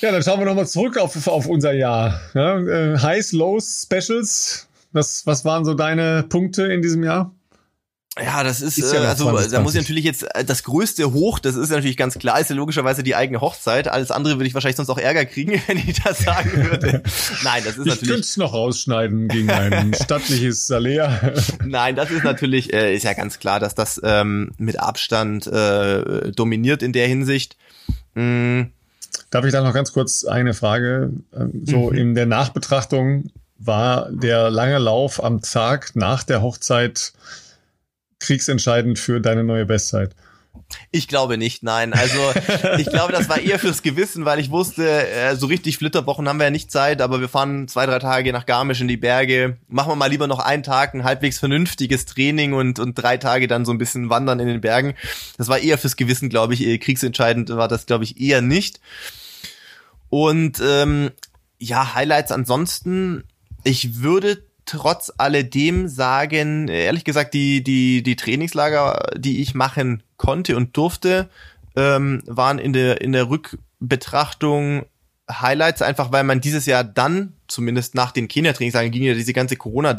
[0.00, 2.20] ja, dann schauen wir nochmal zurück auf, auf unser Jahr.
[2.34, 4.68] Ja, äh, Highs, Lows, Specials.
[4.92, 7.32] Was, was waren so deine Punkte in diesem Jahr?
[8.22, 10.62] Ja, das ist, ist ja äh, also 20, da muss ich natürlich jetzt äh, das
[10.62, 13.88] größte Hoch, das ist natürlich ganz klar, ist ja logischerweise die eigene Hochzeit.
[13.88, 17.02] Alles andere würde ich wahrscheinlich sonst auch Ärger kriegen, wenn ich das sagen würde.
[17.44, 18.02] Nein, das ist ich natürlich.
[18.02, 21.34] Ich könnte es noch rausschneiden gegen ein stattliches Salär.
[21.64, 26.32] Nein, das ist natürlich, äh, ist ja ganz klar, dass das ähm, mit Abstand äh,
[26.32, 27.56] dominiert in der Hinsicht.
[28.14, 28.62] Mm.
[29.30, 31.12] Darf ich da noch ganz kurz eine Frage?
[31.64, 31.98] So mhm.
[31.98, 37.12] in der Nachbetrachtung war der lange Lauf am Tag nach der Hochzeit
[38.20, 40.14] kriegsentscheidend für deine neue Bestzeit?
[40.90, 41.92] Ich glaube nicht, nein.
[41.92, 42.18] Also
[42.78, 46.38] ich glaube, das war eher fürs Gewissen, weil ich wusste, äh, so richtig Flitterwochen haben
[46.38, 49.56] wir ja nicht Zeit, aber wir fahren zwei, drei Tage nach Garmisch in die Berge.
[49.68, 53.48] Machen wir mal lieber noch einen Tag ein halbwegs vernünftiges Training und, und drei Tage
[53.48, 54.94] dann so ein bisschen wandern in den Bergen.
[55.36, 56.80] Das war eher fürs Gewissen, glaube ich.
[56.80, 58.80] Kriegsentscheidend war das, glaube ich, eher nicht.
[60.10, 61.10] Und ähm,
[61.58, 63.24] ja, Highlights ansonsten.
[63.64, 70.56] Ich würde trotz alledem sagen, ehrlich gesagt, die, die, die Trainingslager, die ich machen konnte
[70.56, 71.28] und durfte,
[71.74, 74.84] ähm, waren in der, in der Rückbetrachtung
[75.30, 79.56] Highlights, einfach weil man dieses Jahr dann, zumindest nach den Kenia-Trainingslagern, ging ja diese ganze
[79.56, 79.96] Corona-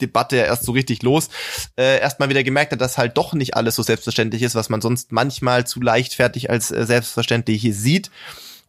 [0.00, 1.30] Debatte ja erst so richtig los,
[1.76, 4.80] äh, erstmal wieder gemerkt hat, dass halt doch nicht alles so selbstverständlich ist, was man
[4.80, 8.10] sonst manchmal zu leichtfertig als äh, selbstverständlich sieht.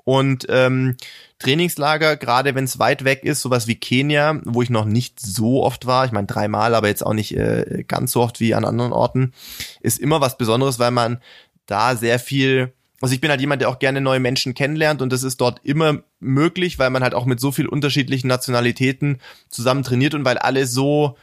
[0.06, 0.98] Und ähm,
[1.40, 5.64] Trainingslager, gerade wenn es weit weg ist, sowas wie Kenia, wo ich noch nicht so
[5.64, 8.66] oft war, ich meine dreimal, aber jetzt auch nicht äh, ganz so oft wie an
[8.66, 9.34] anderen Orten,
[9.82, 11.22] ist immer was Besonderes, weil man
[11.66, 12.74] da sehr viel
[13.04, 15.60] also ich bin halt jemand, der auch gerne neue Menschen kennenlernt und das ist dort
[15.64, 20.38] immer möglich, weil man halt auch mit so viel unterschiedlichen Nationalitäten zusammen trainiert und weil
[20.38, 21.18] alle so,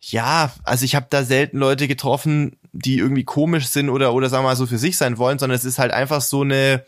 [0.00, 4.42] ja, also ich habe da selten Leute getroffen, die irgendwie komisch sind oder oder sagen
[4.42, 6.84] wir mal so für sich sein wollen, sondern es ist halt einfach so eine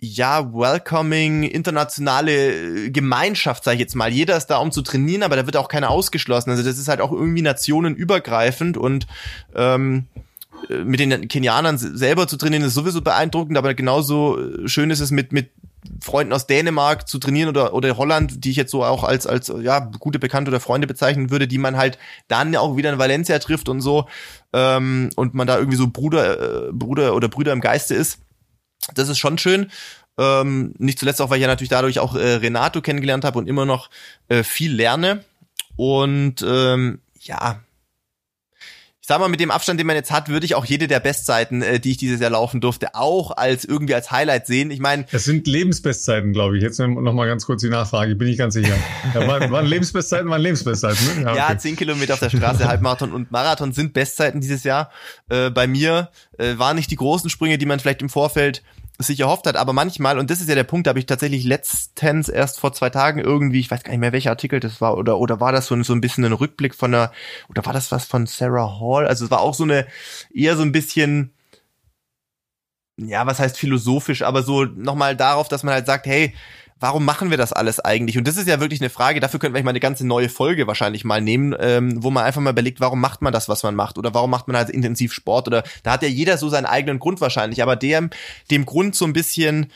[0.00, 4.10] ja, welcoming, internationale äh, Gemeinschaft, sag ich jetzt mal.
[4.10, 6.50] Jeder ist da, um zu trainieren, aber da wird auch keiner ausgeschlossen.
[6.50, 9.06] Also das ist halt auch irgendwie nationenübergreifend und
[9.54, 10.06] ähm,
[10.70, 15.00] äh, mit den Kenianern selber zu trainieren ist sowieso beeindruckend, aber genauso äh, schön ist
[15.00, 15.50] es mit, mit
[16.00, 19.52] Freunden aus Dänemark zu trainieren oder, oder Holland, die ich jetzt so auch als, als
[19.60, 21.98] ja, gute Bekannte oder Freunde bezeichnen würde, die man halt
[22.28, 24.06] dann auch wieder in Valencia trifft und so
[24.54, 28.18] ähm, und man da irgendwie so Bruder, äh, Bruder oder Brüder im Geiste ist
[28.94, 29.70] das ist schon schön.
[30.18, 33.48] Ähm, nicht zuletzt auch, weil ich ja natürlich dadurch auch äh, Renato kennengelernt habe und
[33.48, 33.90] immer noch
[34.28, 35.24] äh, viel lerne.
[35.76, 37.60] Und ähm, ja,
[39.00, 41.00] ich sag mal, mit dem Abstand, den man jetzt hat, würde ich auch jede der
[41.00, 44.70] Bestzeiten, äh, die ich dieses Jahr laufen durfte, auch als irgendwie als Highlight sehen.
[44.70, 46.62] Ich meine, das sind Lebensbestzeiten, glaube ich.
[46.62, 48.76] Jetzt noch mal ganz kurz die Nachfrage, bin ich ganz sicher.
[49.14, 50.98] Ja, waren, waren Lebensbestzeiten, waren Lebensbestzeiten.
[51.16, 51.22] Ne?
[51.22, 51.38] Ja, okay.
[51.38, 54.90] ja, 10 Kilometer auf der Straße, Halbmarathon und Marathon sind Bestzeiten dieses Jahr.
[55.30, 58.62] Äh, bei mir äh, waren nicht die großen Sprünge, die man vielleicht im Vorfeld
[59.06, 61.44] sich erhofft hat, aber manchmal, und das ist ja der Punkt, da habe ich tatsächlich
[61.44, 64.96] letztens erst vor zwei Tagen irgendwie, ich weiß gar nicht mehr, welcher Artikel das war,
[64.96, 67.12] oder, oder war das so, so ein bisschen ein Rückblick von einer,
[67.48, 69.06] oder war das was von Sarah Hall?
[69.06, 69.86] Also es war auch so eine,
[70.32, 71.32] eher so ein bisschen,
[72.96, 76.34] ja, was heißt philosophisch, aber so nochmal darauf, dass man halt sagt, hey,
[76.80, 78.18] warum machen wir das alles eigentlich?
[78.18, 80.66] Und das ist ja wirklich eine Frage, dafür könnten wir mal eine ganze neue Folge
[80.66, 83.74] wahrscheinlich mal nehmen, ähm, wo man einfach mal überlegt, warum macht man das, was man
[83.74, 83.98] macht?
[83.98, 85.46] Oder warum macht man halt intensiv Sport?
[85.46, 88.10] Oder da hat ja jeder so seinen eigenen Grund wahrscheinlich, aber dem,
[88.50, 89.70] dem Grund so ein bisschen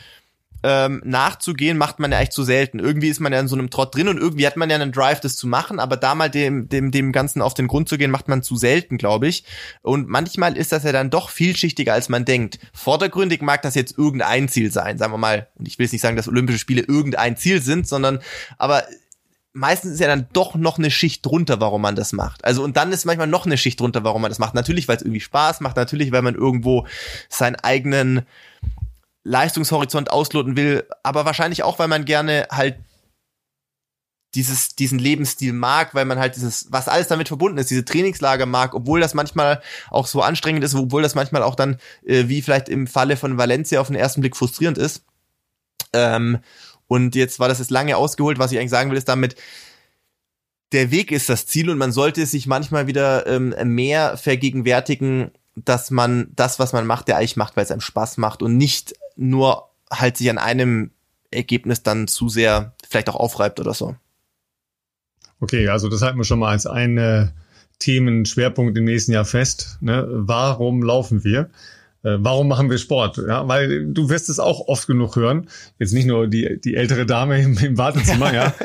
[0.65, 2.79] ähm, nachzugehen, macht man ja echt zu selten.
[2.79, 4.93] Irgendwie ist man ja in so einem Trott drin und irgendwie hat man ja einen
[4.93, 7.99] Drive, das zu machen, aber da mal dem, dem, dem Ganzen auf den Grund zu
[7.99, 9.45] gehen, macht man zu selten, glaube ich.
[9.83, 12.59] Und manchmal ist das ja dann doch vielschichtiger, als man denkt.
[12.73, 15.49] Vordergründig mag das jetzt irgendein Ziel sein, sagen wir mal.
[15.57, 18.21] Und ich will jetzt nicht sagen, dass Olympische Spiele irgendein Ziel sind, sondern,
[18.57, 18.85] aber
[19.53, 22.43] meistens ist ja dann doch noch eine Schicht drunter, warum man das macht.
[22.43, 24.55] Also und dann ist manchmal noch eine Schicht drunter, warum man das macht.
[24.55, 26.87] Natürlich, weil es irgendwie Spaß macht, natürlich, weil man irgendwo
[27.29, 28.23] seinen eigenen
[29.25, 32.77] Leistungshorizont ausloten will, aber wahrscheinlich auch, weil man gerne halt
[34.35, 38.47] dieses, diesen Lebensstil mag, weil man halt dieses, was alles damit verbunden ist, diese Trainingslager
[38.47, 42.43] mag, obwohl das manchmal auch so anstrengend ist, obwohl das manchmal auch dann, äh, wie
[42.43, 45.05] vielleicht im Falle von Valencia auf den ersten Blick frustrierend ist.
[45.93, 46.39] Ähm,
[46.87, 49.37] und jetzt war das jetzt lange ausgeholt, was ich eigentlich sagen will, ist damit,
[50.73, 55.93] der Weg ist das Ziel und man sollte sich manchmal wieder ähm, mehr vergegenwärtigen, dass
[55.93, 58.95] man das, was man macht, der eigentlich macht, weil es einem Spaß macht und nicht
[59.17, 60.91] nur halt sich an einem
[61.31, 63.97] Ergebnis dann zu sehr vielleicht auch aufreibt oder so.
[65.41, 67.33] Okay, also das halten wir schon mal als einen
[67.81, 69.79] Themenschwerpunkt im nächsten Jahr fest.
[69.81, 70.07] Ne?
[70.09, 71.51] Warum laufen wir?
[72.03, 73.19] Äh, warum machen wir Sport?
[73.27, 75.49] Ja, weil du wirst es auch oft genug hören.
[75.79, 78.55] Jetzt nicht nur die, die ältere Dame im, im Wartezimmer, ja.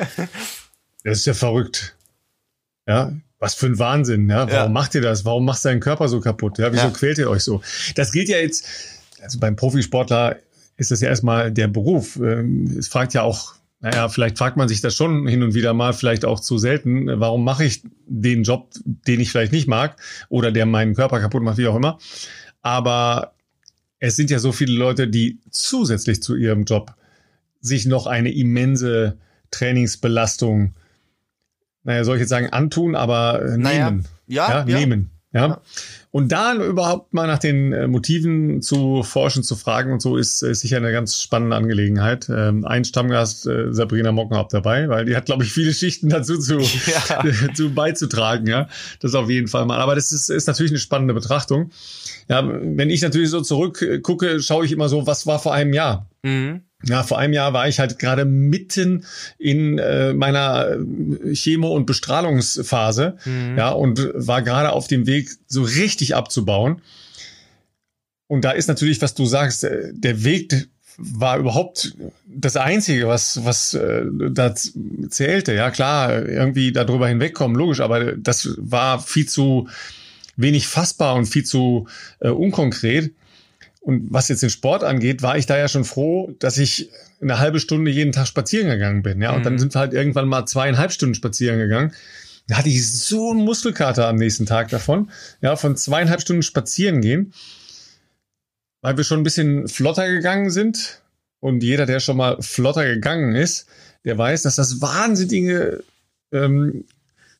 [1.06, 1.95] Das ist ja verrückt.
[2.86, 4.39] Ja, was für ein Wahnsinn, ja.
[4.39, 4.68] Warum ja.
[4.68, 5.24] macht ihr das?
[5.24, 6.58] Warum macht deinen Körper so kaputt?
[6.58, 6.89] Ja, wieso ja.
[6.89, 7.62] quält ihr euch so?
[7.95, 8.68] Das geht ja jetzt,
[9.22, 10.38] also beim Profisportler
[10.78, 12.18] ist das ja erstmal der Beruf.
[12.18, 15.74] Ähm, es fragt ja auch, naja, vielleicht fragt man sich das schon hin und wieder
[15.74, 19.96] mal, vielleicht auch zu selten, warum mache ich den Job, den ich vielleicht nicht mag
[20.28, 21.98] oder der meinen Körper kaputt macht, wie auch immer.
[22.62, 23.34] Aber
[24.00, 26.96] es sind ja so viele Leute, die zusätzlich zu ihrem Job
[27.62, 29.18] sich noch eine immense
[29.52, 30.74] Trainingsbelastung,
[31.84, 33.62] naja, soll ich jetzt sagen, antun, aber nehmen.
[33.62, 33.98] Naja,
[34.28, 35.10] ja, ja, ja, nehmen.
[35.32, 35.62] Ja.
[36.10, 40.42] Und da überhaupt mal nach den äh, Motiven zu forschen, zu fragen und so ist,
[40.42, 42.28] ist sicher eine ganz spannende Angelegenheit.
[42.30, 46.40] Ähm, ein Stammgast, äh, Sabrina Mockenhaupt dabei, weil die hat, glaube ich, viele Schichten dazu
[46.40, 46.60] zu,
[47.10, 47.24] ja.
[47.54, 48.48] zu beizutragen.
[48.48, 48.68] Ja,
[49.02, 49.80] das auf jeden Fall mal.
[49.80, 51.70] Aber das ist, ist natürlich eine spannende Betrachtung.
[52.28, 56.10] Ja, wenn ich natürlich so zurückgucke, schaue ich immer so, was war vor einem Jahr?
[56.24, 56.62] Mhm.
[56.86, 59.06] Ja, vor einem Jahr war ich halt gerade mitten
[59.38, 63.58] in äh, meiner äh, Chemo- und Bestrahlungsphase, mhm.
[63.58, 66.82] ja, und war gerade auf dem Weg, so richtig abzubauen.
[68.28, 71.96] Und da ist natürlich, was du sagst, äh, der Weg war überhaupt
[72.28, 75.54] das Einzige, was, was äh, da zählte.
[75.54, 79.68] Ja, klar, irgendwie darüber hinwegkommen, logisch, aber das war viel zu
[80.36, 81.88] wenig fassbar und viel zu
[82.20, 83.14] äh, unkonkret.
[83.90, 87.40] Und was jetzt den Sport angeht, war ich da ja schon froh, dass ich eine
[87.40, 89.20] halbe Stunde jeden Tag spazieren gegangen bin.
[89.20, 89.44] Ja, und mhm.
[89.46, 91.92] dann sind wir halt irgendwann mal zweieinhalb Stunden spazieren gegangen.
[92.48, 95.10] Da hatte ich so einen Muskelkater am nächsten Tag davon.
[95.42, 97.34] Ja, von zweieinhalb Stunden spazieren gehen.
[98.82, 101.02] Weil wir schon ein bisschen flotter gegangen sind.
[101.40, 103.66] Und jeder, der schon mal flotter gegangen ist,
[104.06, 105.84] der weiß, dass das wahnsinnige
[106.32, 106.86] ähm,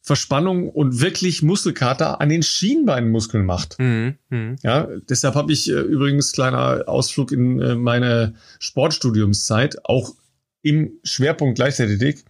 [0.02, 3.78] Verspannung und wirklich Muskelkater an den Schienbeinmuskeln macht.
[3.80, 4.56] Mhm, mh.
[4.64, 10.14] Ja, deshalb habe ich äh, übrigens kleiner Ausflug in äh, meine Sportstudiumszeit auch
[10.62, 12.24] im Schwerpunkt Gleichzeitig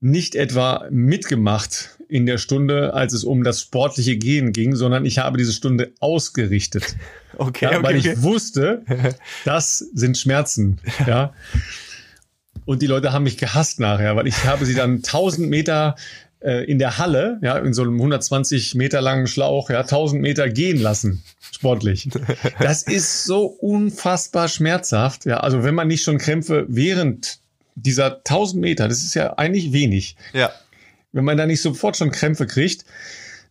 [0.00, 5.18] nicht etwa mitgemacht in der Stunde, als es um das sportliche Gehen ging, sondern ich
[5.18, 6.96] habe diese Stunde ausgerichtet.
[7.38, 8.84] Okay, ja, okay weil ich wusste,
[9.46, 10.78] das sind Schmerzen.
[11.06, 11.32] Ja.
[12.66, 15.96] Und die Leute haben mich gehasst nachher, weil ich habe sie dann 1000 Meter
[16.44, 20.48] äh, in der Halle, ja, in so einem 120 Meter langen Schlauch, ja, 1000 Meter
[20.48, 21.22] gehen lassen,
[21.52, 22.08] sportlich.
[22.60, 25.38] Das ist so unfassbar schmerzhaft, ja.
[25.38, 27.38] Also wenn man nicht schon Krämpfe während
[27.74, 30.16] dieser 1000 Meter, das ist ja eigentlich wenig.
[30.32, 30.52] Ja.
[31.12, 32.84] Wenn man da nicht sofort schon Krämpfe kriegt,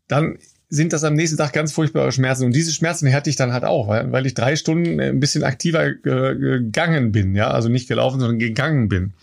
[0.08, 0.38] dann
[0.70, 2.46] sind das am nächsten Tag ganz furchtbare Schmerzen.
[2.46, 5.44] Und diese Schmerzen hatte ich dann halt auch, weil, weil ich drei Stunden ein bisschen
[5.44, 5.96] aktiver äh,
[6.36, 9.14] gegangen bin, ja, also nicht gelaufen, sondern gegangen bin.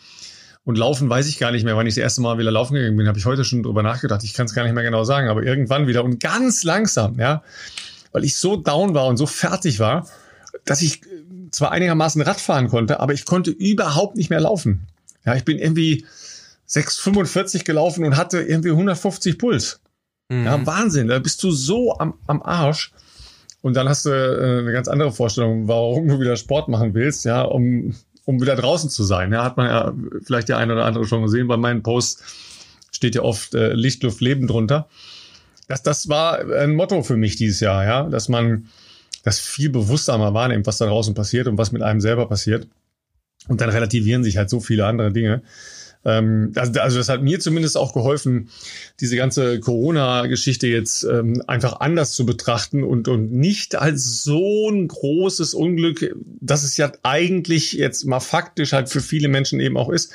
[0.68, 2.98] Und laufen weiß ich gar nicht mehr, wann ich das erste Mal wieder laufen gegangen
[2.98, 3.08] bin.
[3.08, 4.22] Habe ich heute schon drüber nachgedacht.
[4.22, 7.42] Ich kann es gar nicht mehr genau sagen, aber irgendwann wieder und ganz langsam, ja,
[8.12, 10.06] weil ich so down war und so fertig war,
[10.66, 11.00] dass ich
[11.52, 14.86] zwar einigermaßen Rad fahren konnte, aber ich konnte überhaupt nicht mehr laufen.
[15.24, 16.04] Ja, ich bin irgendwie
[16.68, 19.80] 6,45 gelaufen und hatte irgendwie 150 Puls.
[20.28, 20.44] Mhm.
[20.44, 21.08] Ja, Wahnsinn.
[21.08, 22.92] Da bist du so am, am Arsch.
[23.62, 27.24] Und dann hast du äh, eine ganz andere Vorstellung, warum du wieder Sport machen willst,
[27.24, 27.94] ja, um
[28.28, 29.32] um wieder draußen zu sein.
[29.32, 31.48] Ja, hat man ja vielleicht der eine oder andere schon gesehen.
[31.48, 32.22] Bei meinen Posts
[32.90, 34.86] steht ja oft äh, Licht, Luft, Leben drunter.
[35.66, 38.68] Das, das war ein Motto für mich dieses Jahr, ja, dass man
[39.22, 42.68] das viel bewusster mal wahrnimmt, was da draußen passiert und was mit einem selber passiert.
[43.48, 45.40] Und dann relativieren sich halt so viele andere Dinge.
[46.08, 48.48] Ähm, also, also das hat mir zumindest auch geholfen,
[49.00, 54.88] diese ganze Corona-Geschichte jetzt ähm, einfach anders zu betrachten und, und nicht als so ein
[54.88, 59.90] großes Unglück, dass es ja eigentlich jetzt mal faktisch halt für viele Menschen eben auch
[59.90, 60.12] ist,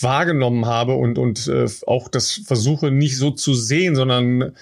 [0.00, 4.52] wahrgenommen habe und, und äh, auch das versuche nicht so zu sehen, sondern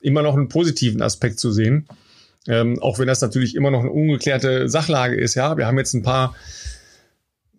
[0.00, 1.86] immer noch einen positiven Aspekt zu sehen.
[2.48, 5.34] Ähm, auch wenn das natürlich immer noch eine ungeklärte Sachlage ist.
[5.34, 6.34] Ja, wir haben jetzt ein paar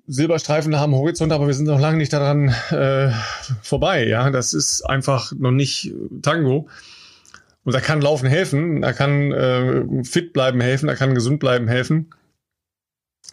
[0.07, 3.11] Silberstreifen am Horizont, aber wir sind noch lange nicht daran äh,
[3.61, 4.07] vorbei.
[4.07, 6.67] Ja, das ist einfach noch nicht Tango.
[7.63, 11.67] Und da kann Laufen helfen, da kann äh, fit bleiben helfen, da kann gesund bleiben
[11.67, 12.09] helfen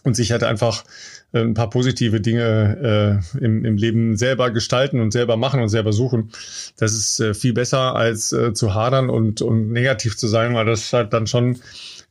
[0.03, 0.83] und sich halt einfach
[1.31, 5.69] äh, ein paar positive Dinge äh, im, im Leben selber gestalten und selber machen und
[5.69, 6.31] selber suchen.
[6.77, 10.65] Das ist äh, viel besser als äh, zu hadern und, und negativ zu sein, weil
[10.65, 11.59] das halt dann schon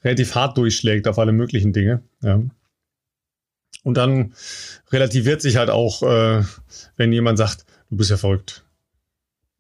[0.03, 2.03] relativ hart durchschlägt auf alle möglichen Dinge.
[2.23, 2.41] Ja.
[3.85, 4.35] Und dann
[4.91, 6.43] relativiert sich halt auch, äh,
[6.97, 8.65] wenn jemand sagt, du bist ja verrückt.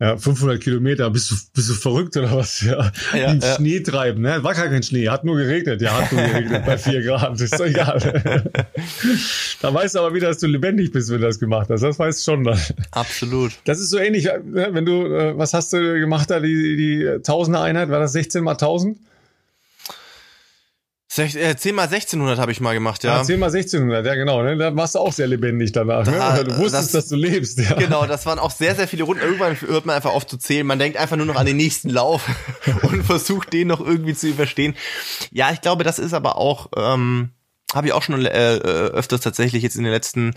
[0.00, 2.62] Ja, 500 Kilometer, bist du, bist du verrückt oder was?
[2.62, 3.54] Ja, ja in ja.
[3.54, 4.42] Schnee treiben, ne?
[4.42, 5.80] War gar kein Schnee, hat nur geregnet.
[5.80, 8.50] Ja, hat nur geregnet bei vier Grad, ist doch egal.
[9.62, 11.82] da weißt du aber wieder, dass du lebendig bist, wenn du das gemacht hast.
[11.82, 12.58] Das weißt du schon dann.
[12.90, 13.52] Absolut.
[13.66, 14.70] Das ist so ähnlich, ne?
[14.72, 18.42] wenn du, äh, was hast du gemacht da, die, die Tausender Einheit, war das 16
[18.42, 18.98] mal 1000?
[21.14, 23.18] 10 äh, mal 1600 habe ich mal gemacht, ja.
[23.18, 24.42] ja 10 mal 1600, ja genau.
[24.42, 24.56] Ne?
[24.56, 26.04] Da warst du auch sehr lebendig danach.
[26.06, 26.12] Ne?
[26.12, 26.44] Da, ne?
[26.44, 27.60] Du wusstest, das, dass du lebst.
[27.60, 27.74] Ja.
[27.74, 29.22] Genau, das waren auch sehr, sehr viele Runden.
[29.22, 30.66] Irgendwann hört man einfach auf zu zählen.
[30.66, 32.28] Man denkt einfach nur noch an den nächsten Lauf
[32.82, 34.74] und versucht den noch irgendwie zu überstehen.
[35.30, 36.70] Ja, ich glaube, das ist aber auch...
[36.76, 37.30] Ähm,
[37.72, 40.34] habe ich auch schon äh, äh, öfters tatsächlich jetzt in den letzten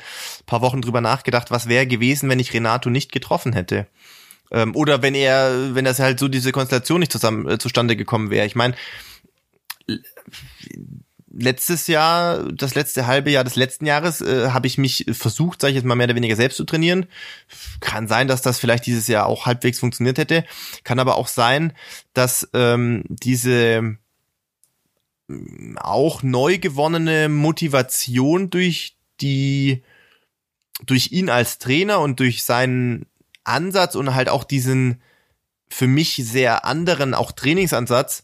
[0.47, 3.85] paar Wochen drüber nachgedacht, was wäre gewesen, wenn ich Renato nicht getroffen hätte.
[4.49, 8.31] Ähm, oder wenn er, wenn das halt so diese Konstellation nicht zusammen äh, zustande gekommen
[8.31, 8.47] wäre.
[8.47, 8.73] Ich meine,
[11.37, 15.71] letztes Jahr, das letzte halbe Jahr des letzten Jahres, äh, habe ich mich versucht, sage
[15.71, 17.05] ich jetzt mal mehr oder weniger selbst zu trainieren.
[17.79, 20.45] Kann sein, dass das vielleicht dieses Jahr auch halbwegs funktioniert hätte.
[20.83, 21.73] Kann aber auch sein,
[22.13, 23.97] dass ähm, diese
[25.27, 29.83] mm, auch neu gewonnene Motivation durch die
[30.85, 33.07] durch ihn als Trainer und durch seinen
[33.43, 35.01] Ansatz und halt auch diesen
[35.69, 38.23] für mich sehr anderen auch Trainingsansatz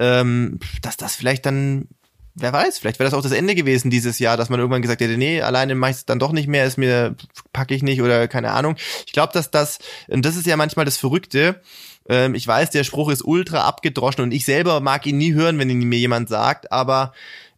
[0.00, 1.86] ähm, dass das vielleicht dann,
[2.34, 5.02] wer weiß, vielleicht wäre das auch das Ende gewesen dieses Jahr, dass man irgendwann gesagt
[5.02, 7.14] hätte, nee, alleine mache ich es dann doch nicht mehr, ist mir,
[7.52, 8.76] packe ich nicht oder keine Ahnung.
[9.06, 9.78] Ich glaube, dass das,
[10.08, 11.60] und das ist ja manchmal das Verrückte,
[12.08, 15.58] ähm, ich weiß, der Spruch ist ultra abgedroschen und ich selber mag ihn nie hören,
[15.58, 17.12] wenn ihn mir jemand sagt, aber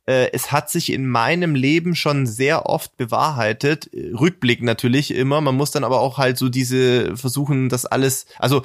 [0.07, 3.89] äh, es hat sich in meinem Leben schon sehr oft bewahrheitet.
[3.95, 5.41] Rückblick natürlich immer.
[5.41, 8.65] Man muss dann aber auch halt so diese versuchen, das alles, also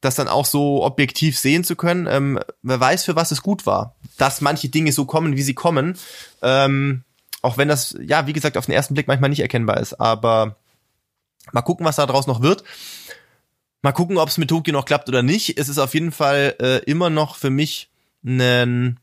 [0.00, 2.06] das dann auch so objektiv sehen zu können.
[2.10, 5.54] Ähm, wer weiß, für was es gut war, dass manche Dinge so kommen, wie sie
[5.54, 5.98] kommen.
[6.42, 7.04] Ähm,
[7.42, 9.94] auch wenn das, ja, wie gesagt, auf den ersten Blick manchmal nicht erkennbar ist.
[9.94, 10.56] Aber
[11.52, 12.64] mal gucken, was da draus noch wird.
[13.82, 15.58] Mal gucken, ob es mit Tokio noch klappt oder nicht.
[15.58, 17.88] Es ist auf jeden Fall äh, immer noch für mich
[18.24, 19.00] ein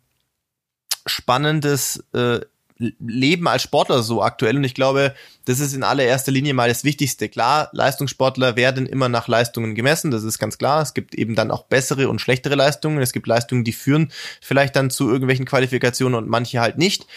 [1.05, 2.41] spannendes äh,
[2.79, 4.57] Leben als Sportler so aktuell.
[4.57, 5.13] Und ich glaube,
[5.45, 7.29] das ist in allererster Linie mal das Wichtigste.
[7.29, 10.81] Klar, Leistungssportler werden immer nach Leistungen gemessen, das ist ganz klar.
[10.81, 12.99] Es gibt eben dann auch bessere und schlechtere Leistungen.
[12.99, 14.11] Es gibt Leistungen, die führen
[14.41, 17.07] vielleicht dann zu irgendwelchen Qualifikationen und manche halt nicht.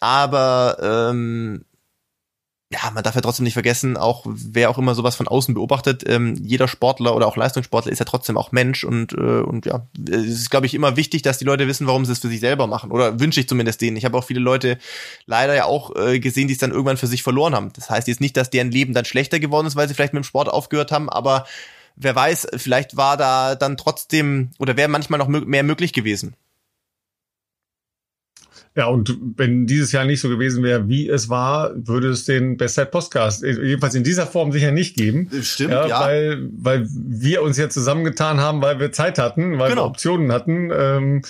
[0.00, 0.78] Aber
[1.10, 1.64] ähm,
[2.72, 6.04] ja, man darf ja trotzdem nicht vergessen, auch wer auch immer sowas von außen beobachtet,
[6.06, 9.86] ähm, jeder Sportler oder auch Leistungssportler ist ja trotzdem auch Mensch und äh, und ja,
[10.08, 12.38] es ist glaube ich immer wichtig, dass die Leute wissen, warum sie es für sich
[12.38, 13.96] selber machen oder wünsche ich zumindest denen.
[13.96, 14.78] Ich habe auch viele Leute
[15.26, 17.72] leider ja auch äh, gesehen, die es dann irgendwann für sich verloren haben.
[17.72, 20.22] Das heißt jetzt nicht, dass deren Leben dann schlechter geworden ist, weil sie vielleicht mit
[20.22, 21.46] dem Sport aufgehört haben, aber
[21.96, 26.36] wer weiß, vielleicht war da dann trotzdem oder wäre manchmal noch mehr möglich gewesen.
[28.76, 32.56] Ja, und wenn dieses Jahr nicht so gewesen wäre, wie es war, würde es den
[32.56, 35.28] Bestzeit Podcast jedenfalls in dieser Form sicher nicht geben.
[35.42, 36.00] Stimmt, ja, ja.
[36.00, 39.82] Weil, weil wir uns jetzt zusammengetan haben, weil wir Zeit hatten, weil genau.
[39.82, 41.22] wir Optionen hatten ähm,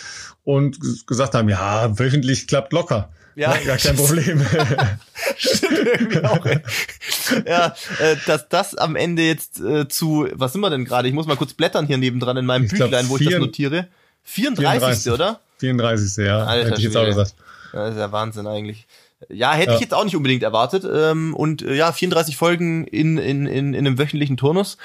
[0.44, 3.10] und gesagt haben, ja, wöchentlich klappt locker.
[3.36, 4.44] Ja, ja gar kein Problem.
[5.38, 6.44] Stimmt irgendwie auch.
[7.46, 11.08] Ja, äh, dass das am Ende jetzt äh, zu, was sind wir denn gerade?
[11.08, 13.38] Ich muss mal kurz blättern hier nebendran in meinem ich Büchlein, glaub, wo ich das
[13.38, 13.88] notiere.
[14.24, 14.78] 34.
[14.78, 15.12] 34.
[15.12, 15.40] oder?
[15.60, 16.24] 34.
[16.24, 17.34] Ja, Alter, hätte ich jetzt auch gesagt.
[17.72, 18.86] Ja, das ist ja Wahnsinn eigentlich.
[19.28, 19.74] Ja, hätte ja.
[19.74, 20.84] ich jetzt auch nicht unbedingt erwartet.
[20.90, 24.78] Ähm, und äh, ja, 34 Folgen in, in, in, in einem wöchentlichen Turnus.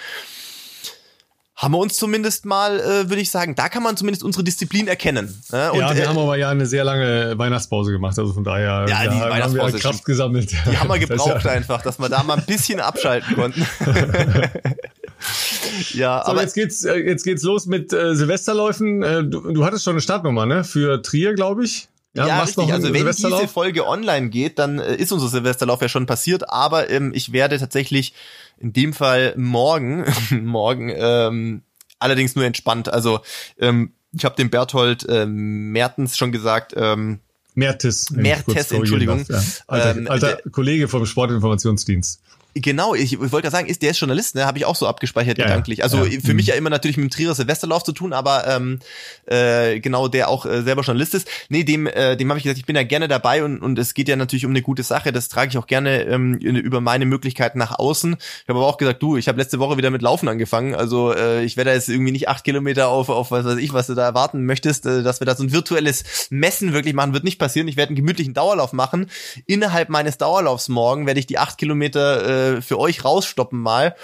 [1.56, 4.90] Haben wir uns zumindest mal, äh, würde ich sagen, da kann man zumindest unsere Disziplin
[4.90, 5.42] erkennen.
[5.54, 5.70] Äh?
[5.70, 8.86] Und, ja, wir äh, haben aber ja eine sehr lange Weihnachtspause gemacht, also von daher
[8.90, 10.52] ja, die haben wir Kraft gesammelt.
[10.52, 13.66] Die haben wir gebraucht einfach, dass wir da mal ein bisschen abschalten konnten.
[15.94, 19.04] ja, so, aber jetzt geht's äh, jetzt geht's los mit äh, Silvesterläufen.
[19.04, 20.64] Äh, du, du hattest schon eine Startnummer, ne?
[20.64, 21.88] Für Trier, glaube ich.
[22.16, 22.72] Ja, ja richtig.
[22.72, 26.50] Also wenn diese Folge online geht, dann äh, ist unser Silvesterlauf ja schon passiert.
[26.50, 28.14] Aber ähm, ich werde tatsächlich
[28.58, 31.62] in dem Fall morgen, morgen ähm,
[32.00, 32.90] allerdings nur entspannt.
[32.90, 33.20] Also
[33.60, 36.74] ähm, ich habe dem Berthold ähm, Mertens schon gesagt.
[36.78, 37.20] Ähm,
[37.54, 38.12] Mertes.
[38.12, 39.26] Mertes, Entschuldigung.
[39.30, 39.42] Ja.
[39.68, 42.22] Alter, ähm, alter Kollege vom Sportinformationsdienst.
[42.58, 44.46] Genau, ich, ich wollte gerade sagen, ist der ist Journalist, ne?
[44.46, 45.84] Habe ich auch so abgespeichert ja, gedanklich.
[45.84, 46.22] Also ja.
[46.22, 46.52] für mich mhm.
[46.52, 48.80] ja immer natürlich mit dem Trierer Silvesterlauf zu tun, aber ähm,
[49.26, 51.28] äh, genau der auch äh, selber Journalist ist.
[51.50, 53.94] Nee, dem äh, dem habe ich gesagt, ich bin ja gerne dabei und und es
[53.94, 55.12] geht ja natürlich um eine gute Sache.
[55.12, 58.14] Das trage ich auch gerne ähm, über meine Möglichkeiten nach außen.
[58.14, 60.76] Ich habe aber auch gesagt, du, ich habe letzte Woche wieder mit Laufen angefangen.
[60.76, 63.88] Also äh, ich werde jetzt irgendwie nicht acht Kilometer auf auf was weiß ich, was
[63.88, 67.26] du da erwarten möchtest, äh, dass wir da so ein virtuelles Messen wirklich machen, wird
[67.26, 67.68] nicht passieren.
[67.68, 69.08] Ich werde einen gemütlichen Dauerlauf machen.
[69.46, 73.96] Innerhalb meines Dauerlaufs morgen werde ich die acht Kilometer äh, für euch rausstoppen mal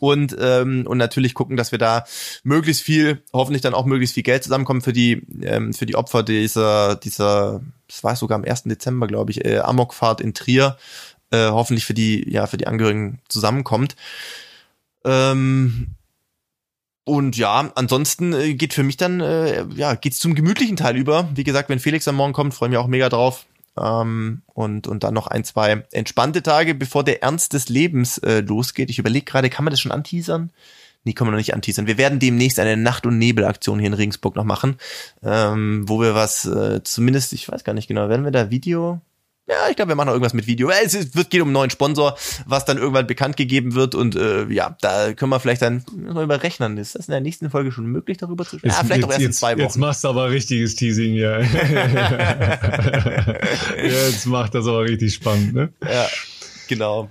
[0.00, 2.04] und ähm, und natürlich gucken, dass wir da
[2.42, 6.22] möglichst viel, hoffentlich dann auch möglichst viel Geld zusammenkommen für die ähm, für die Opfer
[6.22, 8.64] dieser dieser, das war sogar am 1.
[8.64, 10.76] Dezember, glaube ich, äh, Amokfahrt in Trier,
[11.30, 13.96] äh, hoffentlich für die ja für die Angehörigen zusammenkommt.
[15.04, 15.94] Ähm,
[17.04, 21.30] und ja, ansonsten äh, geht für mich dann, äh, ja, geht's zum gemütlichen Teil über.
[21.34, 23.46] Wie gesagt, wenn Felix am Morgen kommt, freue ich mich auch mega drauf.
[23.80, 28.40] Ähm, und, und dann noch ein, zwei entspannte Tage, bevor der Ernst des Lebens äh,
[28.40, 28.90] losgeht.
[28.90, 30.50] Ich überlege gerade, kann man das schon anteasern?
[31.04, 31.86] Nee, kann man noch nicht anteasern.
[31.86, 34.76] Wir werden demnächst eine Nacht- und Nebelaktion hier in Regensburg noch machen,
[35.22, 39.00] ähm, wo wir was, äh, zumindest, ich weiß gar nicht genau, werden wir da Video,
[39.48, 40.68] ja, ich glaube, wir machen noch irgendwas mit Video.
[40.68, 43.94] Es wird, geht um einen neuen Sponsor, was dann irgendwann bekannt gegeben wird.
[43.94, 46.76] Und äh, ja, da können wir vielleicht dann mal überrechnen.
[46.76, 48.74] Ist das in der nächsten Folge schon möglich, darüber zu sprechen?
[48.74, 49.60] Ja, vielleicht jetzt, auch erst in zwei Wochen.
[49.62, 51.40] Jetzt machst du aber richtiges Teasing hier.
[53.82, 55.72] jetzt macht das aber richtig spannend, ne?
[55.82, 56.06] Ja,
[56.68, 57.08] genau.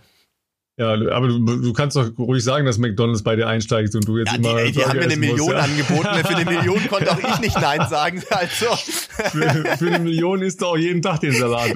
[0.80, 4.20] Ja, aber du, du, kannst doch ruhig sagen, dass McDonalds bei dir einsteigt und du
[4.20, 4.62] jetzt ja, immer.
[4.62, 5.58] Die, die haben mir eine Million musst, ja.
[5.58, 6.08] angeboten.
[6.24, 8.22] Für eine Million konnte auch ich nicht Nein sagen.
[8.30, 8.68] Also.
[9.32, 11.74] Für, für eine Million isst du auch jeden Tag den Salat.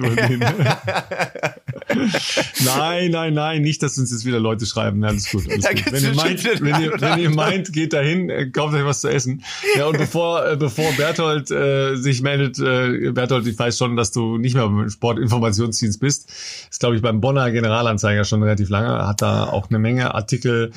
[2.64, 5.02] nein, nein, nein, nicht, dass uns jetzt wieder Leute schreiben.
[5.02, 5.50] Alles gut.
[5.50, 5.92] Alles gut.
[5.92, 9.08] Wenn, ihr meint, wenn, ihr, wenn ihr meint, geht dahin, äh, kauft euch was zu
[9.08, 9.42] essen.
[9.76, 14.12] Ja, und bevor, äh, bevor Berthold äh, sich meldet, äh, Berthold, ich weiß schon, dass
[14.12, 16.30] du nicht mehr beim Sportinformationsdienst bist.
[16.70, 20.72] Ist, glaube ich, beim Bonner Generalanzeiger schon relativ lange hat da auch eine Menge Artikel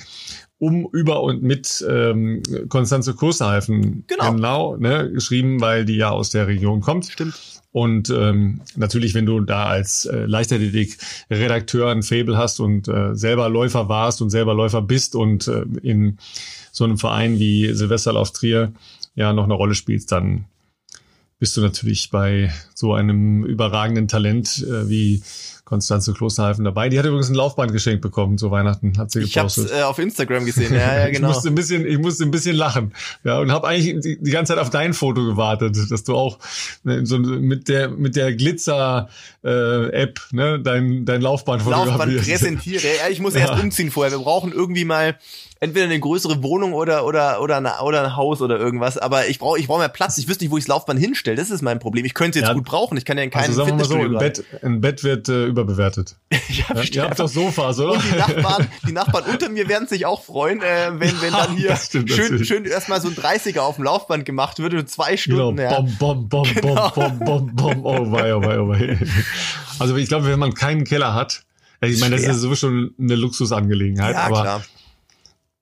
[0.58, 6.30] um, über und mit ähm, Konstanze Kursheifen genau, genau ne, geschrieben, weil die ja aus
[6.30, 7.06] der Region kommt.
[7.08, 7.36] Stimmt.
[7.72, 13.50] Und ähm, natürlich, wenn du da als äh, Leichtathletik-Redakteur ein Fable hast und äh, selber
[13.50, 16.18] Läufer warst und selber Läufer bist und äh, in
[16.72, 18.72] so einem Verein wie Silvesterlauf Trier
[19.16, 20.46] ja noch eine Rolle spielst, dann
[21.38, 25.22] bist du natürlich bei so einem überragenden Talent äh, wie
[25.66, 26.90] Konstanze Klosterhalfen dabei.
[26.90, 29.66] Die hat übrigens ein Laufband geschenkt bekommen zu Weihnachten, hat sie gepostet.
[29.66, 31.30] Ich habe äh, auf Instagram gesehen, ja, ja, genau.
[31.30, 32.94] ich musste ein bisschen, ich musste ein bisschen lachen,
[33.24, 36.38] ja, und habe eigentlich die, die, ganze Zeit auf dein Foto gewartet, dass du auch
[36.84, 39.10] ne, so mit der mit der Glitzer
[39.44, 42.88] äh, App, ne, dein dein Laufband Laufband präsentiere.
[43.00, 43.42] Ja, ich muss ja.
[43.42, 44.12] erst umziehen vorher.
[44.12, 45.18] Wir brauchen irgendwie mal
[45.60, 48.98] entweder eine größere Wohnung oder oder oder eine, oder ein Haus oder irgendwas.
[48.98, 50.18] Aber ich brauche ich brauche mehr Platz.
[50.18, 51.38] Ich wüsste nicht, wo ich das Laufband hinstelle.
[51.38, 52.06] Das ist mein Problem.
[52.06, 52.54] Ich könnte jetzt ja.
[52.54, 52.98] gut brauchen.
[52.98, 56.18] Ich kann ja in keinem also Fitnessstudio so, ein Bett, ein Bett wird äh, überbewertet.
[56.32, 57.94] ja, ja, ihr habt doch Sofas, oder?
[57.94, 61.52] Und die Nachbarn, die Nachbarn unter mir werden sich auch freuen, äh, wenn wenn dann
[61.58, 65.18] hier stimmt, schön schön erstmal so ein 30er auf dem Laufband gemacht wird und zwei
[65.18, 65.58] Stunden.
[65.58, 65.72] Genau.
[65.72, 65.80] Ja.
[65.80, 66.90] Bom bom bom genau.
[66.90, 67.86] bom bom bom bom.
[67.86, 68.98] Oh wei, oh wei, oh wei.
[69.80, 71.44] Also ich glaube, wenn man keinen Keller hat,
[71.82, 74.64] ich meine, das ist sowieso schon eine Luxusangelegenheit, ja, aber klar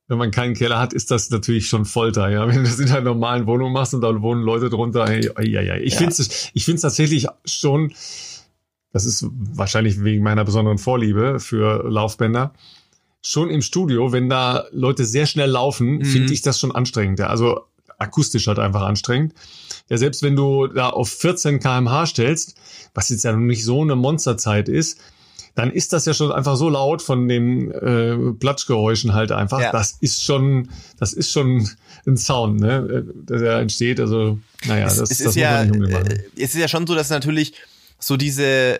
[0.08, 2.30] wenn man keinen Keller hat, ist das natürlich schon Folter.
[2.30, 5.30] Ja, wenn du das in einer normalen Wohnung machst und da wohnen Leute drunter, ey,
[5.36, 5.82] ey, ey.
[5.82, 6.00] ich ja.
[6.00, 7.94] finde es, ich finde es tatsächlich schon.
[8.92, 12.54] Das ist wahrscheinlich wegen meiner besonderen Vorliebe für Laufbänder.
[13.24, 16.06] Schon im Studio, wenn da Leute sehr schnell laufen, mhm.
[16.06, 17.18] finde ich das schon anstrengend.
[17.18, 17.28] Ja.
[17.28, 17.62] Also
[17.98, 19.34] akustisch halt einfach anstrengend.
[19.90, 22.56] Ja, selbst wenn du da auf 14 kmh stellst,
[22.94, 25.00] was jetzt ja noch nicht so eine Monsterzeit ist,
[25.56, 29.62] dann ist das ja schon einfach so laut von den äh, Platschgeräuschen halt einfach.
[29.62, 29.72] Ja.
[29.72, 31.70] Das ist schon, das ist schon
[32.08, 34.00] ein Sound, ne, der entsteht.
[34.00, 37.10] Also, naja, es, das, es das ist ja, äh, Es ist ja schon so, dass
[37.10, 37.54] natürlich
[38.00, 38.80] so diese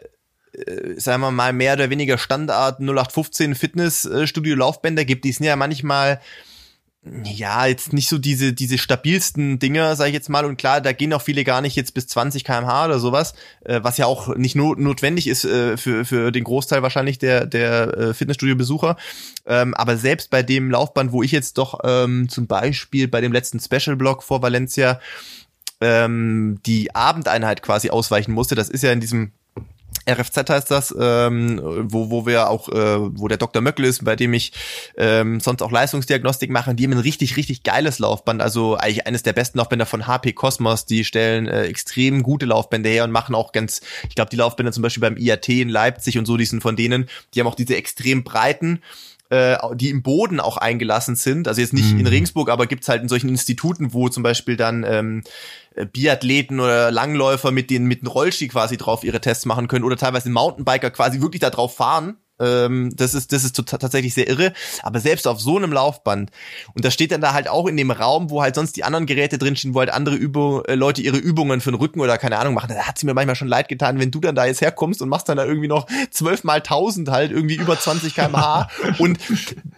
[0.54, 5.56] äh, sagen wir mal, mehr oder weniger Standard 0815 Fitnessstudio Laufbänder gibt, die sind ja
[5.56, 6.22] manchmal
[7.06, 10.46] ja, jetzt nicht so diese, diese stabilsten Dinger, sage ich jetzt mal.
[10.46, 13.34] Und klar, da gehen auch viele gar nicht jetzt bis 20 kmh oder sowas,
[13.66, 17.46] äh, was ja auch nicht nur notwendig ist äh, für, für den Großteil wahrscheinlich der,
[17.46, 18.96] der äh, Fitnessstudio-Besucher.
[19.46, 23.34] Ähm, aber selbst bei dem Laufband, wo ich jetzt doch ähm, zum Beispiel bei dem
[23.34, 25.02] letzten Special-Block vor Valencia
[25.82, 29.34] ähm, die Abendeinheit quasi ausweichen musste, das ist ja in diesem
[30.10, 33.62] RFZ heißt das, ähm, wo, wo wir auch, äh, wo der Dr.
[33.62, 34.52] Möckel ist, bei dem ich
[34.98, 36.76] ähm, sonst auch Leistungsdiagnostik mache.
[36.76, 40.34] Die haben ein richtig, richtig geiles Laufband, also eigentlich eines der besten Laufbänder von HP
[40.34, 40.86] Cosmos.
[40.86, 44.72] Die stellen äh, extrem gute Laufbänder her und machen auch ganz, ich glaube, die Laufbänder
[44.72, 47.56] zum Beispiel beim IAT in Leipzig und so, die sind von denen, die haben auch
[47.56, 48.82] diese extrem breiten
[49.30, 51.48] äh, die im Boden auch eingelassen sind.
[51.48, 52.02] Also jetzt nicht mhm.
[52.02, 55.24] in Regensburg, aber gibt's halt in solchen Instituten, wo zum Beispiel dann ähm,
[55.76, 59.86] äh, Biathleten oder Langläufer mit den mit einem Rollski quasi drauf ihre Tests machen können
[59.86, 64.28] oder teilweise Mountainbiker quasi wirklich da drauf fahren ähm, das ist, das ist tatsächlich sehr
[64.28, 64.54] irre.
[64.82, 66.32] Aber selbst auf so einem Laufband,
[66.74, 69.06] und das steht dann da halt auch in dem Raum, wo halt sonst die anderen
[69.06, 72.38] Geräte drinstehen, wo halt andere Übung, äh, Leute ihre Übungen für den Rücken oder keine
[72.38, 74.62] Ahnung machen, da hat sie mir manchmal schon leid getan, wenn du dann da jetzt
[74.62, 78.70] herkommst und machst dann da irgendwie noch zwölf mal tausend halt, irgendwie über 20 kmh.
[79.00, 79.20] und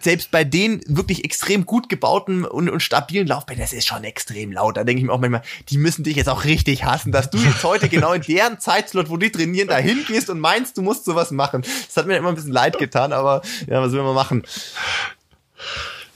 [0.00, 4.52] selbst bei den wirklich extrem gut gebauten und, und stabilen Laufbändern, das ist schon extrem
[4.52, 4.76] laut.
[4.76, 7.38] Da denke ich mir auch manchmal, die müssen dich jetzt auch richtig hassen, dass du
[7.38, 11.04] jetzt heute genau in deren Zeitslot, wo die trainieren, da hingehst und meinst, du musst
[11.04, 11.62] sowas machen.
[11.62, 14.42] Das hat mir immer ein bisschen leid getan, aber ja, was will man machen?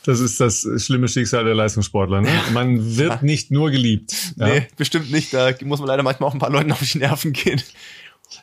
[0.04, 2.22] Das ist das schlimme Schicksal der Leistungssportler.
[2.22, 2.30] Ne?
[2.52, 4.14] Man wird nicht nur geliebt.
[4.36, 4.46] Ja?
[4.46, 5.34] Nee, bestimmt nicht.
[5.34, 7.60] Da muss man leider manchmal auch ein paar Leuten auf die Nerven gehen.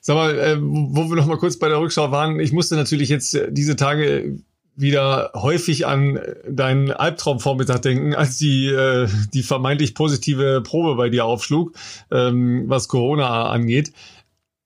[0.01, 3.09] Sag mal, äh, wo wir noch mal kurz bei der Rückschau waren, ich musste natürlich
[3.09, 4.39] jetzt diese Tage
[4.75, 11.25] wieder häufig an deinen Albtraumvormittag denken, als die, äh, die vermeintlich positive Probe bei dir
[11.25, 11.73] aufschlug,
[12.11, 13.91] ähm, was Corona angeht.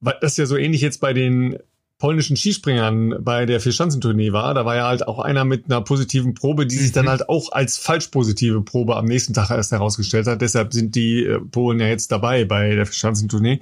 [0.01, 1.57] Das ist ja so ähnlich jetzt bei den
[2.01, 4.55] polnischen Skispringern bei der Vierschanzentournee war.
[4.55, 7.09] Da war ja halt auch einer mit einer positiven Probe, die sich dann mhm.
[7.09, 10.41] halt auch als falsch positive Probe am nächsten Tag erst herausgestellt hat.
[10.41, 13.59] Deshalb sind die äh, Polen ja jetzt dabei bei der Vierschanzentournee.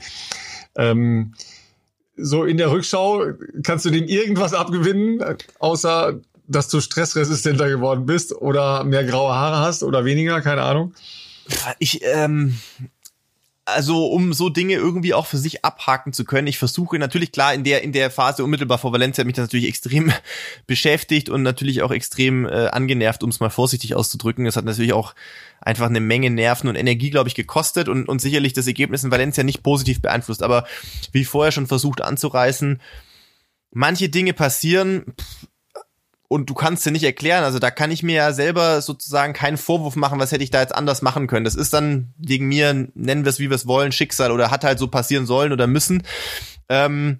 [0.78, 1.34] Ähm,
[2.16, 3.26] so in der Rückschau
[3.64, 5.22] kannst du dem irgendwas abgewinnen,
[5.60, 10.94] außer dass du stressresistenter geworden bist oder mehr graue Haare hast oder weniger, keine Ahnung.
[11.78, 12.58] Ich, ähm,
[13.74, 16.48] also um so Dinge irgendwie auch für sich abhaken zu können.
[16.48, 19.48] Ich versuche natürlich klar in der in der Phase unmittelbar vor Valencia hat mich das
[19.48, 20.12] natürlich extrem
[20.68, 24.46] beschäftigt und natürlich auch extrem äh, angenervt, um es mal vorsichtig auszudrücken.
[24.46, 25.16] Es hat natürlich auch
[25.62, 29.12] einfach eine Menge Nerven und Energie, glaube ich, gekostet und, und sicherlich das Ergebnis in
[29.12, 30.44] Valencia nicht positiv beeinflusst.
[30.44, 30.66] Aber
[31.12, 32.80] wie vorher schon versucht anzureißen,
[33.72, 35.14] manche Dinge passieren.
[35.20, 35.49] Pff,
[36.30, 37.44] und du kannst dir nicht erklären.
[37.44, 40.62] Also da kann ich mir ja selber sozusagen keinen Vorwurf machen, was hätte ich da
[40.62, 41.44] jetzt anders machen können.
[41.44, 44.64] Das ist dann wegen mir, nennen wir es wie wir es wollen, Schicksal oder hat
[44.64, 46.04] halt so passieren sollen oder müssen.
[46.70, 47.20] Ähm,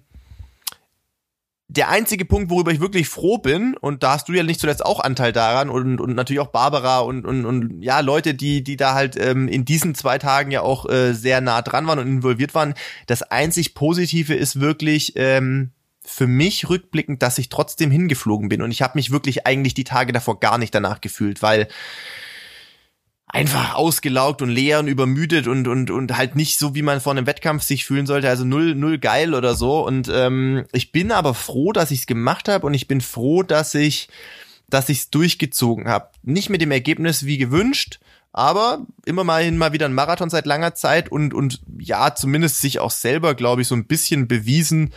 [1.66, 4.84] der einzige Punkt, worüber ich wirklich froh bin, und da hast du ja nicht zuletzt
[4.84, 8.76] auch Anteil daran und, und natürlich auch Barbara und, und, und ja, Leute, die, die
[8.76, 12.06] da halt ähm, in diesen zwei Tagen ja auch äh, sehr nah dran waren und
[12.06, 12.74] involviert waren.
[13.06, 15.70] Das einzig Positive ist wirklich, ähm,
[16.02, 18.62] für mich rückblickend, dass ich trotzdem hingeflogen bin.
[18.62, 21.68] Und ich habe mich wirklich eigentlich die Tage davor gar nicht danach gefühlt, weil
[23.32, 27.12] einfach ausgelaugt und leer und übermüdet und und und halt nicht so, wie man vor
[27.12, 29.86] einem Wettkampf sich fühlen sollte, also null null geil oder so.
[29.86, 33.42] Und ähm, ich bin aber froh, dass ich es gemacht habe und ich bin froh,
[33.42, 34.08] dass ich
[34.68, 36.10] dass ich es durchgezogen habe.
[36.22, 38.00] Nicht mit dem Ergebnis wie gewünscht,
[38.32, 42.60] aber immer mal hin mal wieder ein Marathon seit langer Zeit und und ja zumindest
[42.60, 44.92] sich auch selber, glaube ich, so ein bisschen bewiesen,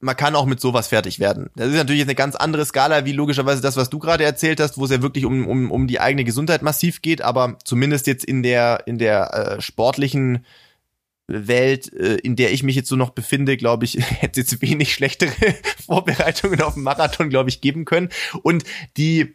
[0.00, 1.50] man kann auch mit sowas fertig werden.
[1.56, 4.78] Das ist natürlich eine ganz andere Skala, wie logischerweise das, was du gerade erzählt hast,
[4.78, 8.24] wo es ja wirklich um, um, um die eigene Gesundheit massiv geht, aber zumindest jetzt
[8.24, 10.44] in der, in der äh, sportlichen
[11.26, 14.62] Welt, äh, in der ich mich jetzt so noch befinde, glaube ich, hätte es jetzt
[14.62, 15.32] wenig schlechtere
[15.86, 18.08] Vorbereitungen auf den Marathon, glaube ich, geben können.
[18.42, 18.64] Und
[18.96, 19.34] die,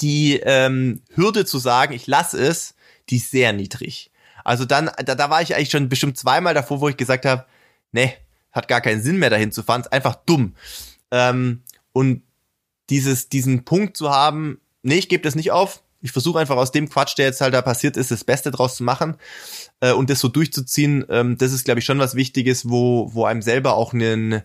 [0.00, 2.74] die ähm, Hürde zu sagen, ich lasse es,
[3.08, 4.10] die ist sehr niedrig.
[4.44, 7.46] Also dann, da, da war ich eigentlich schon bestimmt zweimal davor, wo ich gesagt habe,
[7.92, 8.14] nee,
[8.52, 10.54] hat gar keinen Sinn mehr dahin zu fahren, ist einfach dumm.
[11.10, 12.22] Ähm, und
[12.88, 15.82] dieses, diesen Punkt zu haben, nee, ich gebe das nicht auf.
[16.02, 18.76] Ich versuche einfach aus dem Quatsch, der jetzt halt da passiert ist, das Beste draus
[18.76, 19.16] zu machen
[19.80, 21.04] äh, und das so durchzuziehen.
[21.10, 24.42] Ähm, das ist, glaube ich, schon was Wichtiges, wo, wo einem selber auch einen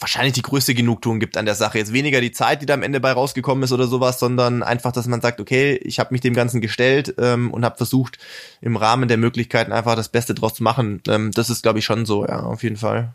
[0.00, 1.78] wahrscheinlich die größte Genugtuung gibt an der Sache.
[1.78, 4.92] Jetzt weniger die Zeit, die da am Ende bei rausgekommen ist oder sowas, sondern einfach,
[4.92, 8.18] dass man sagt, okay, ich habe mich dem Ganzen gestellt ähm, und habe versucht,
[8.60, 11.02] im Rahmen der Möglichkeiten einfach das Beste draus zu machen.
[11.08, 13.14] Ähm, das ist, glaube ich, schon so, ja, auf jeden Fall.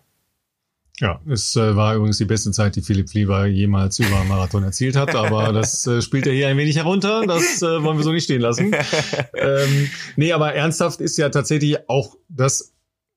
[1.02, 4.64] Ja, es äh, war übrigens die beste Zeit, die Philipp Flieber jemals über einen Marathon
[4.64, 7.26] erzielt hat, aber das äh, spielt er hier ein wenig herunter.
[7.26, 8.72] Das äh, wollen wir so nicht stehen lassen.
[9.34, 12.71] ähm, nee, aber ernsthaft ist ja tatsächlich auch das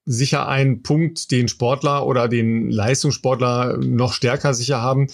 [0.06, 5.08] sicher ein Punkt, den Sportler oder den Leistungssportler noch stärker sicher haben.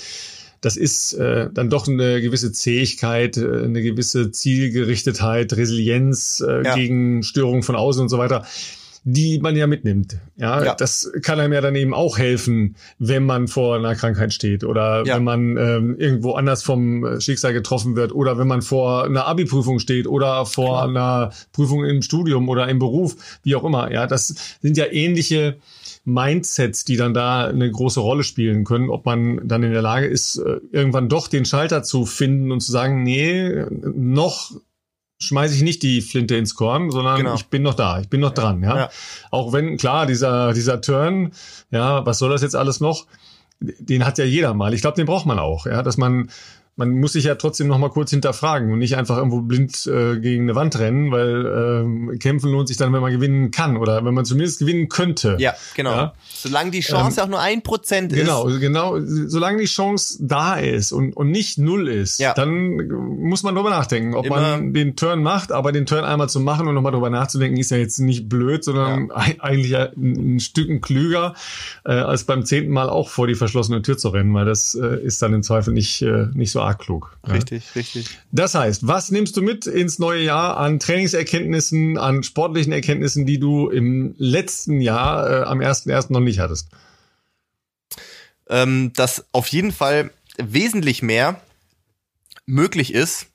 [0.61, 6.75] Das ist äh, dann doch eine gewisse Zähigkeit, äh, eine gewisse Zielgerichtetheit, Resilienz äh, ja.
[6.75, 8.45] gegen Störungen von außen und so weiter
[9.05, 10.19] die man ja mitnimmt.
[10.37, 14.33] Ja, ja, das kann einem ja dann eben auch helfen, wenn man vor einer Krankheit
[14.33, 15.17] steht oder ja.
[15.17, 19.79] wenn man ähm, irgendwo anders vom Schicksal getroffen wird oder wenn man vor einer Abi-Prüfung
[19.79, 20.89] steht oder vor Klar.
[20.89, 23.91] einer Prüfung im Studium oder im Beruf, wie auch immer.
[23.91, 25.57] Ja, das sind ja ähnliche
[26.05, 30.07] Mindsets, die dann da eine große Rolle spielen können, ob man dann in der Lage
[30.07, 34.53] ist, äh, irgendwann doch den Schalter zu finden und zu sagen, nee, noch
[35.21, 37.35] schmeiße ich nicht die Flinte ins Korn, sondern genau.
[37.35, 38.77] ich bin noch da, ich bin noch dran, ja?
[38.77, 38.91] ja.
[39.31, 41.33] Auch wenn, klar, dieser, dieser Turn,
[41.71, 43.07] ja, was soll das jetzt alles noch?
[43.61, 44.73] Den hat ja jeder mal.
[44.73, 46.31] Ich glaube, den braucht man auch, ja, dass man
[46.81, 50.19] man muss sich ja trotzdem noch mal kurz hinterfragen und nicht einfach irgendwo blind äh,
[50.19, 54.03] gegen eine Wand rennen, weil ähm, kämpfen lohnt sich dann, wenn man gewinnen kann oder
[54.03, 55.37] wenn man zumindest gewinnen könnte.
[55.39, 55.91] Ja, genau.
[55.91, 56.15] Ja?
[56.27, 58.19] Solange die Chance ähm, auch nur ein Prozent ist.
[58.19, 58.99] Genau, genau.
[58.99, 62.33] Solange die Chance da ist und, und nicht null ist, ja.
[62.33, 64.41] dann muss man drüber nachdenken, ob Immer.
[64.41, 67.71] man den Turn macht, aber den Turn einmal zu machen und nochmal drüber nachzudenken, ist
[67.71, 69.35] ja jetzt nicht blöd, sondern ja.
[69.41, 71.35] eigentlich ein, ein Stück klüger,
[71.85, 74.97] äh, als beim zehnten Mal auch vor die verschlossene Tür zu rennen, weil das äh,
[75.05, 77.19] ist dann im Zweifel nicht, äh, nicht so arg klug.
[77.29, 77.73] Richtig, ja.
[77.81, 78.19] richtig.
[78.33, 83.39] Das heißt, was nimmst du mit ins neue Jahr an Trainingserkenntnissen, an sportlichen Erkenntnissen, die
[83.39, 86.13] du im letzten Jahr äh, am 1.1.
[86.13, 86.69] noch nicht hattest?
[88.49, 91.41] Ähm, dass auf jeden Fall wesentlich mehr
[92.47, 93.27] möglich ist,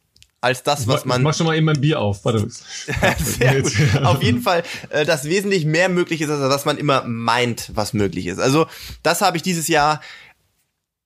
[0.46, 1.22] als das, was man.
[1.22, 2.24] Ich mach schon mal eben mein Bier auf.
[2.24, 2.48] Warte.
[3.18, 3.74] Sehr gut.
[4.04, 7.94] Auf jeden Fall, äh, dass wesentlich mehr möglich ist, als was man immer meint, was
[7.94, 8.40] möglich ist.
[8.40, 8.68] Also,
[9.02, 10.02] das habe ich dieses Jahr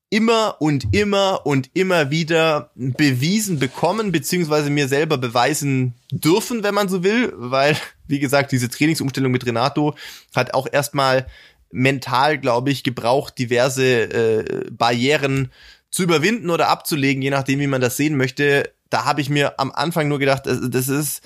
[0.10, 6.90] immer und immer und immer wieder bewiesen bekommen, beziehungsweise mir selber beweisen dürfen, wenn man
[6.90, 9.96] so will, weil, wie gesagt, diese Trainingsumstellung mit Renato
[10.36, 11.28] hat auch erstmal
[11.72, 15.52] mental, glaube ich, gebraucht, diverse äh, Barrieren
[15.92, 18.72] zu überwinden oder abzulegen, je nachdem, wie man das sehen möchte.
[18.90, 21.22] Da habe ich mir am Anfang nur gedacht, das ist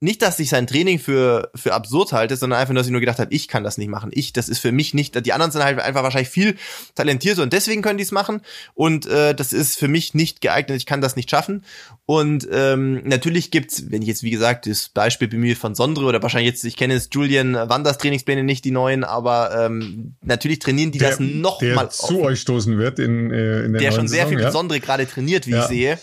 [0.00, 3.18] nicht, dass ich sein Training für, für absurd halte, sondern einfach, dass ich nur gedacht
[3.18, 4.10] habe, ich kann das nicht machen.
[4.12, 6.56] Ich, das ist für mich nicht, die anderen sind halt einfach wahrscheinlich viel
[6.94, 8.40] talentierter und deswegen können die es machen.
[8.74, 11.64] Und äh, das ist für mich nicht geeignet, ich kann das nicht schaffen.
[12.06, 16.22] Und ähm, natürlich gibt's, wenn ich jetzt, wie gesagt, das Beispiel bemühe von Sondre oder
[16.22, 20.92] wahrscheinlich jetzt, ich kenne jetzt Julian Wanders Trainingspläne nicht, die neuen, aber ähm, natürlich trainieren
[20.92, 23.92] die der, das noch der mal zu euch stoßen wird in, äh, in der Der
[23.92, 24.52] schon sehr Saison, viel ja?
[24.52, 25.62] Sondre gerade trainiert, wie ja.
[25.62, 25.98] ich sehe.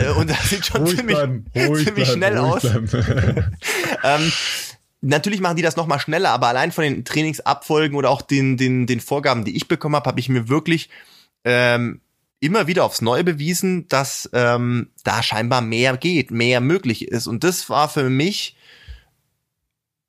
[0.00, 2.62] Äh, und das sieht schon ziemlich, bleiben, ziemlich bleiben, schnell aus.
[4.04, 4.32] ähm,
[5.06, 8.86] Natürlich machen die das nochmal schneller, aber allein von den Trainingsabfolgen oder auch den, den,
[8.86, 10.88] den Vorgaben, die ich bekommen habe, habe ich mir wirklich
[11.44, 12.00] ähm,
[12.40, 17.26] immer wieder aufs Neue bewiesen, dass ähm, da scheinbar mehr geht, mehr möglich ist.
[17.26, 18.56] Und das war für mich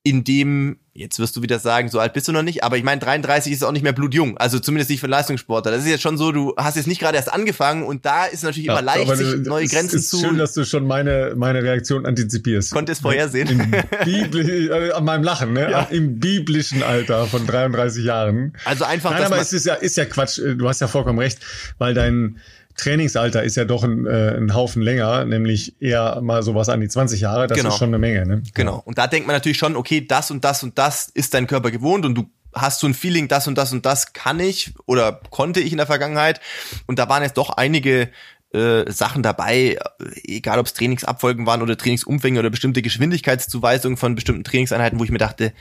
[0.03, 2.83] in dem Jetzt wirst du wieder sagen, so alt bist du noch nicht, aber ich
[2.85, 5.71] meine, 33 ist auch nicht mehr blutjung, also zumindest nicht für Leistungssportler.
[5.71, 8.43] Das ist jetzt schon so, du hast jetzt nicht gerade erst angefangen und da ist
[8.45, 10.21] natürlich ja, immer leicht, sich neue Grenzen ist zu.
[10.21, 12.71] Schön, dass du schon meine, meine Reaktion antizipierst.
[12.71, 13.75] Konntest vorhersehen.
[14.05, 15.69] Bibli äh, an meinem Lachen, ne?
[15.69, 15.81] Ja.
[15.91, 18.53] Im biblischen Alter von 33 Jahren.
[18.63, 19.11] Also einfach.
[19.11, 20.39] Nein, aber es ist ja, ist ja Quatsch.
[20.39, 21.39] Du hast ja vollkommen recht,
[21.77, 22.37] weil dein,
[22.75, 26.87] Trainingsalter ist ja doch ein, äh, ein Haufen länger, nämlich eher mal sowas an die
[26.89, 27.47] 20 Jahre.
[27.47, 27.69] Das Genau.
[27.69, 28.25] ist schon eine Menge.
[28.25, 28.43] Ne?
[28.53, 28.81] Genau.
[28.85, 31.71] Und da denkt man natürlich schon, okay, das und das und das ist dein Körper
[31.71, 35.19] gewohnt und du hast so ein Feeling, das und das und das kann ich oder
[35.29, 36.39] konnte ich in der Vergangenheit.
[36.87, 38.09] Und da waren jetzt doch einige
[38.53, 39.77] äh, Sachen dabei,
[40.23, 45.11] egal ob es Trainingsabfolgen waren oder Trainingsumfänge oder bestimmte Geschwindigkeitszuweisungen von bestimmten Trainingseinheiten, wo ich
[45.11, 45.53] mir dachte,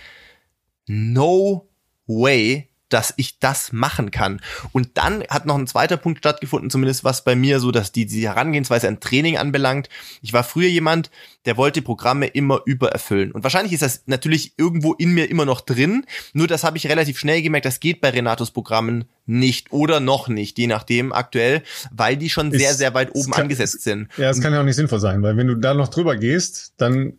[0.87, 1.69] no
[2.07, 4.41] way, dass ich das machen kann.
[4.73, 8.07] Und dann hat noch ein zweiter Punkt stattgefunden, zumindest was bei mir so, dass die,
[8.07, 9.89] die Herangehensweise an Training anbelangt.
[10.23, 11.11] Ich war früher jemand,
[11.45, 13.33] der wollte Programme immer übererfüllen.
[13.33, 16.07] Und wahrscheinlich ist das natürlich irgendwo in mir immer noch drin.
[16.33, 20.29] Nur das habe ich relativ schnell gemerkt, das geht bei Renatos Programmen nicht oder noch
[20.29, 23.83] nicht, je nachdem aktuell, weil die schon Ist- sehr, sehr weit es oben kann- angesetzt
[23.83, 24.09] sind.
[24.17, 26.75] Ja, das kann ja auch nicht sinnvoll sein, weil wenn du da noch drüber gehst,
[26.77, 27.15] dann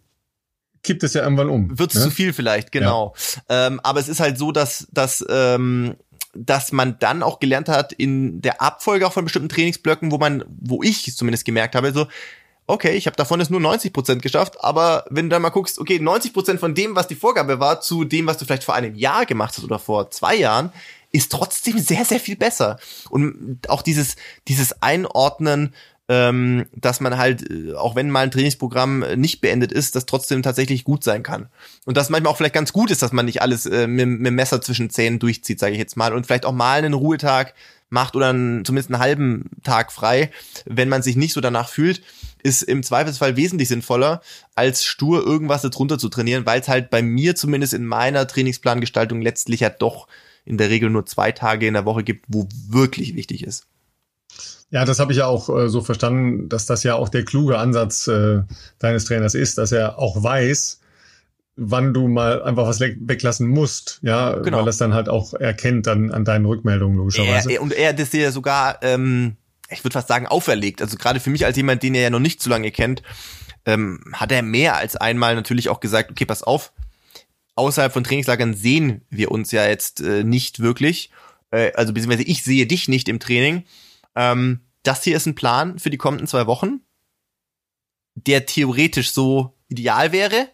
[0.86, 1.78] kippt es ja irgendwann um.
[1.78, 2.06] wird es ne?
[2.06, 3.14] zu viel vielleicht, genau.
[3.50, 5.96] Ähm, aber es ist halt so, dass, dass, ähm,
[6.34, 10.44] dass man dann auch gelernt hat in der Abfolge auch von bestimmten Trainingsblöcken, wo man,
[10.48, 12.08] wo ich es zumindest gemerkt habe, so,
[12.68, 15.80] okay, ich habe davon jetzt nur 90 Prozent geschafft, aber wenn du dann mal guckst,
[15.80, 18.76] okay, 90 Prozent von dem, was die Vorgabe war, zu dem, was du vielleicht vor
[18.76, 20.72] einem Jahr gemacht hast oder vor zwei Jahren,
[21.12, 22.78] ist trotzdem sehr, sehr viel besser.
[23.10, 24.16] Und auch dieses,
[24.48, 25.74] dieses Einordnen,
[26.08, 30.06] ähm, dass man halt, äh, auch wenn mal ein Trainingsprogramm äh, nicht beendet ist, das
[30.06, 31.49] trotzdem tatsächlich gut sein kann.
[31.86, 34.34] Und das manchmal auch vielleicht ganz gut ist, dass man nicht alles äh, mit, mit
[34.34, 37.56] Messer zwischen Zähnen durchzieht, sage ich jetzt mal, und vielleicht auch mal einen Ruhetag
[37.89, 40.32] macht oder einen, zumindest einen halben Tag frei,
[40.66, 42.01] wenn man sich nicht so danach fühlt,
[42.43, 44.22] ist im Zweifelsfall wesentlich sinnvoller,
[44.53, 49.22] als stur irgendwas darunter zu trainieren, weil es halt bei mir zumindest in meiner Trainingsplangestaltung
[49.22, 50.08] letztlich ja doch
[50.45, 53.66] in der Regel nur zwei Tage in der Woche gibt, wo wirklich wichtig ist.
[54.72, 57.57] Ja, das habe ich ja auch äh, so verstanden, dass das ja auch der kluge
[57.57, 58.41] Ansatz äh,
[58.80, 60.82] deines Trainers ist, dass er auch weiß,
[61.55, 64.57] wann du mal einfach was weglassen musst, ja, Genau.
[64.57, 67.49] weil das dann halt auch erkennt dann an deinen Rückmeldungen logischerweise.
[67.49, 69.38] Er, er, und er hat das ja sogar, ähm,
[69.70, 70.82] ich würde fast sagen, auferlegt.
[70.82, 73.03] Also gerade für mich als jemand, den er ja noch nicht so lange kennt,
[73.66, 76.74] ähm, hat er mehr als einmal natürlich auch gesagt, okay, pass auf,
[77.55, 81.09] außerhalb von Trainingslagern sehen wir uns ja jetzt äh, nicht wirklich.
[81.51, 83.63] Äh, also beziehungsweise ich sehe dich nicht im Training.
[84.16, 86.82] Ähm, das hier ist ein Plan für die kommenden zwei Wochen,
[88.16, 90.49] der theoretisch so ideal wäre.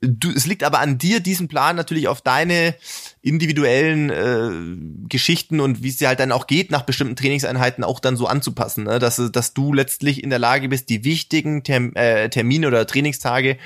[0.00, 2.74] Du, es liegt aber an dir, diesen Plan natürlich auf deine
[3.22, 8.00] individuellen äh, Geschichten und wie es dir halt dann auch geht, nach bestimmten Trainingseinheiten auch
[8.00, 8.98] dann so anzupassen, ne?
[8.98, 13.56] dass, dass du letztlich in der Lage bist, die wichtigen Term äh, Termine oder Trainingstage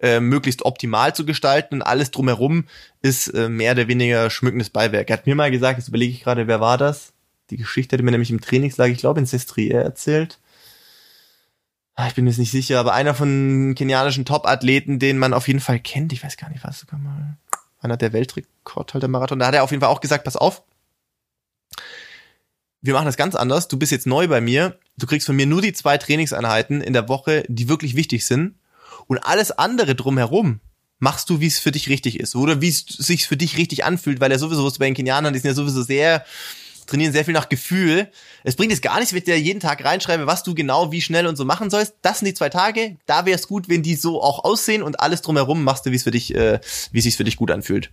[0.00, 2.66] äh, möglichst optimal zu gestalten und alles drumherum
[3.00, 5.08] ist äh, mehr oder weniger schmückendes Beiwerk.
[5.08, 7.14] Er hat mir mal gesagt, jetzt überlege ich gerade, wer war das?
[7.50, 10.38] Die Geschichte hat mir nämlich im Trainingslager, ich glaube in Sestriere erzählt.
[11.94, 15.48] Ah, Ich bin mir jetzt nicht sicher, aber einer von kenianischen Top-Athleten, den man auf
[15.48, 17.36] jeden Fall kennt, ich weiß gar nicht, was sogar mal
[17.80, 20.62] einer der Weltrekordhalter Marathon, da hat er auf jeden Fall auch gesagt, pass auf,
[22.80, 25.46] wir machen das ganz anders, du bist jetzt neu bei mir, du kriegst von mir
[25.46, 28.54] nur die zwei Trainingseinheiten in der Woche, die wirklich wichtig sind.
[29.06, 30.60] Und alles andere drumherum
[30.98, 33.84] machst du, wie es für dich richtig ist oder wie es sich für dich richtig
[33.84, 36.24] anfühlt, weil er sowieso, was bei den Kenianern, die sind ja sowieso sehr,
[36.88, 38.08] trainieren sehr viel nach Gefühl.
[38.42, 41.00] Es bringt jetzt gar nichts, wenn ich dir jeden Tag reinschreibe, was du genau, wie
[41.00, 41.94] schnell und so machen sollst.
[42.02, 42.96] Das sind die zwei Tage.
[43.06, 45.96] Da wäre es gut, wenn die so auch aussehen und alles drumherum machst du, wie
[45.96, 46.58] es für dich, äh,
[46.90, 47.90] wie es sich für dich gut anfühlt.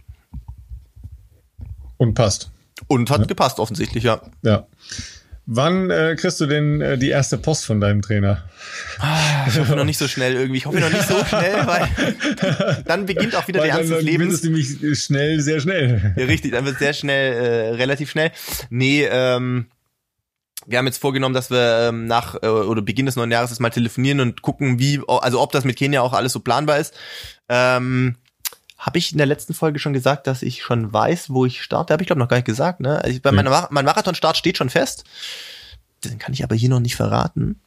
[1.97, 2.51] Und passt.
[2.87, 4.21] Und hat gepasst offensichtlich, ja.
[4.41, 4.67] Ja.
[5.47, 8.43] Wann äh, kriegst du denn äh, die erste Post von deinem Trainer?
[9.47, 10.57] Ich hoffe noch nicht so schnell irgendwie.
[10.57, 13.97] Ich hoffe noch nicht so schnell, weil dann beginnt auch wieder Weil der Ernst des
[13.99, 14.33] dann wird Lebens.
[14.35, 16.13] es nämlich schnell, sehr schnell.
[16.17, 18.31] Ja, richtig, dann wird sehr schnell, äh, relativ schnell.
[18.71, 19.67] Nee, ähm,
[20.65, 23.59] wir haben jetzt vorgenommen, dass wir ähm, nach äh, oder Beginn des neuen Jahres jetzt
[23.59, 26.95] mal telefonieren und gucken, wie, also ob das mit Kenia auch alles so planbar ist.
[27.49, 28.15] Ähm,
[28.77, 31.93] habe ich in der letzten Folge schon gesagt, dass ich schon weiß, wo ich starte?
[31.93, 32.79] Habe ich glaube noch gar nicht gesagt.
[32.81, 32.97] Ne?
[33.01, 33.37] Also ich, bei Nee.
[33.37, 35.03] meiner Mar mein Marathonstart steht schon fest.
[36.03, 37.59] Den kann ich aber hier noch nicht verraten.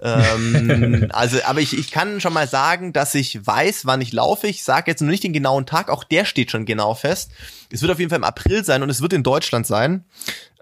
[0.00, 4.46] ähm, also, aber ich, ich kann schon mal sagen, dass ich weiß, wann ich laufe.
[4.46, 7.30] Ich sage jetzt nur nicht den genauen Tag, auch der steht schon genau fest.
[7.70, 10.04] Es wird auf jeden Fall im April sein und es wird in Deutschland sein.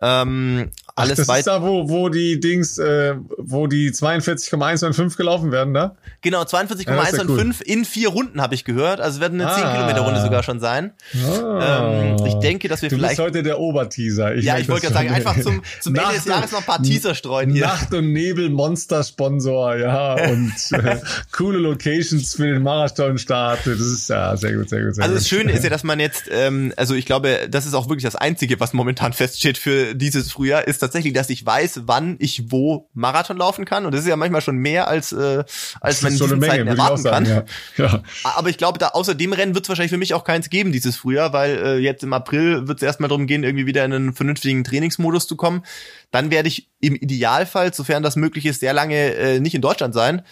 [0.01, 1.39] Ähm, alles das weit.
[1.41, 5.97] ist da, wo, wo die Dings, äh, wo die 42,1 und 5 gelaufen werden, ne?
[6.21, 7.39] Genau, 42,1 Ja, das ja cool.
[7.39, 9.01] 5 in vier Runden habe ich gehört.
[9.01, 9.75] Also es werden eine 10 Ah.
[9.75, 10.93] Kilometer Runde sogar schon sein.
[11.27, 12.17] Ah.
[12.19, 13.17] Ähm, ich denke, dass wir du vielleicht.
[13.17, 14.35] bist heute der Oberteaser.
[14.37, 16.65] ja, merk ich wollte das gerade sagen, einfach zum, zum Ende des Jahres noch ein
[16.65, 17.67] paar Teaser streuen hier.
[17.67, 20.99] Nacht- und Nebel-Monster-Sponsor, ja, und äh,
[21.33, 23.61] coole Locations für den Marathon-Start.
[23.67, 25.21] Das ist ja sehr gut, sehr gut, sehr Also gut.
[25.23, 28.05] das Schöne ist ja, dass man jetzt, ähm, also ich glaube, das ist auch wirklich
[28.05, 32.51] das Einzige, was momentan feststeht für dieses Frühjahr ist tatsächlich, dass ich weiß, wann ich
[32.51, 33.87] wo Marathon laufen kann.
[33.87, 35.45] Und das ist ja manchmal schon mehr als, äh,
[35.81, 37.45] als man in diesen Menge, Zeiten erwarten sagen, kann.
[37.77, 37.87] Ja.
[37.87, 38.03] Ja.
[38.25, 40.73] Aber ich glaube, da außer dem Rennen wird es wahrscheinlich für mich auch keins geben
[40.73, 43.93] dieses Frühjahr, weil äh, jetzt im April wird es erstmal darum gehen, irgendwie wieder in
[43.93, 45.65] einen vernünftigen Trainingsmodus zu kommen.
[46.11, 49.95] Dann werde ich im Idealfall, sofern das möglich ist, sehr lange äh, nicht in Deutschland
[49.95, 50.23] sein.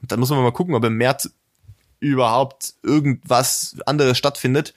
[0.00, 1.30] Und dann muss man mal gucken, ob im März
[2.00, 4.74] überhaupt irgendwas anderes stattfindet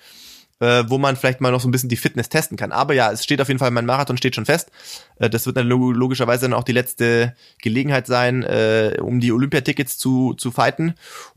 [0.62, 2.72] äh, wo man vielleicht mal noch so ein bisschen die Fitness testen kann.
[2.72, 4.72] Aber ja, es steht auf jeden Fall, mein Marathon steht schon fest.
[5.18, 9.98] Äh, das wird dann logischerweise dann auch die letzte Gelegenheit sein, äh, um die Olympiatickets
[9.98, 10.94] zu, zu fighten.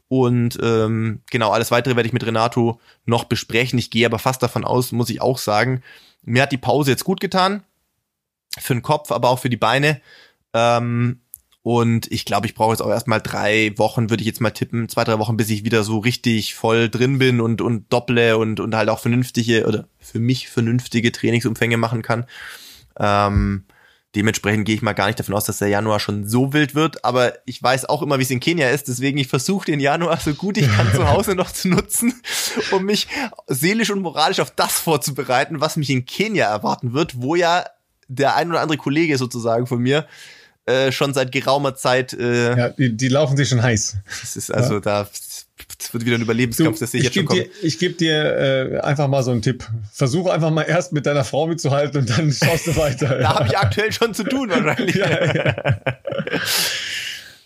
[0.09, 3.79] Und ähm, genau, alles weitere werde ich mit Renato noch besprechen.
[3.79, 5.83] Ich gehe aber fast davon aus, muss ich auch sagen,
[6.23, 7.65] mir hat die Pause jetzt gut getan.
[8.59, 10.01] Für den Kopf, aber auch für die Beine.
[10.53, 11.21] Ähm,
[11.65, 14.86] und ich glaube, ich brauche jetzt auch erstmal drei Wochen, würde ich jetzt mal tippen,
[14.91, 18.61] zwei, drei Wochen, bis ich wieder so richtig voll drin bin und, und dopple und,
[18.61, 22.27] und halt auch vernünftige oder für mich vernünftige Trainingsumfänge machen kann.
[23.01, 23.65] Ähm,
[24.15, 27.03] dementsprechend gehe ich mal gar nicht davon aus, dass der Januar schon so wild wird,
[27.03, 30.19] aber ich weiß auch immer, wie es in Kenia ist, deswegen ich versuche den Januar
[30.19, 32.12] so gut ich kann zu Hause noch zu nutzen,
[32.73, 33.09] um mich
[33.47, 37.65] seelisch und moralisch auf das vorzubereiten, was mich in Kenia erwarten wird, wo ja
[38.07, 40.07] der ein oder andere Kollege sozusagen von mir
[40.66, 42.12] äh, schon seit geraumer Zeit.
[42.12, 43.97] Äh, ja, die, die laufen sich schon heiß.
[44.23, 44.81] Das ist also ja.
[44.81, 45.09] da.
[45.78, 47.36] Das wird wieder ein Überlebenskampf, das sehe ich, ich jetzt schon.
[47.36, 49.69] Dir, ich gebe dir äh, einfach mal so einen Tipp.
[49.93, 53.19] Versuche einfach mal erst mit deiner Frau mitzuhalten und dann schaust du weiter.
[53.20, 54.95] da habe ich aktuell schon zu tun wahrscheinlich.
[54.97, 55.55] ja, ja.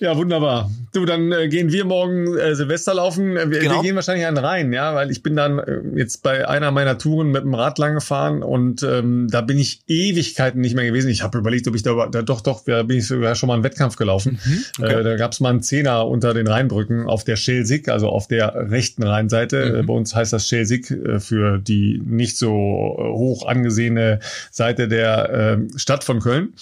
[0.00, 0.70] Ja, wunderbar.
[0.92, 3.36] Du, dann äh, gehen wir morgen äh, Silvester laufen.
[3.36, 3.74] Äh, wir, genau.
[3.76, 6.70] wir, gehen wahrscheinlich an den Rhein, ja, weil ich bin dann äh, jetzt bei einer
[6.70, 10.86] meiner Touren mit dem Rad lang gefahren und ähm, da bin ich Ewigkeiten nicht mehr
[10.86, 11.10] gewesen.
[11.10, 13.54] Ich habe überlegt, ob ich da, da doch, doch, da bin ich sogar schon mal
[13.54, 14.38] einen Wettkampf gelaufen.
[14.44, 15.00] Mhm, okay.
[15.00, 18.28] äh, da gab es mal einen Zehner unter den Rheinbrücken auf der Schelsig, also auf
[18.28, 19.66] der rechten Rheinseite.
[19.66, 19.74] Mhm.
[19.74, 24.20] Äh, bei uns heißt das Schelsig äh, für die nicht so äh, hoch angesehene
[24.52, 26.52] Seite der äh, Stadt von Köln.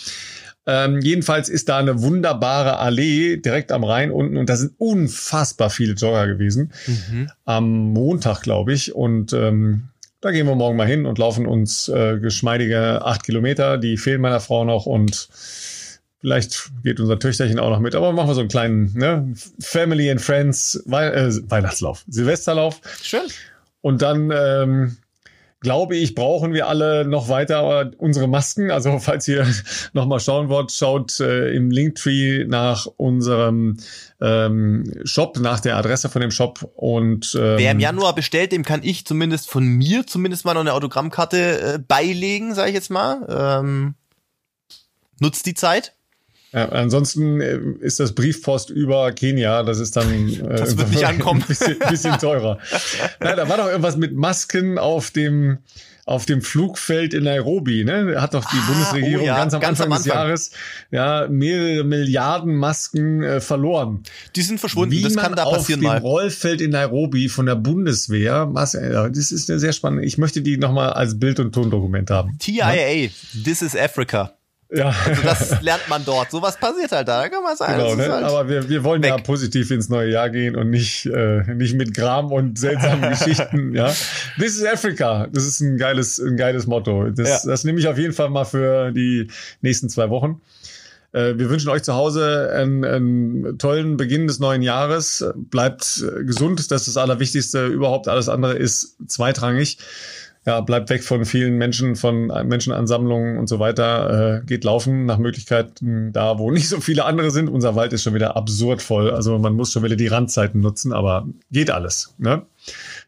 [0.66, 5.70] Ähm, jedenfalls ist da eine wunderbare Allee direkt am Rhein unten und da sind unfassbar
[5.70, 6.72] viele Jogger gewesen.
[6.86, 7.30] Mhm.
[7.44, 8.94] Am Montag, glaube ich.
[8.94, 9.88] Und ähm,
[10.20, 13.78] da gehen wir morgen mal hin und laufen uns äh, geschmeidige acht Kilometer.
[13.78, 15.28] Die fehlen meiner Frau noch und
[16.18, 17.94] vielleicht geht unser Töchterchen auch noch mit.
[17.94, 19.32] Aber machen wir so einen kleinen ne?
[19.60, 22.80] Family and Friends We äh, Weihnachtslauf, Silvesterlauf.
[23.02, 23.20] Schön.
[23.82, 24.96] Und dann ähm,
[25.66, 28.70] glaube ich, brauchen wir alle noch weiter unsere Masken.
[28.70, 29.44] Also falls ihr
[29.92, 33.76] nochmal schauen wollt, schaut äh, im Linktree nach unserem
[34.20, 36.70] ähm, Shop, nach der Adresse von dem Shop.
[36.76, 40.60] Und ähm, wer im Januar bestellt, dem kann ich zumindest von mir zumindest mal noch
[40.60, 43.26] eine Autogrammkarte äh, beilegen, sage ich jetzt mal.
[43.28, 43.96] Ähm,
[45.18, 45.95] nutzt die Zeit.
[46.52, 51.04] Ja, ansonsten äh, ist das Briefpost über Kenia, das ist dann äh, das wird nicht
[51.06, 51.42] ankommen.
[51.42, 52.58] ein bisschen, bisschen teurer.
[53.20, 55.58] Na, da war doch irgendwas mit Masken auf dem
[56.06, 58.20] auf dem Flugfeld in Nairobi, ne?
[58.20, 60.50] Hat doch die ah, Bundesregierung oh ja, ganz, am, ganz Anfang am Anfang des Jahres
[60.92, 64.04] ja mehrere Milliarden Masken äh, verloren.
[64.36, 64.92] Die sind verschwunden.
[64.92, 69.32] Wie das kann da passieren auf dem Rollfeld in Nairobi von der Bundeswehr, was, das
[69.32, 70.06] ist eine sehr spannende.
[70.06, 72.38] Ich möchte die nochmal als Bild- und Tondokument haben.
[72.38, 73.08] TIA, ja?
[73.44, 74.36] This is Africa.
[74.70, 74.92] Ja.
[75.04, 76.30] Also das lernt man dort.
[76.30, 77.78] Sowas passiert halt da, da kann man sagen.
[77.78, 78.12] Genau, ne?
[78.12, 79.10] halt Aber wir, wir wollen weg.
[79.10, 83.74] ja positiv ins neue Jahr gehen und nicht, äh, nicht mit Gram und seltsamen Geschichten.
[83.74, 83.94] Ja.
[84.38, 85.28] This is Africa.
[85.32, 87.10] Das ist ein geiles, ein geiles Motto.
[87.10, 87.50] Das, ja.
[87.50, 89.28] das nehme ich auf jeden Fall mal für die
[89.60, 90.40] nächsten zwei Wochen.
[91.12, 95.24] Äh, wir wünschen euch zu Hause einen, einen tollen Beginn des neuen Jahres.
[95.36, 97.66] Bleibt gesund, das ist das Allerwichtigste.
[97.66, 99.78] Überhaupt alles andere ist zweitrangig
[100.46, 105.18] ja, bleibt weg von vielen Menschen, von Menschenansammlungen und so weiter, äh, geht laufen nach
[105.18, 107.48] Möglichkeiten da, wo nicht so viele andere sind.
[107.48, 109.10] Unser Wald ist schon wieder absurd voll.
[109.10, 112.14] Also man muss schon wieder die Randzeiten nutzen, aber geht alles.
[112.18, 112.46] Ne?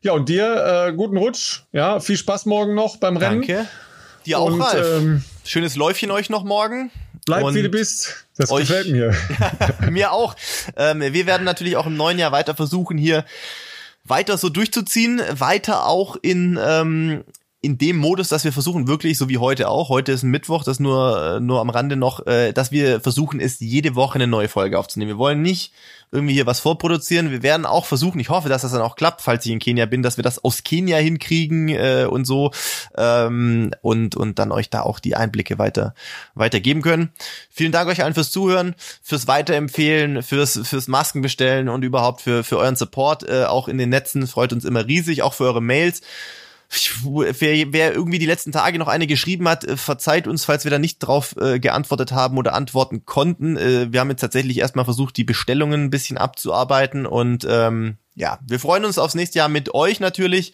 [0.03, 1.63] Ja, und dir äh, guten Rutsch.
[1.73, 3.43] Ja, viel Spaß morgen noch beim Rennen.
[3.43, 3.67] Danke.
[4.27, 4.99] Dir auch, und, Ralf.
[4.99, 6.91] Ähm, Schönes Läufchen euch noch morgen.
[7.25, 8.27] Bleib wie du bist.
[8.37, 9.15] Das euch, gefällt mir.
[9.91, 10.35] mir auch.
[10.77, 13.25] Ähm, wir werden natürlich auch im neuen Jahr weiter versuchen, hier
[14.09, 17.25] weiter so durchzuziehen, weiter auch in ähm,
[17.61, 20.63] in dem Modus, dass wir versuchen wirklich, so wie heute auch, heute ist ein Mittwoch,
[20.63, 24.29] das nur äh, nur am Rande noch, äh, dass wir versuchen, ist jede Woche eine
[24.29, 25.11] neue Folge aufzunehmen.
[25.11, 25.73] Wir wollen nicht
[26.11, 27.31] irgendwie hier was vorproduzieren.
[27.31, 29.87] Wir werden auch versuchen, ich hoffe, dass das dann auch klappt, falls ich in Kenia
[29.87, 32.51] bin, dass wir das aus Kenia hinkriegen äh, und so
[32.97, 35.95] ähm, und und dann euch da auch die Einblicke weiter
[36.35, 37.11] weitergeben können.
[37.51, 42.59] Vielen Dank euch allen fürs Zuhören, fürs Weiterempfehlen, fürs fürs Maskenbestellen und überhaupt für für
[42.59, 44.27] euren Support äh, auch in den Netzen.
[44.27, 46.03] Freut uns immer riesig, auch für eure Mails.
[47.05, 50.71] Wer, wer irgendwie die letzten Tage noch eine geschrieben hat, äh, verzeiht uns, falls wir
[50.71, 53.57] da nicht drauf äh, geantwortet haben oder antworten konnten.
[53.57, 58.39] Äh, wir haben jetzt tatsächlich erstmal versucht, die Bestellungen ein bisschen abzuarbeiten und ähm, ja,
[58.47, 60.53] wir freuen uns aufs nächste Jahr mit euch natürlich.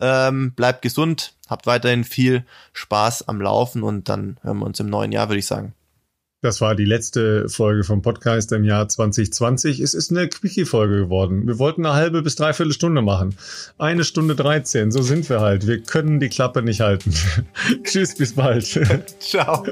[0.00, 4.90] Ähm, bleibt gesund, habt weiterhin viel Spaß am Laufen und dann hören wir uns im
[4.90, 5.74] neuen Jahr, würde ich sagen.
[6.44, 9.80] Das war die letzte Folge vom Podcast im Jahr 2020.
[9.80, 11.46] Es ist eine Quickie-Folge geworden.
[11.46, 13.34] Wir wollten eine halbe bis dreiviertel Stunde machen.
[13.78, 15.66] Eine Stunde 13, so sind wir halt.
[15.66, 17.14] Wir können die Klappe nicht halten.
[17.84, 18.66] Tschüss, bis bald.
[19.20, 19.64] Ciao.